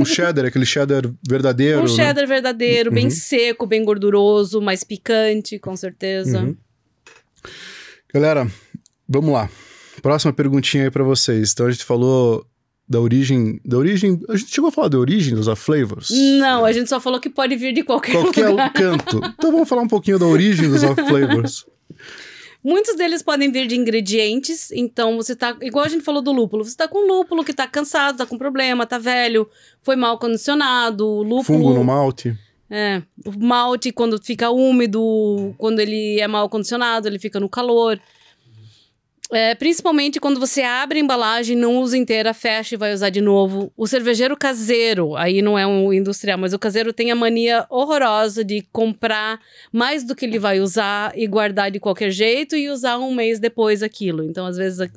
um 0.00 0.04
cheddar, 0.06 0.46
aquele 0.46 0.64
cheddar 0.64 1.02
verdadeiro. 1.28 1.80
Um 1.80 1.82
né? 1.82 1.88
cheddar 1.88 2.26
verdadeiro, 2.26 2.90
bem 2.90 3.04
Uhum. 3.04 3.10
seco, 3.10 3.66
bem 3.66 3.84
gorduroso, 3.84 4.60
mais 4.62 4.82
picante, 4.84 5.58
com 5.58 5.76
certeza. 5.76 6.40
Uhum. 6.40 6.56
Galera, 8.12 8.46
vamos 9.08 9.32
lá. 9.32 9.50
Próxima 10.00 10.32
perguntinha 10.32 10.84
aí 10.84 10.90
pra 10.90 11.04
vocês. 11.04 11.52
Então 11.52 11.66
a 11.66 11.70
gente 11.70 11.84
falou 11.84 12.46
da 12.88 13.00
origem. 13.00 13.60
Da 13.64 13.78
origem. 13.78 14.20
A 14.28 14.36
gente 14.36 14.52
chegou 14.52 14.68
a 14.68 14.72
falar 14.72 14.88
da 14.88 14.98
origem 14.98 15.34
dos 15.34 15.48
off-flavors? 15.48 16.10
Não, 16.10 16.64
a 16.64 16.72
gente 16.72 16.88
só 16.88 17.00
falou 17.00 17.20
que 17.20 17.30
pode 17.30 17.56
vir 17.56 17.72
de 17.72 17.82
qualquer, 17.82 18.12
Qualquer 18.12 18.48
lugar. 18.48 18.72
canto. 18.72 19.20
Então 19.38 19.52
vamos 19.52 19.68
falar 19.68 19.82
um 19.82 19.88
pouquinho 19.88 20.18
da 20.18 20.26
origem 20.26 20.68
dos 20.68 20.82
off-flavors. 20.82 21.64
Muitos 22.64 22.94
deles 22.94 23.22
podem 23.22 23.50
vir 23.50 23.66
de 23.66 23.76
ingredientes, 23.76 24.70
então 24.70 25.16
você 25.16 25.34
tá, 25.34 25.56
igual 25.60 25.84
a 25.84 25.88
gente 25.88 26.04
falou 26.04 26.22
do 26.22 26.30
lúpulo, 26.30 26.64
você 26.64 26.76
tá 26.76 26.86
com 26.86 27.08
lúpulo 27.08 27.42
que 27.42 27.52
tá 27.52 27.66
cansado, 27.66 28.18
tá 28.18 28.24
com 28.24 28.38
problema, 28.38 28.86
tá 28.86 28.98
velho, 28.98 29.48
foi 29.80 29.96
mal 29.96 30.16
condicionado, 30.16 31.04
lúpulo... 31.04 31.42
Fungo 31.42 31.74
no 31.74 31.82
malte. 31.82 32.38
É, 32.70 33.02
o 33.26 33.44
malte 33.44 33.90
quando 33.90 34.16
fica 34.22 34.48
úmido, 34.50 35.52
quando 35.58 35.80
ele 35.80 36.20
é 36.20 36.28
mal 36.28 36.48
condicionado, 36.48 37.08
ele 37.08 37.18
fica 37.18 37.40
no 37.40 37.48
calor. 37.48 38.00
É, 39.34 39.54
principalmente 39.54 40.20
quando 40.20 40.38
você 40.38 40.60
abre 40.60 40.98
a 40.98 41.02
embalagem, 41.02 41.56
não 41.56 41.78
usa 41.78 41.96
inteira, 41.96 42.34
fecha 42.34 42.74
e 42.74 42.78
vai 42.78 42.92
usar 42.92 43.08
de 43.08 43.22
novo. 43.22 43.72
O 43.74 43.86
cervejeiro 43.86 44.36
caseiro, 44.36 45.16
aí 45.16 45.40
não 45.40 45.58
é 45.58 45.66
um 45.66 45.90
industrial, 45.90 46.36
mas 46.36 46.52
o 46.52 46.58
caseiro 46.58 46.92
tem 46.92 47.10
a 47.10 47.16
mania 47.16 47.64
horrorosa 47.70 48.44
de 48.44 48.60
comprar 48.70 49.40
mais 49.72 50.04
do 50.04 50.14
que 50.14 50.26
ele 50.26 50.38
vai 50.38 50.60
usar 50.60 51.16
e 51.16 51.26
guardar 51.26 51.70
de 51.70 51.80
qualquer 51.80 52.10
jeito 52.10 52.54
e 52.54 52.68
usar 52.68 52.98
um 52.98 53.14
mês 53.14 53.40
depois 53.40 53.82
aquilo. 53.82 54.22
Então, 54.22 54.44
às 54.44 54.58
vezes, 54.58 54.82
a- 54.82 54.90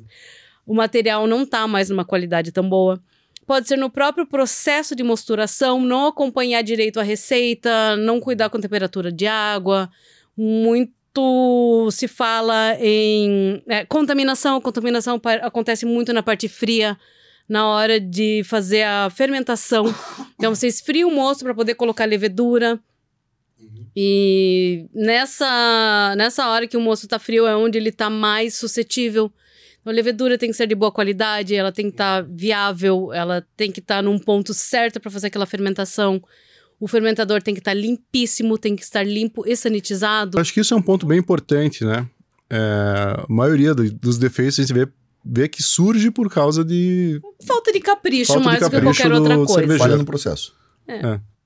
o 0.66 0.74
material 0.74 1.26
não 1.26 1.46
tá 1.46 1.66
mais 1.66 1.88
numa 1.88 2.04
qualidade 2.04 2.52
tão 2.52 2.68
boa. 2.68 3.00
Pode 3.46 3.66
ser 3.66 3.78
no 3.78 3.88
próprio 3.88 4.26
processo 4.26 4.94
de 4.94 5.02
mosturação, 5.02 5.80
não 5.80 6.08
acompanhar 6.08 6.60
direito 6.62 7.00
a 7.00 7.02
receita, 7.02 7.96
não 7.96 8.20
cuidar 8.20 8.50
com 8.50 8.58
a 8.58 8.60
temperatura 8.60 9.10
de 9.10 9.26
água. 9.26 9.88
Muito 10.36 10.92
se 11.90 12.08
fala 12.08 12.76
em 12.80 13.62
é, 13.68 13.84
contaminação. 13.84 14.60
Contaminação 14.60 15.20
acontece 15.42 15.84
muito 15.86 16.12
na 16.12 16.22
parte 16.22 16.48
fria, 16.48 16.98
na 17.48 17.66
hora 17.68 18.00
de 18.00 18.42
fazer 18.44 18.82
a 18.82 19.10
fermentação. 19.10 19.86
Então, 20.38 20.54
você 20.54 20.66
esfria 20.66 21.06
o 21.06 21.10
mosto 21.10 21.44
para 21.44 21.54
poder 21.54 21.74
colocar 21.74 22.04
levedura. 22.04 22.78
E 23.96 24.86
nessa, 24.92 26.14
nessa 26.18 26.48
hora 26.50 26.66
que 26.66 26.76
o 26.76 26.80
mosto 26.80 27.08
tá 27.08 27.18
frio 27.18 27.46
é 27.46 27.56
onde 27.56 27.78
ele 27.78 27.90
tá 27.90 28.10
mais 28.10 28.54
suscetível. 28.54 29.32
Então, 29.80 29.90
a 29.92 29.96
levedura 29.96 30.36
tem 30.36 30.50
que 30.50 30.56
ser 30.56 30.66
de 30.66 30.74
boa 30.74 30.92
qualidade, 30.92 31.54
ela 31.54 31.72
tem 31.72 31.86
que 31.86 31.94
estar 31.94 32.22
viável, 32.22 33.12
ela 33.14 33.46
tem 33.56 33.72
que 33.72 33.80
estar 33.80 34.02
num 34.02 34.18
ponto 34.18 34.52
certo 34.52 35.00
para 35.00 35.10
fazer 35.10 35.28
aquela 35.28 35.46
fermentação. 35.46 36.22
O 36.78 36.86
fermentador 36.86 37.42
tem 37.42 37.54
que 37.54 37.60
estar 37.60 37.72
limpíssimo, 37.74 38.58
tem 38.58 38.76
que 38.76 38.82
estar 38.82 39.02
limpo 39.02 39.44
e 39.46 39.56
sanitizado. 39.56 40.38
Acho 40.38 40.52
que 40.52 40.60
isso 40.60 40.74
é 40.74 40.76
um 40.76 40.82
ponto 40.82 41.06
bem 41.06 41.18
importante, 41.18 41.84
né? 41.84 42.06
É, 42.50 42.56
a 43.18 43.26
maioria 43.28 43.74
do- 43.74 43.90
dos 43.92 44.18
defeitos 44.18 44.58
a 44.58 44.62
gente 44.62 44.72
vê, 44.74 44.86
vê 45.24 45.48
que 45.48 45.62
surge 45.62 46.10
por 46.10 46.30
causa 46.30 46.64
de. 46.64 47.20
Falta 47.46 47.72
de 47.72 47.80
capricho 47.80 48.26
Falta 48.34 48.40
de 48.40 48.46
mais 48.46 48.60
do 48.60 48.70
que 48.70 48.80
qualquer 48.82 49.08
do 49.08 49.14
outra 49.16 49.36
coisa. 49.46 49.78
Falha 49.78 49.96
no 49.96 50.04
processo. 50.04 50.54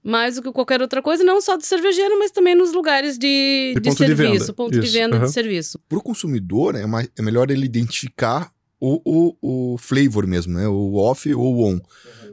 Mais 0.03 0.37
do 0.37 0.43
que 0.43 0.51
qualquer 0.53 0.81
outra 0.81 1.03
coisa, 1.03 1.23
não 1.23 1.41
só 1.43 1.57
do 1.59 1.65
cervejeiro, 1.65 2.19
mas 2.19 2.31
também 2.31 2.55
nos 2.55 2.73
lugares 2.73 3.19
de, 3.19 3.73
De 3.75 3.81
de, 3.81 3.91
ponto 3.91 3.99
de 3.99 4.07
serviço, 4.17 4.39
venda. 4.47 4.53
ponto 4.55 4.73
de 4.81 4.87
Isso, 4.87 4.93
venda 4.95 5.17
aham. 5.17 5.27
de 5.27 5.33
serviço. 5.33 5.79
Para 5.89 5.99
o 5.99 6.03
consumidor, 6.03 6.75
é, 6.75 6.87
mais- 6.87 7.09
é 7.19 7.23
melhor 7.23 7.51
ele 7.51 7.67
identificar 7.67 8.51
o, 8.81 9.01
o, 9.43 9.73
o 9.75 9.79
flavor 9.79 10.27
mesmo, 10.27 10.55
né? 10.55 10.67
O 10.67 10.95
off 10.97 11.33
ou 11.35 11.55
o 11.57 11.65
on. 11.67 11.79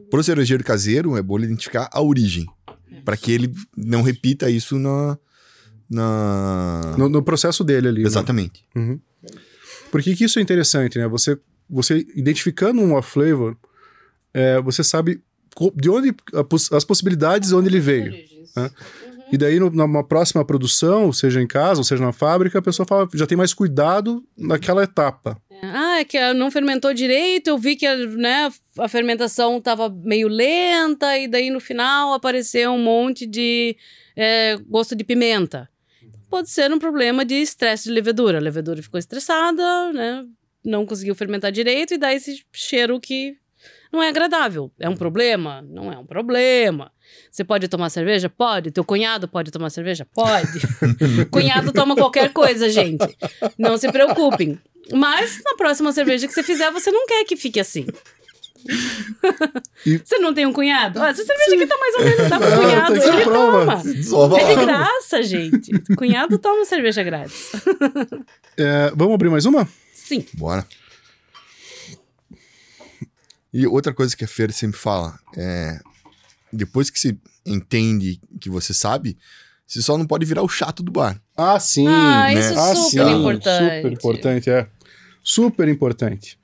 Para 0.10 0.20
o 0.20 0.24
cervejeiro 0.24 0.64
caseiro, 0.64 1.18
é 1.18 1.22
bom 1.22 1.38
ele 1.38 1.48
identificar 1.48 1.90
a 1.92 2.02
origem. 2.02 2.46
Para 3.04 3.18
que 3.18 3.32
ele 3.32 3.54
não 3.76 4.02
repita 4.02 4.50
isso 4.50 4.78
na. 4.78 5.18
na... 5.90 6.96
No, 6.98 7.10
no 7.10 7.24
processo 7.24 7.64
dele 7.64 7.88
ali. 7.88 8.02
né? 8.02 8.08
Exatamente. 8.08 8.64
Uhum. 8.76 9.00
Por 9.92 10.02
que, 10.02 10.16
que 10.16 10.26
isso 10.26 10.40
é 10.40 10.42
interessante, 10.42 10.98
né? 10.98 11.08
Você, 11.08 11.38
você 11.70 12.06
identificando 12.16 12.82
um 12.82 12.94
off 12.94 13.10
flavor, 13.10 13.58
é, 14.34 14.60
você 14.62 14.84
sabe 14.84 15.22
de 15.76 15.90
onde 15.90 16.14
as 16.72 16.84
possibilidades 16.84 17.52
onde 17.52 17.70
ele 17.70 17.80
veio. 17.80 18.12
né? 18.56 18.70
E 19.32 19.38
daí, 19.38 19.60
no- 19.60 19.70
numa 19.70 20.04
próxima 20.04 20.44
produção, 20.46 21.12
seja 21.12 21.42
em 21.42 21.48
casa 21.48 21.80
ou 21.80 21.84
seja 21.84 22.04
na 22.04 22.14
fábrica, 22.14 22.60
a 22.60 22.62
pessoa 22.62 22.86
fala, 22.86 23.08
já 23.14 23.28
tem 23.28 23.38
mais 23.38 23.54
cuidado 23.54 24.24
naquela 24.38 24.84
etapa. 24.84 25.38
Ah, 25.62 26.00
é 26.00 26.06
que 26.06 26.34
não 26.34 26.50
fermentou 26.52 26.94
direito, 26.94 27.48
eu 27.50 27.58
vi 27.58 27.76
que 27.76 27.88
né, 28.08 28.50
a 28.78 28.88
fermentação 28.88 29.58
estava 29.58 29.90
meio 29.90 30.28
lenta, 30.28 31.18
e 31.18 31.28
daí 31.28 31.50
no 31.50 31.60
final 31.60 32.14
apareceu 32.14 32.72
um 32.72 32.82
monte 32.84 33.26
de 33.26 33.76
é, 34.16 34.58
gosto 34.68 34.96
de 34.96 35.04
pimenta. 35.04 35.68
Pode 36.30 36.50
ser 36.50 36.72
um 36.72 36.80
problema 36.80 37.24
de 37.26 37.36
estresse 37.36 37.86
de 37.86 37.92
levedura. 37.92 38.38
A 38.38 38.42
levedura 38.42 38.82
ficou 38.84 39.00
estressada, 39.00 39.92
né? 39.94 40.26
Não 40.64 40.86
conseguiu 40.86 41.16
fermentar 41.16 41.52
direito 41.52 41.94
e 41.94 41.98
dá 41.98 42.14
esse 42.14 42.44
cheiro 42.52 43.00
que 43.00 43.38
não 43.92 44.02
é 44.04 44.10
agradável. 44.10 44.72
É 44.80 44.88
um 44.90 44.96
problema? 44.96 45.62
Não 45.62 45.92
é 45.92 45.98
um 45.98 46.06
problema. 46.06 46.92
Você 47.32 47.44
pode 47.44 47.68
tomar 47.68 47.90
cerveja? 47.90 48.30
Pode. 48.30 48.72
Teu 48.72 48.84
cunhado 48.84 49.28
pode 49.28 49.52
tomar 49.52 49.70
cerveja? 49.70 50.06
Pode. 50.14 50.60
cunhado 51.32 51.72
toma 51.72 51.96
qualquer 51.96 52.32
coisa, 52.34 52.70
gente. 52.70 53.06
Não 53.58 53.78
se 53.78 53.92
preocupem. 53.92 54.60
Mas 54.94 55.42
na 55.44 55.56
próxima 55.56 55.92
cerveja 55.92 56.28
que 56.28 56.34
você 56.34 56.44
fizer, 56.44 56.72
você 56.72 56.92
não 56.92 57.06
quer 57.06 57.24
que 57.26 57.36
fique 57.36 57.60
assim. 57.60 57.86
E- 59.86 59.98
Você 60.04 60.18
não 60.18 60.34
tem 60.34 60.46
um 60.46 60.52
cunhado? 60.52 61.00
Ó, 61.00 61.06
essa 61.06 61.24
cerveja 61.24 61.56
aqui 61.56 61.68
tá 61.68 61.78
mais 61.78 61.96
ou 61.96 62.04
menos, 62.04 62.30
dá 62.30 62.40
pro 62.40 62.50
Não, 62.50 62.58
cunhado. 62.64 62.94
que 63.00 63.08
Ele 63.08 63.24
prova. 63.24 63.82
toma. 64.10 64.40
É 64.40 64.46
de 64.56 64.66
graça, 64.66 65.24
gente. 65.24 65.72
Cunhado 65.96 66.38
toma 66.38 66.66
cerveja 66.66 67.04
grátis. 67.04 67.52
É, 68.58 68.92
vamos 68.96 69.14
abrir 69.14 69.30
mais 69.30 69.46
uma? 69.46 69.68
Sim. 69.94 70.26
Bora. 70.34 70.66
E 73.54 73.66
outra 73.68 73.94
coisa 73.94 74.16
que 74.16 74.24
a 74.24 74.28
Fer 74.28 74.52
sempre 74.52 74.78
fala 74.80 75.18
é. 75.36 75.80
Depois 76.52 76.90
que 76.90 77.00
você 77.00 77.16
entende 77.46 78.20
que 78.40 78.50
você 78.50 78.74
sabe, 78.74 79.18
você 79.66 79.82
só 79.82 79.98
não 79.98 80.06
pode 80.06 80.26
virar 80.26 80.44
o 80.44 80.48
chato 80.50 80.82
do 80.82 80.92
bar. 80.92 81.20
Ah, 81.36 81.60
sim. 81.60 81.88
Ah, 81.88 82.28
né? 82.28 82.40
isso 82.40 82.54
é 82.54 82.58
Ah, 82.72 82.76
super 82.76 83.06
sim, 83.06 83.20
importante. 83.20 83.76
Super 83.76 83.92
importante, 83.94 84.50
é. 84.50 84.68
Super 85.24 85.68
importante. 85.68 86.40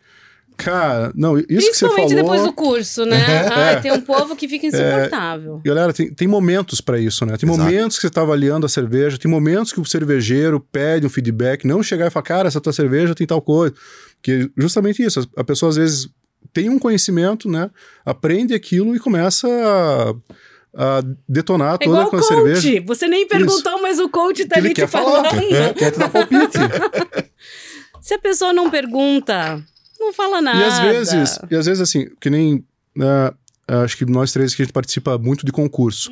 Cara, 0.55 1.11
não, 1.15 1.35
isso 1.37 1.47
que 1.47 1.55
você 1.55 1.87
Principalmente 1.87 2.09
falou... 2.09 2.23
depois 2.23 2.41
do 2.43 2.53
curso, 2.53 3.05
né? 3.05 3.17
É. 3.17 3.47
Ai, 3.49 3.81
tem 3.81 3.91
um 3.91 4.01
povo 4.01 4.35
que 4.35 4.47
fica 4.47 4.67
insuportável. 4.67 5.59
Galera, 5.65 5.91
tem, 5.91 6.13
tem 6.13 6.27
momentos 6.27 6.79
pra 6.79 6.99
isso, 6.99 7.25
né? 7.25 7.37
Tem 7.37 7.49
Exato. 7.49 7.63
momentos 7.65 7.97
que 7.97 8.03
você 8.03 8.09
tá 8.11 8.21
avaliando 8.21 8.65
a 8.65 8.69
cerveja, 8.69 9.17
tem 9.17 9.31
momentos 9.31 9.73
que 9.73 9.79
o 9.79 9.85
cervejeiro 9.85 10.59
pede 10.59 11.07
um 11.07 11.09
feedback, 11.09 11.65
não 11.65 11.81
chegar 11.81 12.05
e 12.07 12.09
falar, 12.11 12.23
cara, 12.23 12.47
essa 12.47 12.61
tua 12.61 12.71
cerveja 12.73 13.15
tem 13.15 13.25
tal 13.25 13.41
coisa. 13.41 13.73
Que 14.21 14.49
justamente 14.55 15.01
isso, 15.01 15.21
a- 15.21 15.41
a 15.41 15.43
pessoa 15.43 15.69
às 15.71 15.75
vezes 15.75 16.07
tem 16.51 16.69
um 16.69 16.79
conhecimento, 16.79 17.49
né? 17.49 17.69
Aprende 18.05 18.53
aquilo 18.53 18.95
e 18.95 18.99
começa 18.99 19.47
a, 19.47 20.97
a 20.97 21.01
detonar 21.27 21.75
É 21.75 21.77
toda 21.77 21.85
igual 21.97 22.07
aquela 22.07 22.21
coach. 22.21 22.33
cerveja. 22.61 22.83
Você 22.85 23.07
nem 23.07 23.27
perguntou, 23.27 23.81
mas 23.81 23.99
o 23.99 24.09
coach 24.09 24.45
tá 24.45 24.55
Que 24.55 24.59
ali 24.59 24.69
te 24.69 24.75
quer 24.75 24.87
falar, 24.87 25.23
falando. 25.29 25.47
quer, 25.47 25.73
quer 25.73 25.91
te 25.91 25.99
dar 25.99 26.09
palpite. 26.09 26.57
Se 28.01 28.13
a 28.15 28.19
pessoa 28.19 28.51
não 28.51 28.69
pergunta, 28.69 29.63
não 29.99 30.11
fala 30.11 30.41
nada. 30.41 30.59
E 30.59 30.63
às 30.63 30.79
vezes, 30.79 31.39
e 31.49 31.55
às 31.55 31.65
vezes 31.65 31.81
assim, 31.81 32.07
que 32.19 32.29
nem. 32.29 32.65
né, 32.95 33.31
acho 33.65 33.95
que 33.97 34.05
nós 34.05 34.31
três 34.33 34.53
que 34.53 34.61
a 34.61 34.65
gente 34.65 34.73
participa 34.73 35.17
muito 35.17 35.45
de 35.45 35.51
concurso. 35.51 36.11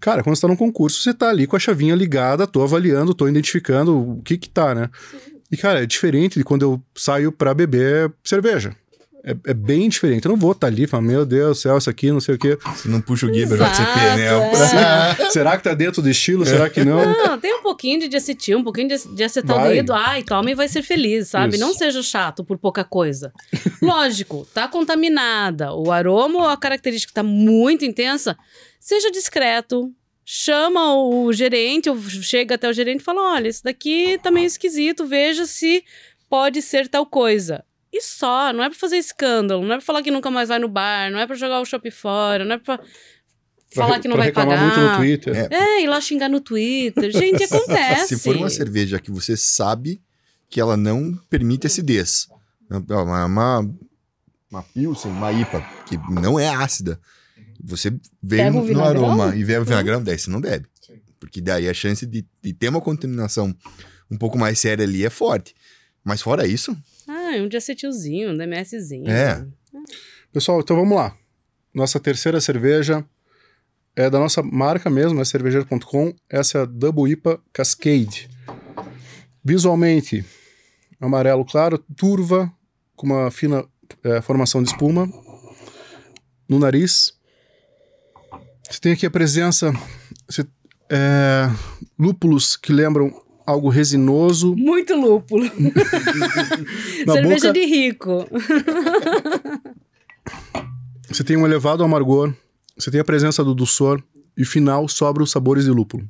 Cara, 0.00 0.22
quando 0.22 0.34
você 0.36 0.42
tá 0.42 0.48
num 0.48 0.56
concurso, 0.56 1.02
você 1.02 1.12
tá 1.12 1.28
ali 1.28 1.46
com 1.46 1.54
a 1.56 1.58
chavinha 1.58 1.94
ligada, 1.94 2.46
tô 2.46 2.62
avaliando, 2.62 3.12
tô 3.14 3.28
identificando 3.28 3.96
o 4.12 4.22
que 4.22 4.38
que 4.38 4.48
tá, 4.48 4.74
né? 4.74 4.88
E, 5.52 5.56
cara, 5.56 5.82
é 5.82 5.86
diferente 5.86 6.38
de 6.38 6.44
quando 6.44 6.62
eu 6.62 6.82
saio 6.94 7.30
pra 7.30 7.52
beber 7.54 8.10
cerveja. 8.24 8.74
É, 9.26 9.50
é 9.50 9.54
bem 9.54 9.88
diferente. 9.88 10.24
Eu 10.24 10.30
não 10.30 10.38
vou 10.38 10.52
estar 10.52 10.68
ali 10.68 10.84
e 10.84 10.86
falar, 10.86 11.02
meu 11.02 11.26
Deus 11.26 11.58
do 11.58 11.60
céu, 11.60 11.76
isso 11.76 11.90
aqui, 11.90 12.12
não 12.12 12.20
sei 12.20 12.36
o 12.36 12.38
quê. 12.38 12.56
Você 12.64 12.88
não 12.88 13.00
puxa 13.00 13.26
o 13.26 13.30
Guia 13.30 13.42
Exato, 13.42 13.72
JCP, 13.72 14.00
né? 14.16 15.24
é. 15.26 15.30
Será 15.30 15.56
que 15.56 15.64
tá 15.64 15.74
dentro 15.74 16.00
do 16.00 16.08
estilo? 16.08 16.46
Será 16.46 16.70
que 16.70 16.84
não? 16.84 17.04
Não, 17.04 17.36
tem 17.36 17.52
um 17.52 17.60
pouquinho 17.60 17.98
de 17.98 18.06
diacetil, 18.06 18.58
um 18.58 18.62
pouquinho 18.62 18.86
de, 18.86 19.16
de 19.16 19.24
acetaldeído. 19.24 19.92
Ai, 19.92 20.22
tome 20.22 20.52
e 20.52 20.54
vai 20.54 20.68
ser 20.68 20.82
feliz, 20.82 21.26
sabe? 21.26 21.56
Isso. 21.56 21.60
Não 21.60 21.74
seja 21.74 22.04
chato 22.04 22.44
por 22.44 22.56
pouca 22.56 22.84
coisa. 22.84 23.32
Lógico, 23.82 24.46
tá 24.54 24.68
contaminada. 24.68 25.74
O 25.74 25.90
aroma 25.90 26.38
ou 26.38 26.48
a 26.48 26.56
característica 26.56 27.12
tá 27.12 27.24
muito 27.24 27.84
intensa. 27.84 28.38
Seja 28.78 29.10
discreto. 29.10 29.92
Chama 30.24 30.96
o 30.96 31.32
gerente, 31.32 31.90
ou 31.90 32.00
chega 32.00 32.54
até 32.54 32.68
o 32.68 32.72
gerente 32.72 33.00
e 33.00 33.04
fala: 33.04 33.34
olha, 33.34 33.48
isso 33.48 33.64
daqui 33.64 34.18
tá 34.22 34.30
meio 34.30 34.46
esquisito, 34.46 35.04
veja 35.04 35.46
se 35.46 35.84
pode 36.28 36.62
ser 36.62 36.88
tal 36.88 37.06
coisa. 37.06 37.64
E 37.96 38.02
só, 38.02 38.52
não 38.52 38.62
é 38.62 38.68
pra 38.68 38.78
fazer 38.78 38.98
escândalo, 38.98 39.62
não 39.64 39.72
é 39.72 39.76
pra 39.78 39.84
falar 39.84 40.02
que 40.02 40.10
nunca 40.10 40.30
mais 40.30 40.50
vai 40.50 40.58
no 40.58 40.68
bar, 40.68 41.10
não 41.10 41.18
é 41.18 41.26
pra 41.26 41.34
jogar 41.34 41.60
o 41.60 41.64
shopping 41.64 41.90
fora, 41.90 42.44
não 42.44 42.56
é 42.56 42.58
pra 42.58 42.78
falar 43.74 44.00
que 44.00 44.06
não 44.06 44.16
pra 44.16 44.24
vai 44.24 44.32
pagar. 44.32 44.60
muito 44.60 44.78
no 44.78 44.96
Twitter. 44.98 45.34
É. 45.50 45.54
É, 45.54 45.82
ir 45.82 45.86
lá 45.86 45.98
xingar 45.98 46.28
no 46.28 46.38
Twitter. 46.38 47.10
Gente, 47.10 47.44
acontece. 47.44 48.16
Se 48.16 48.22
for 48.22 48.36
uma 48.36 48.50
cerveja 48.50 49.00
que 49.00 49.10
você 49.10 49.34
sabe 49.34 50.02
que 50.50 50.60
ela 50.60 50.76
não 50.76 51.18
permite 51.30 51.66
acidez, 51.66 52.28
uma, 52.68 53.24
uma, 53.24 53.74
uma 54.50 54.62
Pilsen, 54.74 55.10
uma 55.10 55.32
IPA, 55.32 55.60
que 55.86 55.96
não 56.10 56.38
é 56.38 56.50
ácida, 56.50 57.00
você 57.58 57.90
vê 58.22 58.44
um 58.50 58.62
no, 58.62 58.72
no 58.74 58.84
aroma 58.84 59.34
e 59.34 59.42
vê 59.42 59.56
o 59.56 59.64
vinagrão, 59.64 60.02
daí 60.02 60.18
você 60.18 60.30
não 60.30 60.40
bebe. 60.40 60.66
Porque 61.18 61.40
daí 61.40 61.66
a 61.66 61.72
chance 61.72 62.04
de, 62.04 62.26
de 62.42 62.52
ter 62.52 62.68
uma 62.68 62.80
contaminação 62.82 63.56
um 64.10 64.18
pouco 64.18 64.38
mais 64.38 64.58
séria 64.58 64.84
ali 64.84 65.02
é 65.02 65.08
forte. 65.08 65.54
Mas 66.04 66.20
fora 66.20 66.46
isso, 66.46 66.76
Ah, 67.26 67.42
um 67.42 67.48
diacetilzinho, 67.48 68.30
um 68.30 68.36
DMSzinho. 68.36 69.10
É. 69.10 69.44
Pessoal, 70.32 70.60
então 70.60 70.76
vamos 70.76 70.96
lá. 70.96 71.16
Nossa 71.74 71.98
terceira 71.98 72.40
cerveja 72.40 73.04
é 73.96 74.08
da 74.08 74.20
nossa 74.20 74.44
marca 74.44 74.88
mesmo, 74.88 75.20
é 75.20 75.24
cervejeiro.com. 75.24 76.14
Essa 76.30 76.58
é 76.58 76.62
a 76.62 76.64
Double 76.64 77.10
IPA 77.10 77.40
Cascade. 77.52 78.30
Visualmente, 79.44 80.24
amarelo 81.00 81.44
claro, 81.44 81.78
turva, 81.96 82.52
com 82.94 83.06
uma 83.06 83.28
fina 83.32 83.64
eh, 84.04 84.20
formação 84.20 84.62
de 84.62 84.68
espuma. 84.68 85.08
No 86.48 86.60
nariz. 86.60 87.12
Você 88.70 88.80
tem 88.80 88.92
aqui 88.92 89.04
a 89.04 89.10
presença. 89.10 89.72
Você, 90.28 90.46
eh, 90.90 91.50
lúpulos 91.98 92.56
que 92.56 92.72
lembram 92.72 93.12
algo 93.46 93.68
resinoso. 93.68 94.54
Muito 94.56 94.94
lúpulo. 94.94 95.44
Cerveja 97.06 97.48
boca- 97.48 97.52
de 97.52 97.64
rico. 97.64 98.26
Você 101.08 101.22
tem 101.22 101.36
um 101.36 101.46
elevado 101.46 101.84
amargor, 101.84 102.34
você 102.76 102.90
tem 102.90 103.00
a 103.00 103.04
presença 103.04 103.44
do 103.44 103.54
dulçor 103.54 104.02
e 104.36 104.44
final 104.44 104.88
sobra 104.88 105.22
os 105.22 105.30
sabores 105.30 105.64
de 105.64 105.70
lúpulo. 105.70 106.04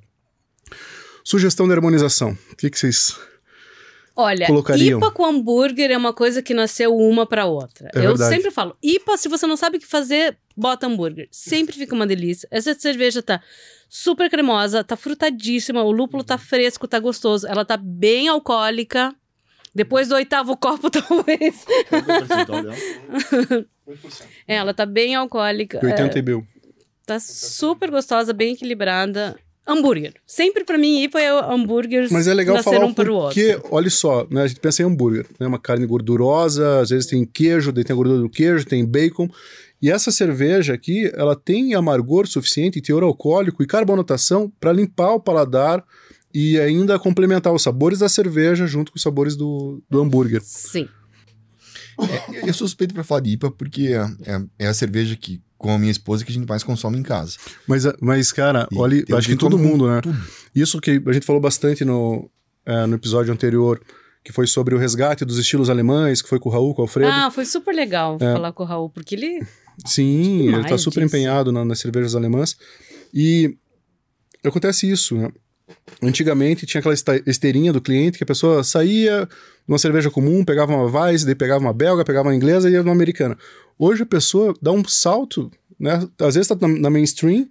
Sugestão 1.22 1.66
de 1.66 1.74
harmonização. 1.74 2.37
O 2.53 2.57
que, 2.57 2.70
que 2.70 2.78
vocês. 2.78 3.14
Olha, 4.16 4.47
Colocariam. 4.47 4.99
IPA 4.99 5.11
com 5.11 5.26
hambúrguer 5.26 5.91
é 5.91 5.97
uma 5.97 6.14
coisa 6.14 6.41
que 6.41 6.55
nasceu 6.55 6.97
uma 6.97 7.26
pra 7.26 7.45
outra. 7.45 7.91
É 7.95 7.99
Eu 7.99 8.03
verdade. 8.11 8.34
sempre 8.37 8.51
falo, 8.51 8.74
IPA, 8.82 9.18
se 9.18 9.28
você 9.28 9.47
não 9.47 9.57
sabe 9.57 9.76
o 9.76 9.80
que 9.80 9.87
fazer, 9.87 10.39
bota 10.57 10.87
hambúrguer. 10.87 11.28
Sempre 11.30 11.76
fica 11.76 11.95
uma 11.95 12.07
delícia. 12.07 12.49
Essa 12.51 12.72
cerveja 12.74 13.22
tá 13.22 13.43
super 13.89 14.28
cremosa, 14.30 14.82
tá 14.84 14.97
frutadíssima, 14.97 15.82
o 15.82 15.91
lúpulo 15.91 16.24
tá 16.24 16.39
fresco, 16.39 16.87
tá 16.89 16.99
gostoso. 16.99 17.47
Ela 17.47 17.64
tá 17.64 17.76
bem 17.76 18.28
alcoólica. 18.28 19.14
Depois 19.74 20.09
do 20.09 20.14
oitavo 20.14 20.57
copo, 20.59 20.91
talvez. 20.91 21.66
É, 24.49 24.57
ela 24.57 24.72
tá 24.72 24.87
bem 24.87 25.14
alcoólica. 25.14 25.78
De 25.78 25.87
80 25.87 26.18
IBU. 26.18 26.47
Tá 27.05 27.20
super 27.20 27.91
gostosa, 27.91 28.32
bem 28.32 28.55
equilibrada. 28.55 29.37
hambúrguer. 29.66 30.14
Sempre 30.26 30.64
pra 30.64 30.78
mim, 30.78 31.03
IPA 31.03 31.20
é 31.20 31.30
hambúrguer. 31.53 32.09
Mas 32.11 32.26
é 32.26 32.34
legal 32.34 32.62
falar 32.62 32.84
um 32.84 32.95
para 32.95 33.07
porque, 33.07 33.61
olha 33.70 33.91
só, 33.91 34.26
né, 34.30 34.43
a 34.43 34.47
gente 34.47 34.61
pensa 34.61 34.82
em 34.82 34.87
hambúrguer, 34.87 35.26
né, 35.39 35.47
uma 35.47 35.59
carne 35.59 35.87
gordurosa, 35.87 36.80
às 36.80 36.91
vezes 36.91 37.07
tem 37.07 37.24
queijo, 37.24 37.70
daí 37.70 37.84
tem 37.84 37.95
a 37.95 37.97
gordura 37.97 38.20
do 38.20 38.30
queijo, 38.30 38.64
tem 38.64 38.84
bacon. 38.84 39.28
E 39.81 39.91
essa 39.91 40.11
cerveja 40.11 40.72
aqui, 40.74 41.11
ela 41.14 41.37
tem 41.37 41.74
amargor 41.74 42.27
suficiente, 42.27 42.81
teor 42.81 43.03
alcoólico 43.03 43.62
e 43.62 43.66
carbonatação 43.66 44.51
para 44.59 44.72
limpar 44.72 45.12
o 45.14 45.20
paladar 45.20 45.85
e 46.35 46.59
ainda 46.59 46.99
complementar 46.99 47.53
os 47.53 47.62
sabores 47.62 47.99
da 47.99 48.09
cerveja 48.09 48.66
junto 48.66 48.91
com 48.93 48.97
os 48.97 49.03
sabores 49.03 49.37
do, 49.37 49.83
do 49.89 50.01
hambúrguer. 50.01 50.41
Sim. 50.43 50.89
É, 51.99 52.49
eu 52.49 52.53
sou 52.53 52.66
suspeito 52.66 52.93
pra 52.95 53.05
falar 53.05 53.20
de 53.20 53.31
IPA 53.31 53.51
porque 53.53 53.89
é, 53.89 54.31
é, 54.31 54.43
é 54.61 54.66
a 54.66 54.74
cerveja 54.74 55.16
que, 55.16 55.41
com 55.57 55.70
a 55.72 55.79
minha 55.79 55.91
esposa, 55.91 56.24
que 56.24 56.31
a 56.31 56.35
gente 56.35 56.47
mais 56.49 56.62
consome 56.62 56.99
em 56.99 57.03
casa. 57.03 57.37
Mas, 57.66 57.85
mas 58.01 58.33
cara, 58.33 58.68
E 58.70 58.79
olha, 58.79 59.03
eu 59.09 59.16
acho 59.16 59.29
que 59.29 59.35
digo 59.35 59.41
todo 59.41 59.59
mundo, 59.59 59.89
né? 59.89 60.01
tudo. 60.03 60.18
Isso 60.55 60.81
que 60.81 61.03
a 61.07 61.12
gente 61.12 61.24
falou 61.24 61.41
bastante 61.41 61.85
no, 61.85 62.31
é, 62.66 62.85
no 62.87 62.97
episódio 62.97 63.33
anterior, 63.33 63.81
que 64.22 64.33
foi 64.33 64.47
sobre 64.47 64.74
o 64.74 64.79
resgate 64.79 65.24
dos 65.24 65.39
estilos 65.39 65.70
alemães, 65.70 66.20
que 66.20 66.29
foi 66.29 66.39
com 66.39 66.49
o 66.49 66.53
Raul, 66.53 66.74
com 66.74 66.83
o 66.83 66.85
Alfredo. 66.85 67.11
Ah, 67.12 67.31
foi 67.31 67.45
super 67.47 67.74
legal 67.74 68.16
É. 68.20 68.33
falar 68.33 68.53
com 68.53 68.62
o 68.62 68.66
Raul, 68.66 68.91
porque 68.91 69.14
ele. 69.14 69.47
Sim, 69.85 70.43
ele 70.43 70.53
tá 70.53 70.62
demais 70.62 70.81
super 70.81 71.01
disso. 71.03 71.16
empenhado 71.16 71.53
na- 71.53 71.64
nas 71.64 71.79
cervejas 71.79 72.14
alemãs. 72.14 72.57
E 73.12 73.57
acontece 74.45 74.91
isso, 74.91 75.16
né? 75.16 75.31
Antigamente 76.03 76.64
tinha 76.66 76.79
aquela 76.81 76.95
esteirinha 77.27 77.72
do 77.72 77.81
cliente 77.81 78.18
que 78.18 78.24
a 78.24 78.27
pessoa 78.27 78.62
saía 78.62 79.29
numa 79.66 79.79
cerveja 79.79 80.11
comum, 80.11 80.45
pegava 80.45 80.72
uma 80.72 80.85
Weiss, 80.85 81.24
daí 81.24 81.35
pegava 81.35 81.61
uma 81.61 81.72
belga, 81.72 82.05
pegava 82.05 82.29
uma 82.29 82.35
inglesa 82.35 82.68
e 82.68 82.72
ia 82.74 82.83
numa 82.83 82.93
americana. 82.93 83.37
Hoje 83.79 84.03
a 84.05 84.07
pessoa 84.07 84.55
dá 84.62 84.70
um 84.70 84.85
salto, 84.87 85.51
né? 85.79 86.07
Às 86.20 86.35
vezes 86.37 86.49
tá 86.49 86.57
na, 86.61 86.68
na 86.68 86.91
mainstream, 86.91 87.49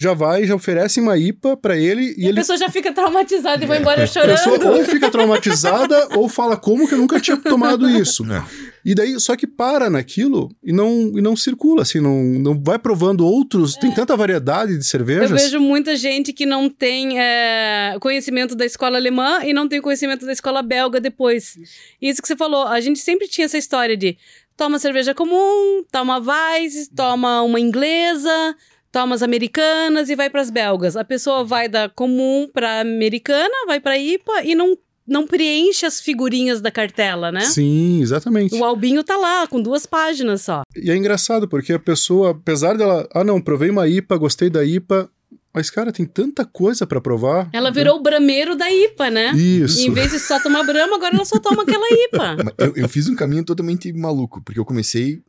já 0.00 0.14
vai, 0.14 0.46
já 0.46 0.54
oferece 0.54 1.00
uma 1.00 1.18
IPA 1.18 1.56
pra 1.56 1.76
ele 1.76 2.14
e 2.16 2.22
E 2.22 2.26
a 2.26 2.28
ele 2.28 2.36
pessoa 2.38 2.56
já 2.56 2.68
fica 2.68 2.92
traumatizada 2.92 3.64
e 3.64 3.66
vai 3.66 3.80
embora 3.80 4.04
a 4.04 4.06
chorando. 4.06 4.30
pessoa 4.36 4.76
ou 4.76 4.84
fica 4.84 5.10
traumatizada 5.10 6.08
ou 6.16 6.28
fala 6.28 6.56
como 6.56 6.86
que 6.86 6.94
eu 6.94 6.98
nunca 6.98 7.20
tinha 7.20 7.36
tomado 7.36 7.88
isso. 7.88 8.24
É. 8.32 8.44
E 8.84 8.94
daí, 8.94 9.18
só 9.20 9.36
que 9.36 9.46
para 9.46 9.90
naquilo 9.90 10.48
e 10.62 10.72
não, 10.72 11.12
e 11.16 11.20
não 11.20 11.36
circula, 11.36 11.82
assim, 11.82 12.00
não, 12.00 12.22
não 12.22 12.62
vai 12.62 12.78
provando 12.78 13.26
outros. 13.26 13.74
Tem 13.74 13.90
tanta 13.92 14.16
variedade 14.16 14.72
de 14.72 14.78
Eu 14.78 14.82
cervejas. 14.82 15.30
vejo 15.42 15.60
muita 15.60 15.96
gente 15.96 16.32
que 16.32 16.46
não 16.46 16.70
tem 16.70 17.20
é, 17.20 17.96
conhecimento 18.00 18.54
da 18.54 18.64
escola 18.64 18.96
alemã 18.96 19.40
e 19.44 19.52
não 19.52 19.68
tem 19.68 19.80
conhecimento 19.80 20.24
da 20.24 20.32
escola 20.32 20.62
belga 20.62 21.00
depois. 21.00 21.58
Isso 22.00 22.22
que 22.22 22.28
você 22.28 22.36
falou, 22.36 22.66
a 22.66 22.80
gente 22.80 22.98
sempre 23.00 23.26
tinha 23.28 23.44
essa 23.44 23.58
história 23.58 23.96
de 23.96 24.16
toma 24.56 24.78
cerveja 24.78 25.14
comum, 25.14 25.84
toma 25.92 26.18
Weiss, 26.18 26.88
toma 26.94 27.42
uma 27.42 27.60
inglesa, 27.60 28.56
toma 28.90 29.14
as 29.14 29.22
americanas 29.22 30.08
e 30.08 30.16
vai 30.16 30.30
para 30.30 30.40
as 30.40 30.50
belgas. 30.50 30.96
A 30.96 31.04
pessoa 31.04 31.44
vai 31.44 31.68
da 31.68 31.88
comum 31.88 32.48
para 32.52 32.80
americana, 32.80 33.66
vai 33.66 33.80
para 33.80 33.98
IPA 33.98 34.44
e 34.44 34.54
não, 34.54 34.76
não 35.06 35.26
preenche 35.26 35.86
as 35.86 36.00
figurinhas 36.00 36.60
da 36.60 36.70
cartela, 36.70 37.30
né? 37.32 37.40
Sim, 37.40 38.00
exatamente. 38.02 38.54
O 38.54 38.64
albinho 38.64 39.02
tá 39.04 39.16
lá, 39.16 39.46
com 39.46 39.60
duas 39.60 39.86
páginas 39.86 40.42
só. 40.42 40.62
E 40.76 40.90
é 40.90 40.96
engraçado, 40.96 41.48
porque 41.48 41.72
a 41.72 41.78
pessoa, 41.78 42.30
apesar 42.30 42.76
dela. 42.76 43.08
Ah, 43.14 43.24
não, 43.24 43.40
provei 43.40 43.70
uma 43.70 43.88
IPA, 43.88 44.16
gostei 44.16 44.50
da 44.50 44.64
IPA. 44.64 45.10
Mas, 45.52 45.70
cara, 45.70 45.90
tem 45.90 46.04
tanta 46.04 46.44
coisa 46.44 46.86
pra 46.86 47.00
provar. 47.00 47.48
Ela 47.52 47.72
virou 47.72 47.96
o 47.96 48.02
brameiro 48.02 48.54
da 48.54 48.70
IPA, 48.70 49.10
né? 49.10 49.32
Isso. 49.32 49.80
E 49.80 49.86
em 49.86 49.92
vez 49.92 50.12
de 50.12 50.20
só 50.20 50.38
tomar 50.40 50.62
brama, 50.62 50.96
agora 50.96 51.14
ela 51.14 51.24
só 51.24 51.38
toma 51.40 51.62
aquela 51.62 51.86
IPA. 51.90 52.36
Eu, 52.58 52.76
eu 52.76 52.88
fiz 52.88 53.08
um 53.08 53.16
caminho 53.16 53.42
totalmente 53.42 53.92
maluco, 53.92 54.42
porque 54.44 54.60
eu 54.60 54.64
comecei 54.64 55.22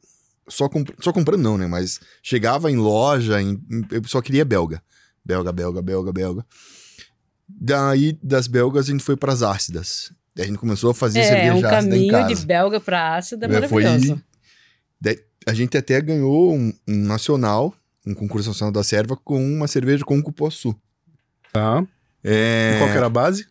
só, 0.50 0.68
comp 0.68 0.89
só 1.00 1.12
comprando, 1.14 1.41
não, 1.41 1.58
né? 1.58 1.68
Mas 1.68 2.00
chegava 2.24 2.70
em 2.72 2.76
loja, 2.76 3.41
em- 3.41 3.62
em- 3.72 3.86
eu 3.91 4.04
só 4.06 4.22
queria 4.22 4.43
belga. 4.43 4.82
Belga, 5.24 5.52
belga, 5.52 5.82
belga, 5.82 6.12
belga. 6.12 6.45
Daí, 7.47 8.18
das 8.22 8.47
belgas, 8.47 8.88
a 8.88 8.91
gente 8.91 9.04
foi 9.04 9.16
pras 9.18 9.41
ácidas. 9.41 10.12
Daí 10.36 10.45
a 10.45 10.47
gente 10.47 10.60
começou 10.60 10.91
a 10.91 10.93
fazer 10.93 11.20
É, 11.20 11.24
cerveja 11.24 11.54
um 11.54 11.58
ácida 11.58 11.95
em 11.95 12.08
caminho 12.08 12.12
casa. 12.12 12.36
de 12.36 12.45
belga 12.45 12.80
pra 12.80 13.16
ácido 13.18 13.45
é 13.45 13.47
É, 13.58 13.68
foi- 13.68 13.84
maravilhoso. 13.84 14.22
Daí, 15.02 15.20
a 15.47 15.54
gente 15.54 15.78
até 15.78 16.00
ganhou 16.02 16.54
um, 16.56 16.72
um 16.88 16.95
nacional, 17.06 17.74
um 18.06 18.14
concurso 18.14 18.50
nacional 18.50 18.72
da 18.72 18.84
serva, 18.84 19.16
com 19.18 19.43
uma 19.43 19.68
cerveja 19.68 20.04
com 20.06 20.22
cupuaçu. 20.22 20.76
Tá. 21.52 21.84
É... 22.24 22.74
E 22.76 22.78
qual 22.80 22.91
que 22.91 22.97
era 22.97 23.06
a 23.08 23.10
base? 23.10 23.47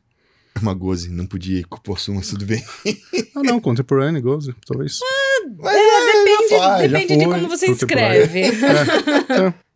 Uma 0.62 0.74
goze, 0.74 1.08
não 1.10 1.26
podia 1.26 1.60
ir 1.60 1.64
cupuaçu, 1.64 2.12
mas 2.14 2.28
tudo 2.28 2.44
bem. 2.46 2.64
Ah, 3.36 3.42
não, 3.44 3.60
Contemporary 3.60 4.20
Goes, 4.20 4.46
talvez. 4.66 4.98
Mas, 5.58 5.76
Depende, 5.76 6.48
já 6.50 6.58
vai, 6.58 6.88
já 6.88 6.98
depende 6.98 7.16
de 7.18 7.24
foi. 7.24 7.34
como 7.34 7.48
você 7.48 7.66
Contemporâneo. 7.68 8.22
escreve. 8.24 9.54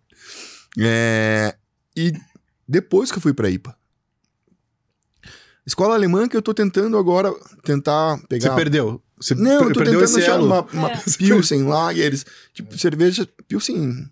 É, 0.79 1.55
e 1.97 2.13
depois 2.67 3.11
que 3.13 3.19
eu 3.19 3.23
fui 3.23 3.35
pra 3.35 3.51
IPA. 3.51 3.77
Escola 5.67 5.95
alemã 5.95 6.27
que 6.27 6.37
eu 6.37 6.43
tô 6.43 6.53
tentando 6.55 6.97
agora 6.97 7.33
tentar 7.63 8.19
pegar. 8.29 8.51
Você 8.51 8.57
perdeu. 8.57 9.03
Você 9.21 9.35
Não, 9.35 9.65
eu 9.65 9.73
tô 9.73 9.81
perdeu 9.81 10.01
tentando 10.01 10.19
achar 10.19 10.35
elo. 10.35 10.47
uma, 10.47 10.63
uma 10.73 10.91
É. 10.91 11.01
Pilsen, 11.19 11.63
Lagers, 11.65 12.25
tipo, 12.53 12.77
cerveja 12.77 13.29
Pilsen. 13.47 14.09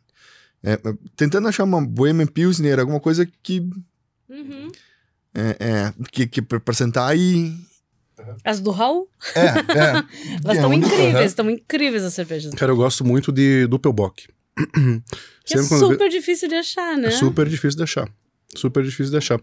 É, 0.63 0.75
é, 0.75 0.79
tentando 1.17 1.49
achar 1.49 1.65
uma 1.65 1.85
Bohemian 1.85 2.27
Pilsner, 2.27 2.79
alguma 2.79 3.01
coisa 3.01 3.27
que. 3.43 3.61
Uhum. 4.29 4.69
É, 5.35 5.57
é, 5.61 5.93
que, 6.11 6.27
que 6.27 6.43
pra, 6.43 6.75
sentar 6.75 7.09
aí. 7.11 7.55
As 8.45 8.61
do 8.61 8.71
Raul, 8.71 9.09
É, 9.35 9.41
é. 9.41 9.45
elas 10.45 10.49
É, 10.49 10.53
estão 10.55 10.71
um- 10.71 10.75
incríveis, 10.75 11.15
aham. 11.15 11.25
estão 11.25 11.51
incríveis 11.51 12.03
as 12.05 12.13
cervejas. 12.15 12.53
Cara, 12.55 12.73
eu 12.73 12.77
gosto 12.77 13.05
muito 13.05 13.33
de 13.33 13.67
Doppelbock. 13.67 14.29
Que 15.45 15.59
é 15.59 15.63
super 15.63 16.09
difícil 16.09 16.49
de 16.49 16.55
achar, 16.55 16.97
né? 16.97 17.09
É 17.09 17.11
super 17.11 17.49
difícil 17.49 17.77
de 17.79 17.83
achar. 17.83 18.09
Super 18.55 18.85
difícil 18.85 19.11
de 19.11 19.17
achar. 19.17 19.41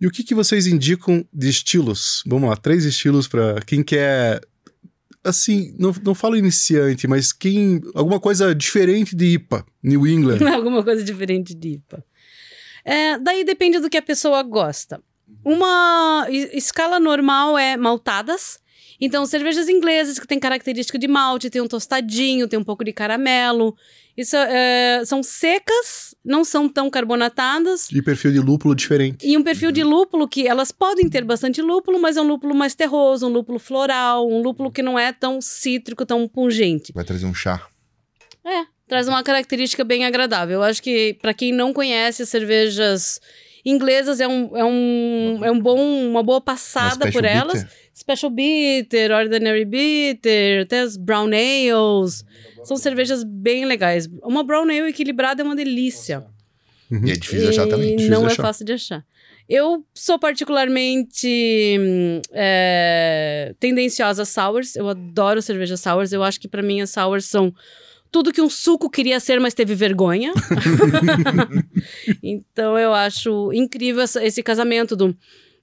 E 0.00 0.06
o 0.06 0.10
que, 0.12 0.22
que 0.22 0.34
vocês 0.34 0.66
indicam 0.68 1.24
de 1.32 1.48
estilos? 1.48 2.22
Vamos 2.26 2.48
lá, 2.48 2.56
três 2.56 2.84
estilos 2.84 3.26
para 3.26 3.60
quem 3.62 3.82
quer. 3.82 4.40
Assim, 5.24 5.74
não, 5.76 5.92
não 6.04 6.14
falo 6.14 6.36
iniciante, 6.36 7.08
mas 7.08 7.32
quem. 7.32 7.80
Alguma 7.94 8.20
coisa 8.20 8.54
diferente 8.54 9.16
de 9.16 9.24
IPA, 9.34 9.66
New 9.82 10.06
England. 10.06 10.38
Alguma 10.54 10.84
coisa 10.84 11.02
diferente 11.02 11.52
de 11.52 11.70
IPA. 11.70 12.04
É, 12.90 13.18
daí 13.18 13.44
depende 13.44 13.78
do 13.80 13.90
que 13.90 13.98
a 13.98 14.02
pessoa 14.02 14.42
gosta. 14.42 15.00
Uma 15.44 16.26
es- 16.30 16.50
escala 16.54 16.98
normal 16.98 17.58
é 17.58 17.76
maltadas. 17.76 18.58
Então, 19.00 19.24
cervejas 19.26 19.68
inglesas 19.68 20.18
que 20.18 20.26
têm 20.26 20.40
característica 20.40 20.98
de 20.98 21.06
malte, 21.06 21.50
tem 21.50 21.60
um 21.62 21.68
tostadinho, 21.68 22.48
tem 22.48 22.58
um 22.58 22.64
pouco 22.64 22.82
de 22.82 22.92
caramelo. 22.92 23.76
Isso 24.16 24.34
é, 24.36 25.02
são 25.04 25.22
secas, 25.22 26.14
não 26.24 26.42
são 26.42 26.68
tão 26.68 26.90
carbonatadas. 26.90 27.86
De 27.88 28.02
perfil 28.02 28.32
de 28.32 28.40
lúpulo 28.40 28.74
diferente. 28.74 29.24
E 29.24 29.36
um 29.36 29.42
perfil 29.44 29.70
de 29.70 29.84
lúpulo 29.84 30.26
que 30.26 30.48
elas 30.48 30.72
podem 30.72 31.08
ter 31.08 31.24
bastante 31.24 31.62
lúpulo, 31.62 32.00
mas 32.00 32.16
é 32.16 32.20
um 32.22 32.26
lúpulo 32.26 32.54
mais 32.54 32.74
terroso, 32.74 33.26
um 33.28 33.30
lúpulo 33.30 33.58
floral, 33.60 34.26
um 34.28 34.42
lúpulo 34.42 34.72
que 34.72 34.82
não 34.82 34.98
é 34.98 35.12
tão 35.12 35.40
cítrico, 35.40 36.04
tão 36.04 36.26
pungente. 36.26 36.92
Vai 36.92 37.04
trazer 37.04 37.26
um 37.26 37.34
chá. 37.34 37.64
É, 38.44 38.64
traz 38.88 39.06
uma 39.06 39.22
característica 39.22 39.84
bem 39.84 40.04
agradável. 40.04 40.56
Eu 40.58 40.62
acho 40.62 40.82
que 40.82 41.14
para 41.20 41.34
quem 41.34 41.52
não 41.52 41.72
conhece 41.72 42.22
as 42.22 42.28
cervejas 42.28 43.20
inglesas 43.64 44.20
é 44.20 44.26
um, 44.26 44.56
é 44.56 44.64
um, 44.64 45.40
é 45.44 45.50
um 45.50 45.60
bom, 45.60 45.78
uma 46.08 46.22
boa 46.22 46.38
Uma 46.38 46.40
passada 46.40 46.94
special 46.94 47.12
por 47.12 47.24
elas. 47.24 47.62
bitter. 47.64 47.78
Special 47.94 48.30
Bitter, 48.30 49.10
Ordinary 49.10 49.64
Bitter, 49.64 50.62
até 50.62 50.80
as 50.80 50.96
Brown 50.96 51.26
Ales. 51.32 52.24
São 52.62 52.76
cervejas 52.76 53.24
bem 53.24 53.64
legais. 53.64 54.08
Uma 54.22 54.44
Brown 54.44 54.62
Ale 54.62 54.88
equilibrada 54.88 55.42
é 55.42 55.44
uma 55.44 55.56
delícia. 55.56 56.24
E 56.90 57.10
é 57.10 57.14
difícil 57.14 57.40
de 57.40 57.48
achar 57.48 57.66
E 57.66 57.70
também. 57.70 57.90
difícil 57.96 58.10
não 58.12 58.22
é 58.22 58.26
achar. 58.32 58.42
fácil 58.42 58.64
de 58.64 58.72
achar. 58.72 59.04
Eu 59.48 59.84
sou 59.92 60.16
particularmente 60.18 61.76
é, 62.32 63.54
tendenciosa 63.58 64.22
a 64.22 64.24
sours. 64.24 64.76
Eu 64.76 64.88
adoro 64.88 65.42
cerveja 65.42 65.76
sours. 65.76 66.12
Eu 66.12 66.22
acho 66.22 66.38
que 66.40 66.46
pra 66.48 66.62
mim 66.62 66.80
as 66.80 66.90
sours 66.90 67.24
são 67.24 67.52
tudo 68.10 68.32
que 68.32 68.40
um 68.40 68.50
suco 68.50 68.90
queria 68.90 69.20
ser, 69.20 69.40
mas 69.40 69.54
teve 69.54 69.74
vergonha. 69.74 70.32
então 72.22 72.78
eu 72.78 72.92
acho 72.92 73.52
incrível 73.52 74.04
esse 74.04 74.42
casamento 74.42 74.96
do, 74.96 75.16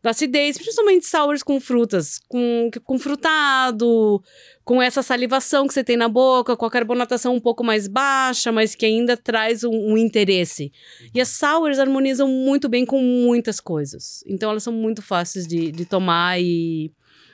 da 0.06 0.12
acidez, 0.12 0.56
principalmente 0.56 1.08
sours 1.08 1.42
com 1.42 1.60
frutas, 1.60 2.20
com, 2.28 2.70
com 2.84 3.00
frutado, 3.00 4.22
com 4.64 4.80
essa 4.80 5.02
salivação 5.02 5.68
que 5.68 5.74
você 5.74 5.84
tem 5.84 5.98
na 5.98 6.08
boca, 6.08 6.56
com 6.56 6.64
a 6.64 6.70
carbonatação 6.70 7.36
um 7.36 7.40
pouco 7.40 7.64
mais 7.64 7.88
baixa, 7.88 8.52
mas 8.52 8.76
que 8.76 8.86
ainda 8.86 9.18
traz 9.18 9.64
um, 9.64 9.72
um 9.72 9.98
interesse. 9.98 10.72
E 11.14 11.20
as 11.20 11.30
sours 11.30 11.80
harmonizam 11.80 12.28
muito 12.28 12.70
bem 12.70 12.86
com 12.86 13.02
muitas 13.02 13.60
coisas. 13.60 14.24
Então 14.28 14.52
elas 14.52 14.62
são 14.62 14.72
muito 14.72 15.02
fáceis 15.02 15.48
de, 15.48 15.72
de 15.72 15.86
tomar 15.86 16.40
e, 16.40 16.92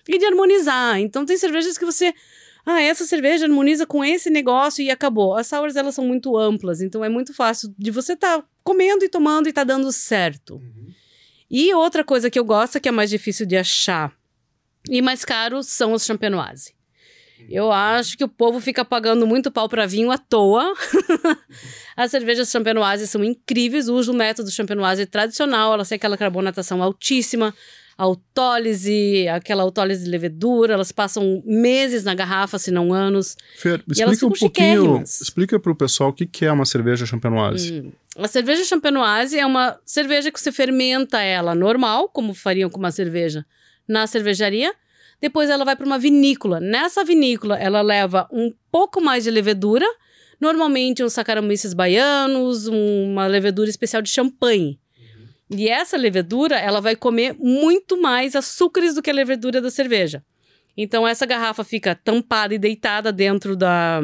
e 0.08 0.18
de 0.18 0.26
harmonizar. 0.26 0.98
Então 0.98 1.26
tem 1.26 1.38
cervejas 1.38 1.78
que 1.78 1.86
você. 1.86 2.14
Ah, 2.66 2.82
essa 2.82 3.06
cerveja 3.06 3.46
harmoniza 3.46 3.86
com 3.86 4.04
esse 4.04 4.30
negócio 4.30 4.84
e 4.84 4.92
acabou. 4.92 5.36
As 5.36 5.48
sours 5.48 5.76
elas 5.76 5.96
são 5.96 6.06
muito 6.06 6.38
amplas, 6.38 6.82
então 6.82 7.04
é 7.04 7.10
muito 7.10 7.34
fácil 7.34 7.74
de 7.78 7.92
você 7.92 8.14
estar 8.14 8.44
comendo 8.64 9.04
e 9.04 9.10
tomando 9.10 9.50
e 9.50 9.54
tá 9.54 9.64
dando 9.64 9.92
certo. 9.92 10.62
E 11.50 11.74
outra 11.74 12.04
coisa 12.04 12.30
que 12.30 12.40
eu 12.40 12.46
gosto, 12.46 12.80
que 12.80 12.88
é 12.88 12.92
mais 12.92 13.10
difícil 13.10 13.46
de 13.46 13.58
achar 13.58 14.14
e 14.90 15.02
mais 15.02 15.26
caro, 15.26 15.62
são 15.64 15.94
os 15.94 16.06
champenoise. 16.06 16.74
Eu 17.50 17.72
acho 17.72 18.18
que 18.18 18.24
o 18.24 18.28
povo 18.28 18.60
fica 18.60 18.86
pagando 18.86 19.26
muito 19.26 19.52
pau 19.52 19.68
para 19.68 19.86
vinho 19.86 20.12
à 20.12 20.18
toa. 20.18 20.74
As 21.98 22.12
cervejas 22.12 22.50
champenoise 22.50 23.08
são 23.08 23.24
incríveis. 23.24 23.88
Uso 23.90 24.12
o 24.12 24.16
método 24.16 24.52
champenoise 24.52 25.06
tradicional. 25.06 25.74
Elas 25.74 25.90
têm 25.90 25.96
aquela 25.96 26.18
carbonatação 26.18 26.82
altíssima, 26.82 27.54
autólise, 28.02 29.28
aquela 29.28 29.62
autólise 29.62 30.06
de 30.06 30.10
levedura. 30.10 30.74
Elas 30.74 30.92
passam 30.92 31.44
meses 31.46 32.04
na 32.04 32.16
garrafa, 32.16 32.58
se 32.58 32.72
não 32.72 32.92
anos. 32.92 33.38
Fer, 33.58 33.84
explica 33.88 34.26
um 34.26 34.32
pouquinho, 34.32 35.04
explica 35.04 35.60
pro 35.60 35.76
pessoal 35.76 36.10
o 36.10 36.14
que 36.14 36.26
que 36.26 36.46
é 36.46 36.52
uma 36.52 36.66
cerveja 36.66 37.06
champenoise. 37.06 37.82
Hum. 37.82 37.92
A 38.18 38.28
cerveja 38.28 38.66
champenoise 38.66 39.38
é 39.38 39.46
uma 39.46 39.80
cerveja 39.86 40.32
que 40.32 40.40
você 40.42 40.52
fermenta 40.52 41.22
ela 41.22 41.54
normal, 41.54 42.10
como 42.10 42.34
fariam 42.34 42.70
com 42.70 42.80
uma 42.80 42.92
cerveja 42.92 43.46
na 43.88 44.08
cervejaria. 44.08 44.74
Depois 45.22 45.52
ela 45.52 45.64
vai 45.64 45.76
para 45.76 45.86
uma 45.86 46.00
vinícola. 46.00 46.60
Nessa 46.60 47.06
vinícola, 47.06 47.56
ela 47.58 47.82
leva 47.82 48.28
um 48.32 48.52
pouco 48.72 49.00
mais 49.00 49.24
de 49.24 49.30
levedura, 49.30 49.86
normalmente 50.40 51.04
uns 51.04 51.14
saccharomyces 51.14 51.76
baianos, 51.76 52.66
uma 52.66 53.28
levedura 53.28 53.70
especial 53.70 54.02
de 54.02 54.10
champanhe. 54.10 54.81
E 55.54 55.68
essa 55.68 55.98
levedura, 55.98 56.58
ela 56.58 56.80
vai 56.80 56.96
comer 56.96 57.36
muito 57.38 58.02
mais 58.02 58.36
açúcares 58.36 58.96
do 58.96 59.02
que 59.02 59.10
a 59.10 59.14
levedura 59.14 59.62
da 59.62 59.70
cerveja. 59.70 60.24
Então 60.78 61.06
essa 61.06 61.26
garrafa 61.26 61.64
fica 61.64 61.94
tampada 61.94 62.56
e 62.56 62.58
deitada 62.58 63.12
dentro 63.12 63.56
da 63.56 64.02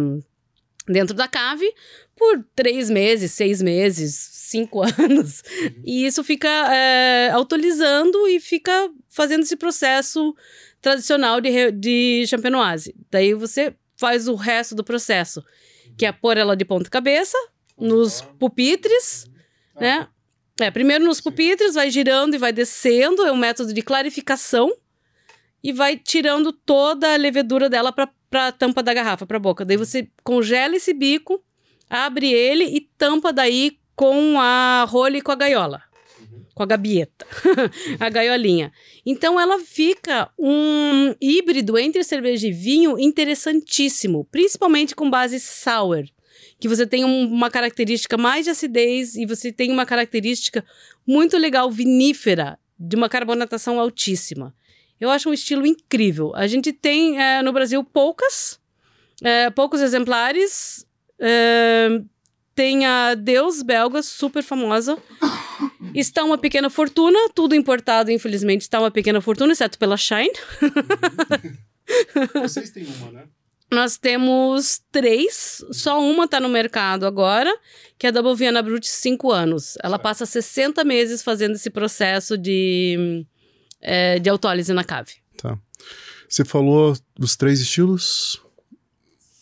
dentro 0.85 1.15
da 1.15 1.27
cave 1.27 1.69
por 2.15 2.43
três 2.55 2.89
meses, 2.89 3.31
seis 3.31 3.61
meses, 3.61 4.15
cinco 4.31 4.81
anos. 4.99 5.41
E 5.85 6.05
isso 6.05 6.23
fica 6.23 6.49
é, 6.73 7.29
autorizando 7.31 8.27
e 8.27 8.39
fica 8.39 8.89
fazendo 9.09 9.43
esse 9.43 9.55
processo 9.55 10.35
tradicional 10.81 11.39
de, 11.39 11.71
de 11.71 12.25
champenoise. 12.27 12.95
Daí 13.09 13.33
você 13.33 13.73
faz 13.95 14.27
o 14.27 14.35
resto 14.35 14.75
do 14.75 14.83
processo, 14.83 15.43
que 15.97 16.05
é 16.05 16.11
pôr 16.11 16.37
ela 16.37 16.55
de 16.55 16.65
ponta 16.65 16.89
cabeça 16.89 17.37
nos 17.77 18.21
pupitres, 18.39 19.25
né? 19.79 20.07
É, 20.59 20.71
primeiro 20.71 21.05
nos 21.05 21.21
pupitres, 21.21 21.75
vai 21.75 21.91
girando 21.91 22.33
e 22.33 22.37
vai 22.39 22.51
descendo, 22.51 23.23
é 23.23 23.31
um 23.31 23.37
método 23.37 23.71
de 23.71 23.81
clarificação 23.83 24.73
e 25.63 25.71
vai 25.71 25.97
tirando 25.97 26.51
toda 26.51 27.13
a 27.13 27.17
levedura 27.17 27.69
dela 27.69 27.91
para 27.91 28.09
a 28.31 28.51
tampa 28.51 28.81
da 28.81 28.93
garrafa, 28.93 29.25
para 29.25 29.37
a 29.37 29.39
boca. 29.39 29.63
Daí 29.63 29.77
você 29.77 30.09
congela 30.23 30.75
esse 30.75 30.93
bico, 30.93 31.43
abre 31.87 32.31
ele 32.31 32.63
e 32.65 32.81
tampa 32.97 33.31
daí 33.31 33.77
com 33.95 34.39
a 34.39 34.83
rolha 34.87 35.17
e 35.17 35.21
com 35.21 35.31
a 35.31 35.35
gaiola. 35.35 35.83
Com 36.55 36.63
a 36.63 36.65
gabieta, 36.65 37.27
a 37.99 38.09
gaiolinha. 38.09 38.71
Então 39.05 39.39
ela 39.39 39.59
fica 39.59 40.31
um 40.39 41.13
híbrido 41.21 41.77
entre 41.77 42.03
cerveja 42.03 42.47
e 42.47 42.51
vinho 42.51 42.97
interessantíssimo, 42.97 44.25
principalmente 44.31 44.95
com 44.95 45.07
base 45.07 45.39
sour, 45.39 46.03
que 46.59 46.67
você 46.67 46.85
tem 46.87 47.05
um- 47.05 47.27
uma 47.27 47.49
característica 47.49 48.17
mais 48.17 48.45
de 48.45 48.51
acidez 48.51 49.15
e 49.15 49.25
você 49.25 49.51
tem 49.51 49.71
uma 49.71 49.85
característica 49.85 50.65
muito 51.05 51.37
legal 51.37 51.69
vinífera, 51.71 52.57
de 52.79 52.95
uma 52.95 53.09
carbonatação 53.09 53.79
altíssima. 53.79 54.53
Eu 54.99 55.09
acho 55.09 55.29
um 55.29 55.33
estilo 55.33 55.65
incrível. 55.65 56.31
A 56.35 56.47
gente 56.47 56.71
tem 56.73 57.19
eh, 57.21 57.41
no 57.43 57.51
Brasil 57.53 57.83
poucas, 57.83 58.59
eh, 59.23 59.49
poucos 59.51 59.81
exemplares. 59.81 60.85
Eh, 61.19 62.01
tem 62.55 62.85
a 62.87 63.13
Deus 63.13 63.61
belga, 63.61 64.01
super 64.01 64.41
famosa. 64.41 64.97
Está 65.93 66.23
uma 66.23 66.37
pequena 66.37 66.69
fortuna, 66.69 67.17
tudo 67.33 67.53
importado, 67.55 68.11
infelizmente, 68.11 68.61
está 68.61 68.79
uma 68.79 68.91
pequena 68.91 69.21
fortuna, 69.21 69.53
exceto 69.53 69.77
pela 69.77 69.95
Shine. 69.97 70.31
Vocês 72.41 72.69
têm 72.71 72.85
uma, 72.85 73.11
né? 73.11 73.23
Nós 73.69 73.97
temos 73.97 74.81
três, 74.91 75.63
só 75.71 76.01
uma 76.01 76.23
está 76.23 76.39
no 76.39 76.47
mercado 76.47 77.05
agora, 77.05 77.53
que 77.97 78.05
é 78.05 78.09
a 78.09 78.13
Double 78.13 78.35
Vienna 78.35 78.61
Brut 78.61 78.87
5 78.87 79.31
anos. 79.31 79.77
Ela 79.83 79.99
passa 79.99 80.25
60 80.25 80.83
meses 80.85 81.21
fazendo 81.21 81.55
esse 81.55 81.69
processo 81.69 82.37
de, 82.37 83.25
eh, 83.81 84.19
de 84.19 84.29
autólise 84.29 84.71
na 84.71 84.85
cave. 84.85 85.15
Tá. 85.35 85.57
Você 86.29 86.45
falou 86.45 86.95
dos 87.17 87.35
três 87.35 87.59
estilos? 87.59 88.41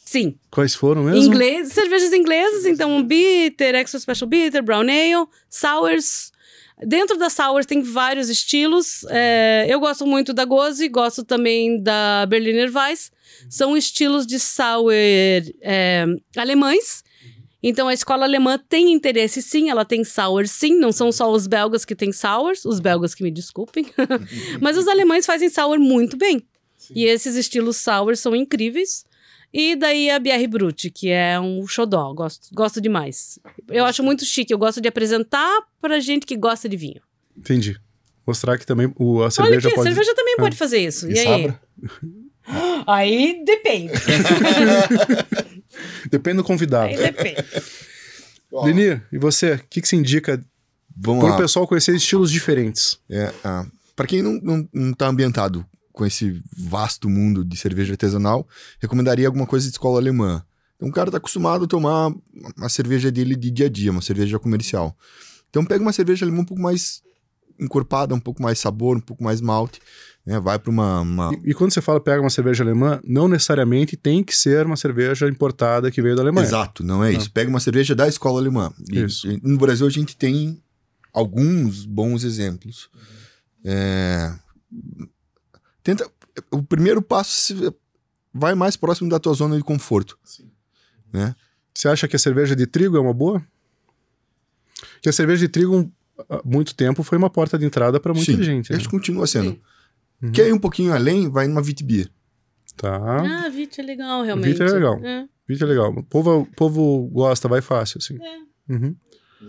Sim, 0.06 0.38
Quais 0.50 0.74
foram 0.74 1.04
mesmo? 1.04 1.22
Inglês, 1.22 1.74
cervejas 1.74 2.14
inglesas, 2.14 2.66
então 2.66 3.04
bitter, 3.04 3.76
extra 3.76 4.00
special 4.00 4.30
bitter, 4.30 4.64
brown 4.64 4.82
ale, 4.82 5.28
sours. 5.50 6.32
Dentro 6.84 7.18
da 7.18 7.30
sours 7.30 7.66
tem 7.66 7.82
vários 7.82 8.30
estilos. 8.30 9.06
É, 9.10 9.66
eu 9.70 9.80
gosto 9.80 10.06
muito 10.06 10.34
da 10.34 10.44
Gose, 10.44 10.88
gosto 10.90 11.24
também 11.24 11.82
da 11.82 12.26
Berliner 12.26 12.70
Weiss. 12.76 13.12
São 13.50 13.78
estilos 13.78 14.28
de 14.28 14.40
sour 14.40 14.92
é, 14.92 16.06
alemães. 16.36 17.04
Então 17.64 17.88
a 17.88 17.94
escola 17.94 18.26
alemã 18.26 18.60
tem 18.60 18.92
interesse 18.92 19.42
sim, 19.42 19.72
ela 19.72 19.84
tem 19.84 20.04
sours 20.04 20.52
sim, 20.52 20.78
não 20.78 20.92
são 20.92 21.12
só 21.12 21.32
os 21.32 21.48
belgas 21.48 21.84
que 21.84 21.96
têm 21.96 22.12
sours, 22.12 22.64
os 22.64 22.80
belgas 22.80 23.16
que 23.16 23.24
me 23.24 23.32
desculpem, 23.32 23.88
mas 24.62 24.78
os 24.78 24.88
alemães 24.88 25.26
fazem 25.26 25.50
sour 25.50 25.80
muito 25.80 26.16
bem. 26.16 26.46
E 26.94 27.06
esses 27.06 27.36
estilos 27.36 27.78
sour 27.78 28.16
são 28.16 28.36
incríveis. 28.36 29.04
E 29.58 29.74
daí 29.74 30.10
a 30.10 30.20
BR 30.20 30.48
Brut, 30.50 30.90
que 30.92 31.08
é 31.10 31.40
um 31.40 31.66
xodó, 31.66 32.14
gosto, 32.14 32.50
gosto 32.54 32.82
demais. 32.82 33.40
Eu 33.70 33.86
acho 33.86 34.04
muito 34.04 34.26
chique, 34.26 34.52
eu 34.54 34.58
gosto 34.58 34.82
de 34.82 34.90
apresentar 34.90 35.62
pra 35.80 35.98
gente 36.02 36.26
que 36.26 36.36
gosta 36.36 36.68
de 36.68 36.76
vinho. 36.76 37.02
Entendi. 37.38 37.80
Mostrar 38.28 38.58
que 38.58 38.66
também 38.66 38.92
o, 38.98 39.20
a 39.20 39.22
Olha 39.24 39.32
cerveja 39.32 39.68
aqui, 39.70 39.76
pode... 39.78 39.88
cerveja 39.88 40.14
também 40.14 40.36
Ah. 40.38 40.42
pode 40.42 40.58
fazer 40.58 40.80
isso. 40.80 41.10
E, 41.10 41.14
E 41.14 41.20
aí? 41.20 41.54
Aí 42.86 43.44
depende. 43.46 43.94
Depende 46.12 46.38
do 46.38 46.44
convidado. 46.44 46.90
Aí 46.90 46.98
depende. 46.98 47.44
Leni, 48.52 49.02
e 49.12 49.18
você? 49.18 49.54
O 49.54 49.60
que, 49.70 49.82
que 49.82 49.88
se 49.88 49.96
indica 49.96 50.44
Vamos 50.96 51.22
para 51.22 51.32
lá. 51.32 51.36
o 51.38 51.42
pessoal 51.42 51.68
conhecer 51.68 51.96
estilos 51.96 52.32
diferentes? 52.32 53.00
É, 53.10 53.34
ah, 53.44 53.66
para 53.96 54.08
quem 54.08 54.22
não, 54.22 54.34
não, 54.42 54.70
não 54.74 54.94
tá 54.94 55.08
ambientado 55.08 55.66
com 55.96 56.06
esse 56.06 56.42
vasto 56.58 57.10
mundo 57.10 57.44
de 57.44 57.56
cerveja 57.58 57.94
artesanal, 57.94 58.48
recomendaria 58.80 59.26
alguma 59.28 59.48
coisa 59.48 59.66
de 59.66 59.72
escola 59.72 59.98
alemã. 60.00 60.44
Então 60.76 60.90
o 60.90 60.92
cara 60.92 61.10
tá 61.10 61.18
acostumado 61.18 61.64
a 61.64 61.68
tomar 61.68 62.14
uma 62.58 62.68
cerveja 62.70 63.10
dele 63.10 63.36
de 63.36 63.50
dia 63.50 63.68
a 63.68 63.70
dia, 63.70 63.92
uma 63.92 64.02
cerveja 64.02 64.38
comercial. 64.38 64.96
Então 65.50 65.64
pega 65.66 65.82
uma 65.82 65.94
cerveja 65.94 66.26
alemã 66.26 66.42
um 66.42 66.46
pouco 66.46 66.62
mais 66.62 67.02
encorpada, 67.58 68.14
um 68.14 68.20
pouco 68.20 68.44
mais 68.44 68.60
sabor, 68.60 68.98
um 68.98 69.00
pouco 69.00 69.24
mais 69.24 69.40
malte, 69.40 69.80
né? 70.26 70.38
Vai 70.42 70.60
para 70.60 70.70
uma, 70.70 71.00
uma- 71.00 71.32
E, 71.46 71.52
e 71.52 71.54
quando 71.54 71.72
você 71.74 71.82
fala 71.82 72.02
pega 72.02 72.20
uma 72.22 72.30
cerveja 72.30 72.62
alemã, 72.62 73.00
não 73.06 73.30
necessariamente 73.30 73.96
tem 73.96 74.22
que 74.22 74.36
ser 74.36 74.66
uma 74.66 74.76
cerveja 74.76 75.30
importada 75.30 75.90
que 75.90 76.02
veio 76.02 76.18
da 76.18 76.22
Alemanha. 76.24 76.46
Exato, 76.46 76.84
não 76.84 77.02
é 77.02 77.14
isso. 77.14 77.32
Pega 77.32 77.50
uma 77.50 77.62
cerveja 77.62 77.96
da 77.96 78.06
escola 78.10 78.42
alemã. 78.42 78.74
E- 78.92 79.00
Isso. 79.06 79.32
e 79.32 79.40
no 79.42 79.58
Brasil 79.58 79.88
a 79.88 79.90
gente 79.90 80.18
tem 80.18 80.62
alguns 81.14 81.86
bons 81.86 82.26
exemplos. 82.26 82.90
É, 83.64 84.34
Tenta. 85.86 86.10
O 86.52 86.62
primeiro 86.62 87.02
passo 87.02 87.32
se- 87.32 87.74
vai 88.34 88.54
mais 88.56 88.76
próximo 88.76 89.10
da 89.10 89.20
tua 89.20 89.34
zona 89.34 89.56
de 89.56 89.64
conforto. 89.64 90.18
Né? 91.14 91.34
Você 91.74 91.88
acha 91.88 92.08
que 92.08 92.16
a 92.18 92.20
cerveja 92.20 92.54
de 92.56 92.66
trigo 92.68 92.98
é 92.98 93.00
uma 93.00 93.14
boa? 93.14 93.42
Que 95.02 95.08
a 95.08 95.14
cerveja 95.14 95.42
de 95.46 95.48
trigo, 95.48 95.90
há 96.30 96.42
muito 96.44 96.76
tempo, 96.76 97.04
foi 97.04 97.18
uma 97.18 97.30
porta 97.30 97.58
de 97.58 97.66
entrada 97.66 98.00
para 98.00 98.14
muita 98.14 98.32
Sim, 98.34 98.44
gente. 98.44 98.72
né? 98.74 98.78
Que 98.80 98.90
continua 98.90 99.26
sendo. 99.28 99.58
Uhum. 100.22 100.32
Quer 100.32 100.48
ir 100.50 100.54
um 100.54 100.60
pouquinho 100.60 100.92
além, 100.94 101.30
vai 101.30 101.48
numa 101.48 101.62
Vitibia. 101.62 102.10
Tá. 102.76 103.46
Ah, 103.46 103.50
Vit 103.50 103.80
é 103.80 103.84
legal, 103.84 104.24
realmente. 104.24 104.50
Vit 104.50 104.62
é 104.64 104.66
legal. 104.66 105.00
É. 105.06 105.26
Vídeo 105.48 105.64
é 105.66 105.68
legal. 105.70 105.92
O 105.94 106.04
povo, 106.04 106.40
o 106.42 106.46
povo 106.56 107.08
gosta, 107.08 107.48
vai 107.48 107.62
fácil, 107.62 108.00
assim. 108.00 108.18
É. 108.22 108.74
Uhum. 108.74 108.96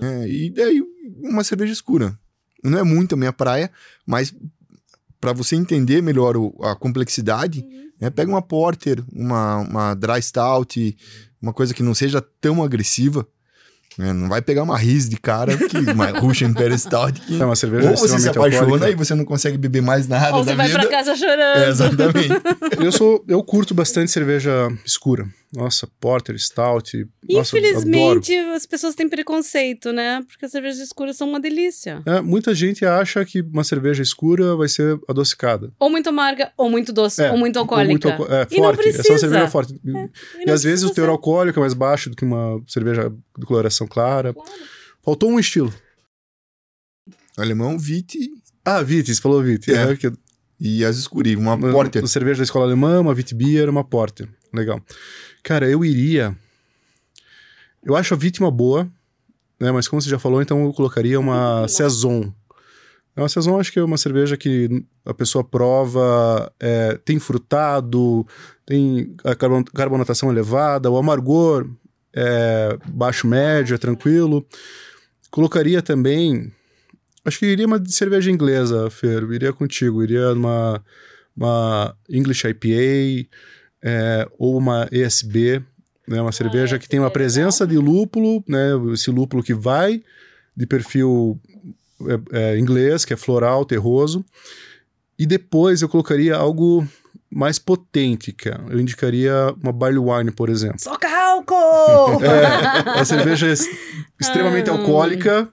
É, 0.03 0.29
e 0.29 0.51
daí 0.51 0.83
uma 1.23 1.43
cerveja 1.43 1.73
escura. 1.73 2.17
Não 2.63 2.79
é 2.79 2.83
muito 2.83 3.15
a 3.15 3.19
minha 3.19 3.33
praia, 3.33 3.71
mas 4.07 4.35
para 5.21 5.33
você 5.33 5.57
entender 5.57 6.03
melhor 6.03 6.37
o- 6.37 6.55
a 6.63 6.75
complexidade, 6.75 7.61
Uhum. 7.61 7.91
né, 8.01 8.11
pega 8.11 8.31
uma 8.31 8.43
porter, 8.43 9.03
uma, 9.13 9.57
uma 9.59 9.95
dry 9.95 10.21
stout, 10.23 10.97
uma 11.41 11.53
coisa 11.53 11.73
que 11.75 11.83
não 11.83 11.95
seja 11.95 12.23
tão 12.41 12.63
agressiva. 12.63 13.27
né, 13.99 14.13
não 14.13 14.29
vai 14.29 14.43
pegar 14.43 14.63
uma 14.63 14.77
Riz 14.77 15.09
de 15.09 15.17
cara, 15.17 15.57
que, 15.57 15.79
uma 15.91 16.11
Russian 16.11 16.49
Imperial 16.49 16.79
Stout, 16.79 17.19
que 17.23 17.41
É 17.41 17.45
uma 17.47 17.57
cerveja 17.57 17.89
ou 17.93 17.97
você 17.97 18.19
se 18.19 18.29
apaixona 18.29 18.65
alcoólica. 18.65 18.91
e 18.91 18.95
você 18.95 19.15
não 19.15 19.25
consegue 19.25 19.57
beber 19.57 19.81
mais 19.81 20.07
nada 20.07 20.37
Ou 20.37 20.45
da 20.45 20.51
você 20.53 20.55
vai 20.55 20.67
vida. 20.69 20.81
pra 20.81 20.91
casa 20.91 21.17
chorando. 21.17 21.41
É, 21.65 21.69
exatamente. 21.71 22.29
Eu 22.79 22.93
sou, 22.93 23.25
eu 23.27 23.43
curto 23.43 23.75
bastante 23.75 24.11
cerveja 24.11 24.69
escura. 24.85 25.27
Nossa, 25.55 25.87
porter, 26.01 26.37
stout. 26.39 26.97
Nossa, 27.31 27.57
adoro. 27.57 27.69
Infelizmente, 27.69 28.35
as 28.37 28.67
pessoas 28.67 28.95
têm 28.97 29.09
preconceito, 29.09 29.93
né? 29.93 30.21
Porque 30.27 30.45
as 30.45 30.51
cervejas 30.53 30.79
escuras 30.81 31.17
são 31.17 31.29
uma 31.29 31.39
delícia. 31.41 32.03
É, 32.05 32.21
muita 32.21 32.53
gente 32.55 32.85
acha 32.85 33.25
que 33.25 33.41
uma 33.43 33.63
cerveja 33.63 34.03
escura 34.03 34.57
vai 34.57 34.69
ser 34.69 34.99
adocicada. 35.09 35.73
Ou 35.79 35.89
muito 35.89 36.09
amarga, 36.09 36.53
ou 36.57 36.69
muito 36.69 36.93
doce, 36.93 37.23
É, 37.23 37.31
ou 37.31 37.39
muito 37.39 37.57
Ou 37.57 37.63
alcoólica. 37.63 37.91
muito 37.91 38.09
alco- 38.09 38.27
é, 38.33 38.47
E 38.51 38.57
não 38.61 38.65
forte. 38.75 38.89
Essa 38.89 39.13
é 39.13 39.19
cerveja 39.19 39.49
forte. 39.49 39.81
E 39.85 39.89
E, 39.89 40.47
não 40.47 40.53
às 40.55 40.63
vezes 40.65 40.85
o 40.85 40.93
teor 40.93 41.07
ser. 41.07 41.11
alcoólico 41.13 41.59
é 41.59 41.61
mais 41.61 41.75
baixo 41.75 42.11
do 42.11 42.17
que 42.17 42.25
uma 42.25 42.61
cerveja 42.67 43.09
de 43.39 43.47
coloração 43.47 43.87
clara. 43.87 44.35
Claro. 44.35 44.51
Faltou 45.03 45.31
um 45.31 45.39
estilo. 45.39 45.73
Alemão, 47.37 47.79
Vite. 47.79 48.19
Ah, 48.65 48.83
Vite, 48.83 49.15
você 49.15 49.21
falou 49.21 49.43
Vite. 49.43 49.71
É. 49.73 49.93
É. 49.93 49.97
que 49.97 50.11
e 50.59 50.83
as 50.87 50.97
escuras, 50.97 51.35
uma 51.35 51.55
Uma, 51.55 51.71
porter. 51.71 52.01
uma 52.03 52.09
cerveja 52.09 52.39
da 52.39 52.45
escola 52.45 52.65
alemã, 52.65 52.99
uma 53.01 53.13
Witbier, 53.13 53.69
uma 53.69 53.85
Porter. 53.85 54.27
Legal. 54.57 54.81
Cara, 55.43 55.69
eu 55.69 55.85
iria. 55.85 56.37
Eu 57.85 57.95
acho 57.95 58.15
a 58.15 58.17
vítima 58.17 58.51
boa, 58.51 58.89
né? 59.61 59.71
Mas 59.71 59.87
como 59.87 60.03
você 60.03 60.11
já 60.11 60.19
falou, 60.19 60.43
então 60.43 60.65
eu 60.65 60.73
colocaria 60.73 61.19
uma 61.21 61.69
Saison. 61.69 62.33
É 63.15 63.21
Uma 63.21 63.29
Saison 63.29 63.59
acho 63.59 63.73
que 63.73 63.79
é 63.79 63.83
uma 63.85 63.97
cerveja 63.97 64.37
que 64.37 64.85
a 65.05 65.15
pessoa 65.15 65.43
prova, 65.45 66.53
é, 66.61 66.99
tem 67.05 67.19
frutado, 67.19 68.27
tem 68.67 69.15
a 69.25 69.35
carbon- 69.35 69.65
carbonatação 69.65 70.31
elevada, 70.31 70.91
o 70.91 70.99
amargor 70.99 71.67
é 72.13 72.77
baixo 72.89 73.27
médio, 73.27 73.75
é 73.75 73.79
tranquilo. 73.79 74.45
Colocaria 75.31 75.81
também. 75.81 76.53
Acho 77.25 77.39
que 77.39 77.47
iria 77.47 77.67
uma 77.67 77.83
cerveja 77.87 78.31
inglesa, 78.31 78.91
Fer. 78.91 79.23
Iria 79.31 79.53
contigo. 79.53 80.03
Iria 80.03 80.35
numa 80.35 80.83
uma 81.37 81.95
English 82.09 82.47
IPA 82.49 83.29
é, 83.83 84.27
ou 84.39 84.57
uma 84.57 84.89
ESB, 84.91 85.63
né? 86.09 86.21
Uma 86.21 86.33
cerveja 86.33 86.79
que 86.79 86.89
tem 86.89 87.01
uma 87.01 87.09
é 87.09 87.11
presença 87.11 87.67
de 87.67 87.77
lúpulo, 87.79 88.43
né? 88.49 88.71
Esse 88.93 89.11
lúpulo 89.11 89.43
que 89.43 89.55
vai 89.55 90.03
de 90.57 90.67
perfil 90.67 91.39
é, 92.33 92.55
é, 92.55 92.59
inglês, 92.59 93.05
que 93.05 93.13
é 93.13 93.17
floral, 93.17 93.65
terroso. 93.65 94.25
E 95.19 95.27
depois 95.27 95.83
eu 95.83 95.89
colocaria 95.89 96.35
algo 96.37 96.87
mais 97.31 97.59
potente, 97.59 98.33
cara. 98.33 98.65
Eu 98.71 98.79
indicaria 98.81 99.33
uma 99.63 99.73
barley 99.73 99.99
wine, 99.99 100.31
por 100.31 100.49
exemplo. 100.49 100.81
Soca 100.81 101.09
álcool! 101.09 102.21
É, 102.23 102.93
uma 102.97 103.05
cerveja 103.05 103.47
ex- 103.49 103.69
extremamente 104.21 104.71
Ah. 104.71 104.75
alcoólica, 104.75 105.49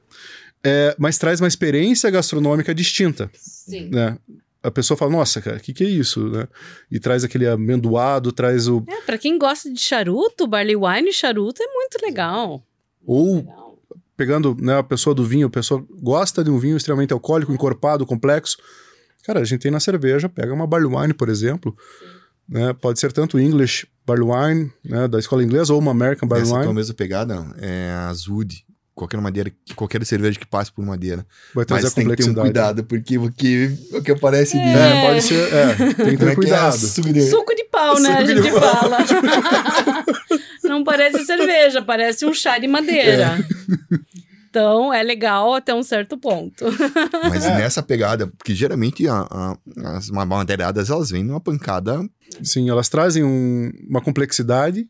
é, 0.63 0.95
mas 0.97 1.17
traz 1.17 1.41
uma 1.41 1.47
experiência 1.47 2.09
gastronômica 2.09 2.73
distinta, 2.75 3.29
Sim. 3.35 3.89
né? 3.91 4.17
A 4.63 4.71
pessoa 4.71 4.97
fala, 4.97 5.11
nossa, 5.11 5.41
cara, 5.41 5.57
o 5.57 5.59
que, 5.59 5.73
que 5.73 5.83
é 5.83 5.89
isso, 5.89 6.29
né? 6.29 6.47
E 6.89 6.97
traz 6.99 7.23
aquele 7.23 7.45
amendoado, 7.45 8.31
traz 8.31 8.67
o... 8.67 8.81
É, 8.87 9.01
pra 9.01 9.17
quem 9.17 9.37
gosta 9.37 9.69
de 9.71 9.79
charuto, 9.79 10.47
barley 10.47 10.75
wine 10.75 11.09
e 11.09 11.13
charuto 11.13 11.61
é 11.61 11.67
muito 11.67 11.97
legal. 12.01 12.65
Ou 13.05 13.35
Legal. 13.35 13.77
pegando 14.15 14.55
né, 14.59 14.77
a 14.77 14.83
pessoa 14.83 15.13
do 15.13 15.25
vinho, 15.25 15.47
a 15.47 15.49
pessoa 15.49 15.85
gosta 16.01 16.43
de 16.43 16.49
um 16.49 16.57
vinho 16.57 16.77
extremamente 16.77 17.11
alcoólico, 17.11 17.51
encorpado, 17.51 18.05
complexo. 18.05 18.57
Cara, 19.25 19.41
a 19.41 19.43
gente 19.43 19.59
tem 19.59 19.71
na 19.71 19.79
cerveja, 19.81 20.29
pega 20.29 20.53
uma 20.53 20.65
barley 20.65 20.93
wine, 20.93 21.13
por 21.13 21.27
exemplo, 21.27 21.75
né? 22.47 22.73
Pode 22.73 22.99
ser 22.99 23.11
tanto 23.11 23.39
English 23.39 23.87
barley 24.05 24.27
wine, 24.27 24.71
né, 24.83 25.07
da 25.07 25.19
escola 25.19 25.43
inglesa, 25.43 25.73
ou 25.73 25.79
uma 25.79 25.91
American 25.91 26.27
barley 26.27 26.47
Essa 26.47 26.59
wine. 26.59 26.73
mesma 26.73 26.93
pegada 26.93 27.53
é 27.57 27.91
a 27.91 28.13
Zud. 28.13 28.65
Qualquer 28.95 29.19
madeira, 29.19 29.51
qualquer 29.75 30.05
cerveja 30.05 30.39
que 30.39 30.45
passe 30.45 30.71
por 30.71 30.85
madeira. 30.85 31.25
Vai 31.55 31.65
trazer 31.65 31.83
Mas 31.83 31.91
a 31.91 31.95
tem 31.95 32.07
que 32.07 32.15
ter 32.15 32.29
um 32.29 32.33
cuidado, 32.35 32.83
porque 32.83 33.17
o 33.17 33.31
que, 33.31 33.75
o 33.91 34.01
que 34.03 34.11
aparece 34.11 34.55
de. 34.55 34.63
É, 34.63 35.07
pode 35.07 35.21
ser, 35.23 35.53
é, 35.53 35.75
tem 35.75 35.85
que 35.95 35.95
ter 35.95 36.11
é 36.11 36.17
que 36.17 36.25
é? 36.25 36.35
cuidado. 36.35 36.77
Suco 36.77 37.11
de- 37.11 37.29
Suco 37.29 37.55
de 37.55 37.63
pau, 37.65 37.99
né? 37.99 38.09
A 38.09 38.21
Suco 38.21 38.27
de 38.27 38.41
gente 38.43 38.51
pau. 38.51 38.61
fala. 38.61 38.97
Não 40.63 40.83
parece 40.83 41.25
cerveja, 41.25 41.81
parece 41.81 42.25
um 42.25 42.33
chá 42.33 42.57
de 42.59 42.67
madeira. 42.67 43.43
Então, 44.49 44.93
é 44.93 45.01
legal 45.01 45.55
até 45.55 45.73
um 45.73 45.81
certo 45.81 46.15
ponto. 46.15 46.63
Mas 47.29 47.43
nessa 47.45 47.81
pegada, 47.81 48.27
porque 48.27 48.53
geralmente 48.53 49.07
a- 49.07 49.27
a- 49.29 49.57
as 49.97 50.09
madeiradas 50.11 50.91
elas 50.91 51.09
vêm 51.09 51.23
numa 51.23 51.39
pancada. 51.41 51.99
Sim, 52.43 52.69
elas 52.69 52.87
trazem 52.89 53.23
um- 53.23 53.71
uma 53.89 54.01
complexidade 54.01 54.87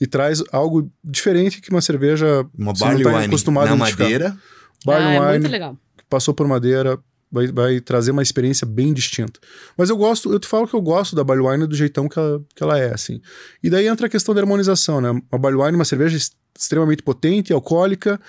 e 0.00 0.06
traz 0.06 0.42
algo 0.50 0.90
diferente 1.04 1.60
que 1.60 1.70
uma 1.70 1.80
cerveja 1.80 2.46
Uma 2.56 2.74
Você 2.74 2.84
não 2.84 2.90
barley 2.90 3.04
tá 3.04 3.10
wine 3.16 3.26
acostumado 3.26 3.66
na 3.66 3.72
a 3.72 3.76
madeira. 3.76 4.36
barley 4.84 5.08
ah, 5.08 5.14
é 5.14 5.20
wine 5.20 5.38
muito 5.40 5.50
legal. 5.52 5.76
que 5.96 6.04
passou 6.08 6.32
por 6.32 6.46
madeira 6.48 6.98
vai, 7.30 7.46
vai 7.46 7.80
trazer 7.80 8.10
uma 8.10 8.22
experiência 8.22 8.66
bem 8.66 8.92
distinta. 8.92 9.38
Mas 9.76 9.88
eu 9.90 9.96
gosto, 9.96 10.32
eu 10.32 10.38
te 10.40 10.48
falo 10.48 10.66
que 10.66 10.74
eu 10.74 10.80
gosto 10.80 11.14
da 11.14 11.22
barley 11.22 11.46
wine 11.46 11.66
do 11.66 11.74
jeitão 11.76 12.08
que 12.08 12.18
ela, 12.18 12.42
que 12.54 12.62
ela 12.62 12.78
é, 12.78 12.92
assim. 12.92 13.20
E 13.62 13.70
daí 13.70 13.86
entra 13.86 14.06
a 14.06 14.10
questão 14.10 14.34
da 14.34 14.40
harmonização, 14.40 15.00
né? 15.00 15.10
Uma 15.10 15.38
barley 15.38 15.60
wine 15.60 15.74
é 15.74 15.76
uma 15.78 15.84
cerveja 15.84 16.18
extremamente 16.58 17.02
potente, 17.02 17.52
alcoólica, 17.52 18.20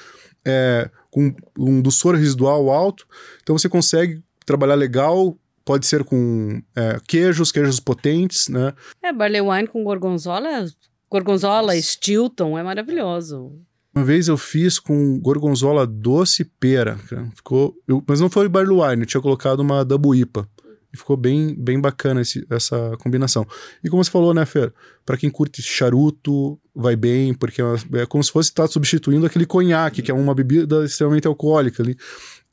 é, 0.46 0.90
com 1.10 1.34
um 1.58 1.82
doçor 1.82 2.16
residual 2.16 2.70
alto, 2.70 3.06
então 3.42 3.58
você 3.58 3.68
consegue 3.68 4.22
trabalhar 4.46 4.76
legal, 4.76 5.38
pode 5.66 5.86
ser 5.86 6.04
com 6.04 6.62
é, 6.76 6.98
queijos, 7.08 7.52
queijos 7.52 7.80
potentes, 7.80 8.48
né? 8.48 8.74
É, 9.04 9.12
barley 9.12 9.42
wine 9.42 9.68
com 9.68 9.84
gorgonzola, 9.84 10.66
gorgonzola, 11.12 11.76
Stilton, 11.80 12.58
é 12.58 12.64
maravilhoso. 12.64 13.52
Uma 13.94 14.06
vez 14.06 14.30
eu 14.30 14.38
fiz 14.38 14.80
com 14.80 15.20
gorgonzola 15.20 15.86
doce 15.86 16.44
e 16.44 16.46
pera, 16.46 16.98
cara. 17.10 17.30
Ficou, 17.36 17.76
eu- 17.88 18.02
mas 18.08 18.22
não 18.22 18.30
foi 18.30 18.48
barley 18.48 18.74
wine, 18.80 19.02
eu 19.02 19.06
tinha 19.06 19.22
colocado 19.22 19.60
uma 19.60 19.84
double 19.84 20.18
IPA. 20.18 20.48
E 20.94 20.98
ficou 20.98 21.16
bem, 21.16 21.56
bem 21.58 21.80
bacana 21.80 22.22
esse- 22.22 22.46
essa 22.50 22.98
combinação. 23.02 23.46
E 23.84 23.90
como 23.90 24.04
você 24.04 24.12
falou, 24.12 24.34
né, 24.34 24.46
Fer? 24.46 24.74
Pra 25.06 25.16
quem 25.18 25.30
curte 25.30 25.62
charuto, 25.62 26.60
vai 26.76 26.96
bem, 26.98 27.34
porque 27.34 27.62
é 27.62 28.02
é 28.02 28.06
como 28.06 28.22
se 28.24 28.32
fosse 28.32 28.50
estar 28.50 28.68
substituindo 28.68 29.26
aquele 29.26 29.46
conhaque, 29.46 30.02
que 30.02 30.12
é 30.12 30.14
uma 30.14 30.34
bebida 30.36 30.84
extremamente 30.86 31.28
alcoólica 31.28 31.82
ali. 31.84 31.96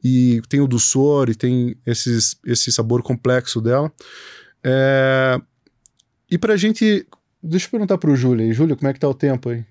E 0.03 0.41
tem 0.49 0.61
o 0.61 0.69
doçor 0.69 1.29
e 1.31 1.35
tem 1.35 1.77
esses, 1.85 2.37
esse 2.47 2.71
sabor 2.71 3.03
complexo 3.03 3.61
dela. 3.61 3.93
É, 4.65 5.41
E 6.31 6.37
pra 6.39 6.57
gente. 6.57 7.07
Deixa 7.43 7.67
eu 7.67 7.71
perguntar 7.71 7.99
pro 7.99 8.17
Júlio 8.17 8.45
aí. 8.45 8.53
Júlio, 8.53 8.77
como 8.77 8.89
é 8.89 8.93
que 8.93 9.01
tá 9.01 9.09
o 9.09 9.15
tempo 9.15 9.51
aí? 9.51 9.65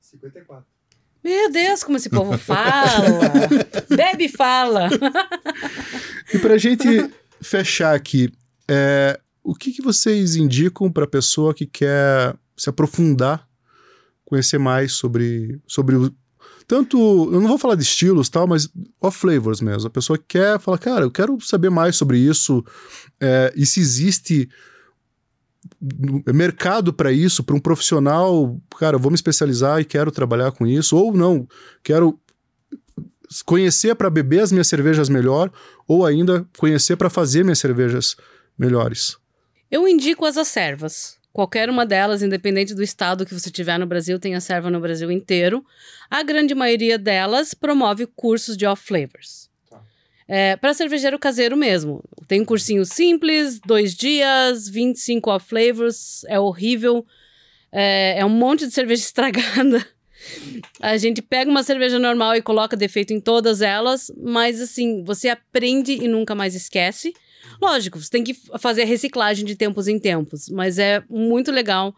54. 0.00 0.64
Meu 1.22 1.52
Deus, 1.52 1.84
como 1.84 1.96
esse 1.96 2.08
povo 2.08 2.36
fala! 2.38 3.28
Bebe 3.94 4.24
e 4.24 4.28
fala! 4.28 4.88
E 6.32 6.38
pra 6.38 6.56
gente 6.56 6.86
fechar 7.42 7.94
aqui, 7.94 8.32
é, 8.68 9.20
o 9.42 9.54
que, 9.54 9.72
que 9.72 9.82
vocês 9.82 10.36
indicam 10.36 10.90
pra 10.90 11.06
pessoa 11.06 11.52
que 11.52 11.66
quer 11.66 12.34
se 12.56 12.70
aprofundar, 12.70 13.46
conhecer 14.24 14.58
mais 14.58 14.92
sobre, 14.92 15.60
sobre 15.66 15.96
o. 15.96 16.14
Tanto, 16.66 16.96
eu 17.32 17.40
não 17.40 17.48
vou 17.48 17.58
falar 17.58 17.74
de 17.74 17.82
estilos 17.82 18.28
tal, 18.28 18.46
mas 18.46 18.68
off 19.00 19.18
flavors 19.18 19.60
mesmo. 19.60 19.88
A 19.88 19.90
pessoa 19.90 20.16
quer 20.16 20.58
falar, 20.60 20.78
cara, 20.78 21.04
eu 21.04 21.10
quero 21.10 21.38
saber 21.40 21.68
mais 21.68 21.96
sobre 21.96 22.18
isso, 22.18 22.64
é, 23.20 23.52
e 23.56 23.66
se 23.66 23.80
existe 23.80 24.48
mercado 26.32 26.92
para 26.92 27.12
isso, 27.12 27.42
para 27.42 27.54
um 27.54 27.60
profissional, 27.60 28.58
cara, 28.78 28.98
vou 28.98 29.10
me 29.10 29.14
especializar 29.14 29.80
e 29.80 29.84
quero 29.84 30.10
trabalhar 30.10 30.52
com 30.52 30.66
isso, 30.66 30.96
ou 30.96 31.12
não, 31.12 31.46
quero 31.82 32.18
conhecer 33.44 33.94
para 33.94 34.10
beber 34.10 34.40
as 34.40 34.50
minhas 34.50 34.66
cervejas 34.66 35.08
melhor, 35.08 35.52
ou 35.86 36.04
ainda 36.04 36.46
conhecer 36.58 36.96
para 36.96 37.10
fazer 37.10 37.44
minhas 37.44 37.58
cervejas 37.58 38.16
melhores. 38.58 39.16
Eu 39.70 39.86
indico 39.86 40.24
as 40.24 40.36
acervas. 40.36 41.18
Qualquer 41.32 41.70
uma 41.70 41.86
delas, 41.86 42.22
independente 42.22 42.74
do 42.74 42.82
estado 42.82 43.24
que 43.24 43.32
você 43.32 43.50
tiver 43.50 43.78
no 43.78 43.86
Brasil, 43.86 44.18
tem 44.18 44.34
a 44.34 44.40
serva 44.40 44.68
no 44.68 44.80
Brasil 44.80 45.12
inteiro. 45.12 45.64
A 46.10 46.24
grande 46.24 46.56
maioria 46.56 46.98
delas 46.98 47.54
promove 47.54 48.04
cursos 48.06 48.56
de 48.56 48.66
off 48.66 48.84
flavors. 48.84 49.49
É, 50.32 50.54
para 50.54 50.72
cervejeiro 50.72 51.18
caseiro 51.18 51.56
mesmo. 51.56 52.04
Tem 52.28 52.40
um 52.40 52.44
cursinho 52.44 52.84
simples, 52.84 53.58
dois 53.58 53.96
dias, 53.96 54.68
25 54.68 55.28
off 55.28 55.48
flavors, 55.48 56.22
é 56.28 56.38
horrível. 56.38 57.04
É, 57.72 58.20
é 58.20 58.24
um 58.24 58.28
monte 58.28 58.64
de 58.64 58.72
cerveja 58.72 59.02
estragada. 59.02 59.84
A 60.80 60.96
gente 60.96 61.20
pega 61.20 61.50
uma 61.50 61.64
cerveja 61.64 61.98
normal 61.98 62.36
e 62.36 62.42
coloca 62.42 62.76
defeito 62.76 63.12
em 63.12 63.18
todas 63.18 63.60
elas, 63.60 64.12
mas 64.16 64.60
assim, 64.60 65.02
você 65.02 65.28
aprende 65.28 65.94
e 65.94 66.06
nunca 66.06 66.32
mais 66.32 66.54
esquece. 66.54 67.12
Lógico, 67.60 67.98
você 67.98 68.10
tem 68.10 68.22
que 68.22 68.34
fazer 68.60 68.82
a 68.82 68.86
reciclagem 68.86 69.44
de 69.44 69.56
tempos 69.56 69.88
em 69.88 69.98
tempos, 69.98 70.48
mas 70.48 70.78
é 70.78 71.02
muito 71.10 71.50
legal. 71.50 71.92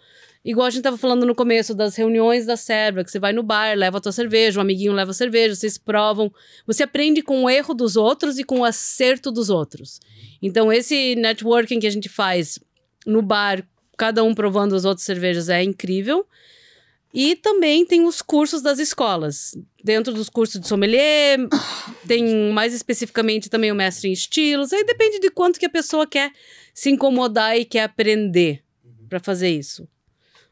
Igual 0.44 0.66
a 0.66 0.70
gente 0.70 0.82
tava 0.82 0.98
falando 0.98 1.24
no 1.24 1.36
começo 1.36 1.72
das 1.72 1.94
reuniões 1.94 2.44
da 2.44 2.56
serva, 2.56 3.04
que 3.04 3.10
você 3.10 3.20
vai 3.20 3.32
no 3.32 3.44
bar, 3.44 3.76
leva 3.76 3.98
a 3.98 4.00
tua 4.00 4.10
cerveja, 4.10 4.58
um 4.58 4.62
amiguinho 4.62 4.92
leva 4.92 5.12
a 5.12 5.14
cerveja, 5.14 5.54
vocês 5.54 5.78
provam. 5.78 6.32
Você 6.66 6.82
aprende 6.82 7.22
com 7.22 7.44
o 7.44 7.50
erro 7.50 7.72
dos 7.72 7.96
outros 7.96 8.38
e 8.38 8.44
com 8.44 8.60
o 8.60 8.64
acerto 8.64 9.30
dos 9.30 9.50
outros. 9.50 10.00
Então, 10.40 10.72
esse 10.72 11.14
networking 11.14 11.78
que 11.78 11.86
a 11.86 11.90
gente 11.90 12.08
faz 12.08 12.58
no 13.06 13.22
bar, 13.22 13.64
cada 13.96 14.24
um 14.24 14.34
provando 14.34 14.74
as 14.74 14.84
outras 14.84 15.04
cervejas, 15.04 15.48
é 15.48 15.62
incrível. 15.62 16.26
E 17.14 17.36
também 17.36 17.86
tem 17.86 18.04
os 18.04 18.20
cursos 18.20 18.62
das 18.62 18.80
escolas. 18.80 19.56
Dentro 19.84 20.12
dos 20.12 20.28
cursos 20.28 20.60
de 20.60 20.66
sommelier, 20.66 21.38
tem 22.08 22.50
mais 22.52 22.74
especificamente 22.74 23.48
também 23.48 23.70
o 23.70 23.76
mestre 23.76 24.08
em 24.08 24.12
estilos. 24.12 24.72
Aí 24.72 24.82
depende 24.84 25.20
de 25.20 25.30
quanto 25.30 25.60
que 25.60 25.66
a 25.66 25.70
pessoa 25.70 26.04
quer 26.04 26.32
se 26.74 26.90
incomodar 26.90 27.56
e 27.56 27.64
quer 27.64 27.84
aprender 27.84 28.64
para 29.08 29.20
fazer 29.20 29.50
isso. 29.50 29.86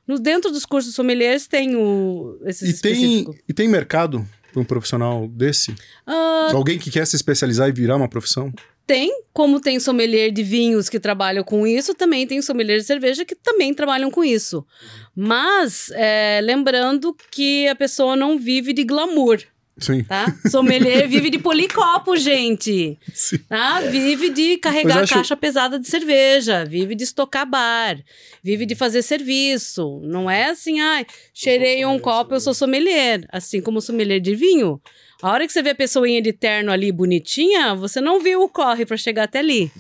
No, 0.07 0.19
dentro 0.19 0.51
dos 0.51 0.65
cursos 0.67 0.95
sommeliers 0.95 1.47
tem 1.47 1.77
o, 1.77 2.39
esses 2.45 2.79
E 2.79 2.83
tem, 2.83 3.27
e 3.49 3.53
tem 3.53 3.69
mercado 3.69 4.27
para 4.53 4.61
um 4.61 4.65
profissional 4.65 5.29
desse? 5.29 5.75
Ah, 6.07 6.51
Alguém 6.53 6.79
que 6.79 6.91
quer 6.91 7.07
se 7.07 7.17
especializar 7.17 7.69
e 7.69 7.73
virar 7.73 7.97
uma 7.97 8.09
profissão? 8.09 8.53
tem, 8.91 9.23
como 9.33 9.61
tem 9.61 9.79
sommelier 9.79 10.33
de 10.33 10.43
vinhos 10.43 10.89
que 10.89 10.99
trabalham 10.99 11.45
com 11.45 11.65
isso, 11.65 11.95
também 11.95 12.27
tem 12.27 12.43
sommelier 12.43 12.77
de 12.77 12.85
cerveja 12.85 13.25
que 13.25 13.37
também 13.37 13.73
trabalham 13.73 14.11
com 14.11 14.25
isso. 14.25 14.67
Mas, 15.15 15.93
é, 15.95 16.41
lembrando 16.43 17.17
que 17.31 17.69
a 17.69 17.77
pessoa 17.77 18.17
não 18.17 18.37
vive 18.37 18.73
de 18.73 18.83
glamour. 18.83 19.39
Sim. 19.81 20.05
tá? 20.05 20.27
Sommelier 20.51 21.09
vive 21.09 21.31
de 21.31 21.39
polir 21.39 21.73
copo, 21.73 22.17
gente. 22.17 22.99
Sim. 23.15 23.39
Tá? 23.49 23.81
Vive 23.81 24.31
de 24.31 24.59
carregar 24.59 25.01
acho- 25.01 25.15
caixa 25.15 25.37
pesada 25.37 25.79
de 25.79 25.89
cerveja, 25.89 26.65
vive 26.65 26.95
de 26.95 27.05
estocar 27.05 27.49
bar, 27.49 27.99
vive 28.43 28.67
de 28.67 28.75
fazer 28.75 29.03
serviço. 29.03 30.01
Não 30.05 30.31
é 30.31 30.51
assim, 30.51 30.81
ai, 30.81 31.07
cheirei 31.33 31.85
um 31.87 31.99
copo, 31.99 32.35
eu 32.35 32.41
sou 32.41 32.53
sommelier. 32.55 33.27
Assim 33.33 33.61
como 33.61 33.81
sommelier 33.81 34.21
de 34.21 34.35
vinho. 34.35 34.81
A 35.23 35.31
hora 35.33 35.47
que 35.47 35.53
você 35.53 35.63
vê 35.63 35.71
a 35.71 35.75
pessoinha 35.75 36.23
de 36.23 36.33
terno 36.33 36.71
ali 36.73 36.91
bonitinha, 36.91 37.75
você 37.75 38.01
não 38.01 38.21
viu 38.23 38.43
o 38.43 38.49
corre 38.49 38.87
para 38.87 38.97
chegar 38.97 39.25
até 39.25 39.41
ali. 39.41 39.71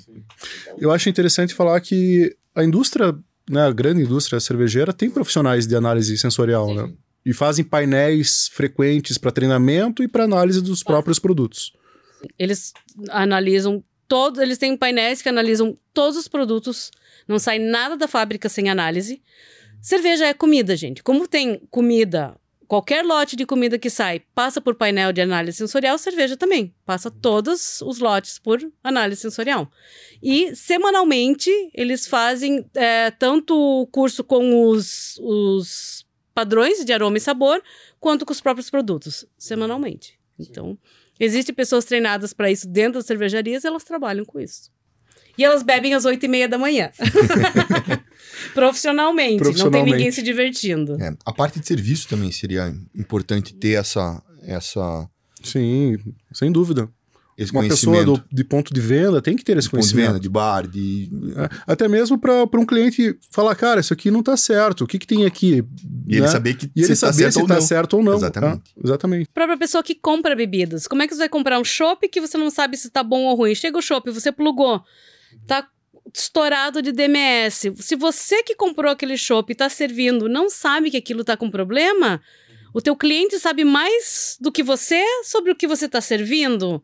Eu 0.78 0.90
acho 0.90 1.09
interessante 1.09 1.55
falar 1.55 1.80
que 1.80 2.34
a 2.55 2.62
indústria, 2.62 3.14
né, 3.48 3.62
a 3.66 3.72
grande 3.72 4.03
indústria 4.03 4.38
cervejeira, 4.38 4.92
tem 4.92 5.09
profissionais 5.11 5.66
de 5.66 5.74
análise 5.74 6.16
sensorial, 6.18 6.74
né? 6.74 6.92
E 7.24 7.32
fazem 7.32 7.64
painéis 7.64 8.48
frequentes 8.52 9.18
para 9.18 9.30
treinamento 9.30 10.02
e 10.02 10.08
para 10.08 10.24
análise 10.24 10.62
dos 10.62 10.82
próprios 10.82 11.18
produtos. 11.18 11.72
Eles 12.38 12.72
analisam 13.10 13.84
todos, 14.08 14.40
eles 14.40 14.58
têm 14.58 14.76
painéis 14.76 15.22
que 15.22 15.28
analisam 15.28 15.78
todos 15.94 16.16
os 16.16 16.26
produtos, 16.26 16.90
não 17.28 17.38
sai 17.38 17.58
nada 17.58 17.96
da 17.96 18.08
fábrica 18.08 18.48
sem 18.48 18.68
análise. 18.68 19.22
Cerveja 19.80 20.26
é 20.26 20.34
comida, 20.34 20.76
gente. 20.76 21.02
Como 21.02 21.28
tem 21.28 21.62
comida, 21.70 22.36
qualquer 22.66 23.04
lote 23.04 23.34
de 23.34 23.46
comida 23.46 23.78
que 23.78 23.88
sai 23.88 24.20
passa 24.34 24.60
por 24.60 24.74
painel 24.74 25.12
de 25.12 25.20
análise 25.20 25.58
sensorial, 25.58 25.96
cerveja 25.96 26.36
também 26.36 26.74
passa 26.84 27.10
todos 27.10 27.80
os 27.82 27.98
lotes 27.98 28.38
por 28.38 28.60
análise 28.82 29.22
sensorial. 29.22 29.70
E 30.22 30.54
semanalmente 30.54 31.50
eles 31.74 32.06
fazem 32.06 32.64
é, 32.74 33.10
tanto 33.10 33.56
o 33.56 33.86
curso 33.86 34.22
com 34.22 34.68
os, 34.68 35.18
os 35.22 36.04
padrões 36.35 36.85
de 36.85 36.93
aroma 36.93 37.16
e 37.16 37.20
sabor, 37.20 37.62
quanto 37.99 38.24
com 38.24 38.33
os 38.33 38.41
próprios 38.41 38.70
produtos, 38.70 39.26
semanalmente. 39.39 40.18
Então, 40.39 40.78
Existem 41.20 41.55
pessoas 41.55 41.85
treinadas 41.85 42.33
para 42.33 42.51
isso 42.51 42.66
dentro 42.66 42.95
das 42.95 43.05
cervejarias 43.05 43.62
e 43.62 43.66
elas 43.66 43.85
trabalham 43.85 44.24
com 44.24 44.41
isso. 44.41 44.70
E 45.37 45.45
elas 45.45 45.62
bebem 45.62 45.93
às 45.93 46.07
oito 46.07 46.24
e 46.24 46.28
meia 46.28 46.49
da 46.49 46.57
manhã. 46.57 46.91
Profissionalmente, 48.55 49.33
Não 49.33 49.37
tem 49.37 49.53
Profissionalmente. 49.53 49.93
ninguém 49.93 50.11
se 50.11 50.22
divertindo. 50.22 51.01
É, 51.01 51.14
a 51.24 51.33
parte 51.33 51.61
de 51.61 51.66
serviço 51.66 52.09
também 52.09 52.33
seria 52.33 52.74
importante 52.95 53.53
ter 53.55 53.72
essa, 53.72 54.22
essa, 54.43 55.09
Sim, 55.43 55.99
sem 56.33 56.51
dúvida. 56.51 56.89
Esse 57.43 57.53
Uma 57.53 57.62
pessoa 57.62 57.95
conhecimento. 57.97 58.22
do, 58.30 58.36
de 58.36 58.45
ponto 58.45 58.74
de 58.74 58.80
venda 58.80 59.22
tem 59.22 59.34
que 59.36 59.43
ter 59.43 59.57
esse 59.57 59.66
de 59.66 59.70
ponto 59.70 59.80
de 59.80 59.93
conhecimento. 59.93 60.07
venda, 60.12 60.20
de 60.20 60.28
bar, 60.28 60.66
de... 60.66 61.11
É, 61.36 61.49
Até 61.66 61.88
mesmo 61.88 62.18
para 62.18 62.45
um 62.61 62.66
cliente 62.66 63.16
falar, 63.30 63.55
cara, 63.55 63.80
isso 63.80 63.93
aqui 63.93 64.11
não 64.11 64.22
tá 64.22 64.36
certo, 64.36 64.84
o 64.84 64.86
que, 64.86 64.99
que 64.99 65.07
tem 65.07 65.24
aqui? 65.26 65.64
E 66.07 66.12
ele 66.16 66.20
Né? 66.20 66.28
saber 66.28 66.55
que 66.55 66.66
E 66.76 66.80
ele 66.82 66.88
tá 66.88 66.95
saber 66.97 67.14
certo 67.14 67.32
se 67.34 67.41
ou 67.41 67.47
tá 67.47 67.55
não. 67.55 67.61
certo 67.62 67.95
ou 67.97 68.03
não. 68.03 68.14
Exatamente. 68.14 68.62
Ah, 68.76 68.80
exatamente. 68.84 69.28
A 69.30 69.34
própria 69.34 69.57
pessoa 69.59 69.82
que 69.82 69.95
compra 69.95 70.36
bebidas. 70.36 70.86
Como 70.86 71.03
é 71.03 71.07
que 71.09 71.14
você 71.14 71.20
vai 71.20 71.28
comprar 71.28 71.59
um 71.59 71.64
chopp 71.64 72.09
que 72.09 72.20
você 72.20 72.36
não 72.36 72.51
sabe 72.51 72.76
se 72.76 72.91
tá 72.91 73.03
bom 73.03 73.22
ou 73.24 73.34
ruim? 73.36 73.55
Chega 73.55 73.78
o 73.78 73.82
chopp, 73.82 74.11
você 74.11 74.30
plugou, 74.30 74.82
tá 75.47 75.66
estourado 76.14 76.82
de 76.82 76.93
DMS. 76.93 77.72
Se 77.76 77.97
você 77.97 78.43
que 78.43 78.55
comprou 78.55 78.91
aquele 78.93 79.16
chopp 79.16 79.51
e 79.53 79.55
tá 79.55 79.68
servindo 79.68 80.28
não 80.28 80.51
sabe 80.51 80.91
que 80.91 80.97
aquilo 80.97 81.22
tá 81.24 81.36
com 81.36 81.51
problema, 81.51 82.20
o 82.74 82.80
teu 82.80 82.97
cliente 82.97 83.38
sabe 83.38 83.64
mais 83.64 84.36
do 84.41 84.51
que 84.51 84.62
você 84.62 85.03
sobre 85.24 85.51
o 85.53 85.57
que 85.57 85.66
você 85.66 85.88
tá 85.88 86.01
servindo. 86.01 86.82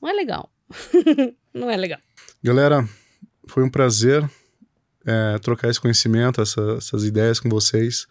Não 0.00 0.08
é 0.08 0.12
legal. 0.12 0.50
não 1.54 1.70
é 1.70 1.76
legal. 1.76 1.98
Galera, 2.42 2.86
foi 3.48 3.62
um 3.64 3.70
prazer 3.70 4.28
é, 5.06 5.38
trocar 5.38 5.70
esse 5.70 5.80
conhecimento, 5.80 6.40
essa- 6.40 6.74
essas 6.78 7.04
ideias 7.04 7.38
com 7.40 7.48
vocês. 7.48 8.06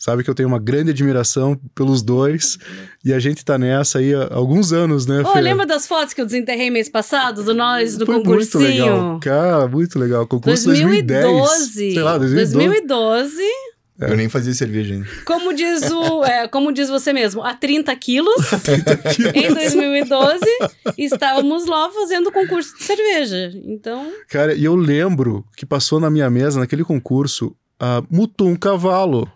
Sabe 0.00 0.22
que 0.22 0.30
eu 0.30 0.34
tenho 0.34 0.48
uma 0.48 0.60
grande 0.60 0.92
admiração 0.92 1.60
pelos 1.74 2.02
dois 2.02 2.56
e 3.04 3.12
a 3.12 3.18
gente 3.18 3.44
tá 3.44 3.58
nessa 3.58 3.98
aí 3.98 4.14
há 4.14 4.28
alguns 4.32 4.72
anos, 4.72 5.06
né, 5.06 5.24
Fê? 5.32 5.40
lembra 5.40 5.66
das 5.66 5.88
fotos 5.88 6.14
que 6.14 6.20
eu 6.20 6.24
desenterrei 6.24 6.70
mês 6.70 6.88
passado, 6.88 7.42
do 7.42 7.52
nós, 7.52 7.96
do 7.96 8.06
Foi 8.06 8.22
muito 8.22 8.58
legal. 8.60 9.18
Cara, 9.18 9.66
muito 9.66 9.98
legal. 9.98 10.24
Concurso 10.28 10.66
2010. 10.66 11.24
2012. 11.24 11.92
Sei 11.94 12.02
lá, 12.02 12.16
2012. 12.16 12.54
2012. 12.54 13.42
Eu 14.00 14.16
nem 14.16 14.28
fazia 14.28 14.54
cerveja 14.54 14.94
ainda. 14.94 15.08
Como 15.24 15.52
diz 15.52 15.90
o, 15.90 16.24
é, 16.24 16.46
como 16.46 16.72
diz 16.72 16.88
você 16.88 17.12
mesmo, 17.12 17.42
a 17.42 17.52
30 17.54 17.94
quilos. 17.96 18.36
em 19.34 19.52
2012, 19.52 20.40
estávamos 20.96 21.66
lá 21.66 21.90
fazendo 21.90 22.30
concurso 22.30 22.76
de 22.76 22.84
cerveja. 22.84 23.52
Então, 23.64 24.12
Cara, 24.28 24.54
e 24.54 24.64
eu 24.64 24.76
lembro 24.76 25.44
que 25.56 25.66
passou 25.66 25.98
na 25.98 26.10
minha 26.10 26.30
mesa, 26.30 26.60
naquele 26.60 26.84
concurso, 26.84 27.56
a 27.78 28.02
Mutum 28.08 28.54
Cavalo. 28.56 29.30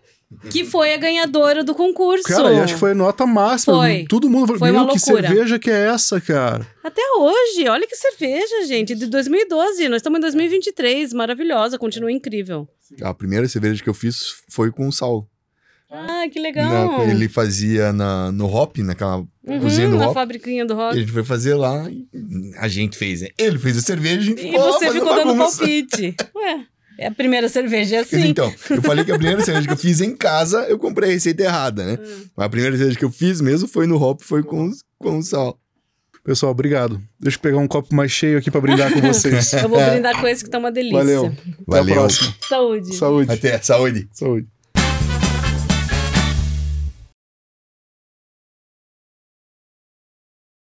Que 0.50 0.64
foi 0.64 0.94
a 0.94 0.96
ganhadora 0.96 1.62
do 1.64 1.74
concurso. 1.74 2.24
Cara, 2.24 2.52
e 2.52 2.60
acho 2.60 2.74
que 2.74 2.80
foi 2.80 2.94
nota 2.94 3.26
máxima. 3.26 3.76
Foi. 3.76 4.04
Todo 4.08 4.28
mundo 4.28 4.46
falou, 4.46 4.58
Foi 4.58 4.72
meu, 4.72 4.86
que 4.88 4.92
loucura." 4.92 5.28
cerveja 5.28 5.58
que 5.58 5.70
é 5.70 5.86
essa, 5.88 6.20
cara? 6.20 6.66
Até 6.82 7.02
hoje, 7.18 7.68
olha 7.68 7.86
que 7.86 7.96
cerveja, 7.96 8.66
gente, 8.66 8.94
de 8.94 9.06
2012. 9.06 9.88
Nós 9.88 9.96
estamos 9.98 10.18
em 10.18 10.20
2023, 10.22 11.12
maravilhosa, 11.12 11.78
continua 11.78 12.10
incrível. 12.12 12.68
A 13.02 13.14
primeira 13.14 13.46
cerveja 13.48 13.82
que 13.82 13.88
eu 13.88 13.94
fiz 13.94 14.34
foi 14.50 14.70
com 14.70 14.90
sal. 14.90 15.28
Ah, 15.94 16.24
que 16.32 16.40
legal. 16.40 16.98
Na- 16.98 17.04
ele 17.04 17.28
fazia 17.28 17.92
na, 17.92 18.32
no 18.32 18.46
hop, 18.46 18.78
naquela 18.78 19.18
Uhum, 19.18 19.60
cozinha 19.60 19.88
do 19.90 19.96
na 19.98 20.06
hop. 20.08 20.14
fabriquinha 20.14 20.64
do 20.64 20.72
E 20.72 20.76
rock. 20.76 20.96
a 20.96 21.00
gente 21.00 21.12
foi 21.12 21.22
fazer 21.22 21.54
lá 21.54 21.84
a 22.58 22.68
gente 22.68 22.96
fez, 22.96 23.20
né? 23.20 23.28
Ele 23.36 23.58
fez 23.58 23.76
a 23.76 23.82
cerveja, 23.82 24.20
a 24.20 24.22
gente 24.24 24.40
E 24.40 24.52
ficou 24.52 24.72
você 24.72 24.90
ficou 24.90 25.14
dando 25.14 25.34
bagunça. 25.34 25.58
palpite. 25.58 26.16
Ué, 26.34 26.66
é 26.98 27.06
a 27.06 27.10
primeira 27.10 27.48
cerveja, 27.48 27.96
é 27.96 27.98
Mas 27.98 28.12
assim. 28.12 28.28
Então, 28.28 28.52
eu 28.70 28.82
falei 28.82 29.04
que 29.04 29.12
a 29.12 29.16
primeira 29.16 29.42
cerveja 29.42 29.66
que 29.66 29.72
eu 29.72 29.78
fiz 29.78 30.00
em 30.00 30.16
casa, 30.16 30.60
eu 30.68 30.78
comprei 30.78 31.10
a 31.10 31.12
receita 31.12 31.42
errada, 31.42 31.84
né? 31.84 31.98
Hum. 32.00 32.24
Mas 32.36 32.46
a 32.46 32.48
primeira 32.48 32.76
cerveja 32.76 32.98
que 32.98 33.04
eu 33.04 33.10
fiz 33.10 33.40
mesmo 33.40 33.68
foi 33.68 33.86
no 33.86 34.00
hop, 34.02 34.20
foi 34.22 34.42
com, 34.42 34.70
com 34.98 35.22
sal. 35.22 35.58
Pessoal, 36.24 36.52
obrigado. 36.52 37.02
Deixa 37.18 37.36
eu 37.36 37.40
pegar 37.40 37.58
um 37.58 37.66
copo 37.66 37.92
mais 37.92 38.12
cheio 38.12 38.38
aqui 38.38 38.48
pra 38.48 38.60
brindar 38.60 38.92
com 38.92 39.00
vocês. 39.00 39.52
Eu 39.60 39.68
vou 39.68 39.84
brindar 39.84 40.20
com 40.20 40.28
esse 40.28 40.44
que 40.44 40.50
tá 40.50 40.58
uma 40.58 40.70
delícia. 40.70 40.98
Valeu. 40.98 41.26
Até 41.26 41.40
a 41.42 41.64
Valeu. 41.66 41.94
próxima. 41.94 42.34
Saúde. 42.48 42.94
Saúde. 42.94 43.32
Até, 43.32 43.58
saúde. 43.60 44.08
Saúde. 44.12 44.46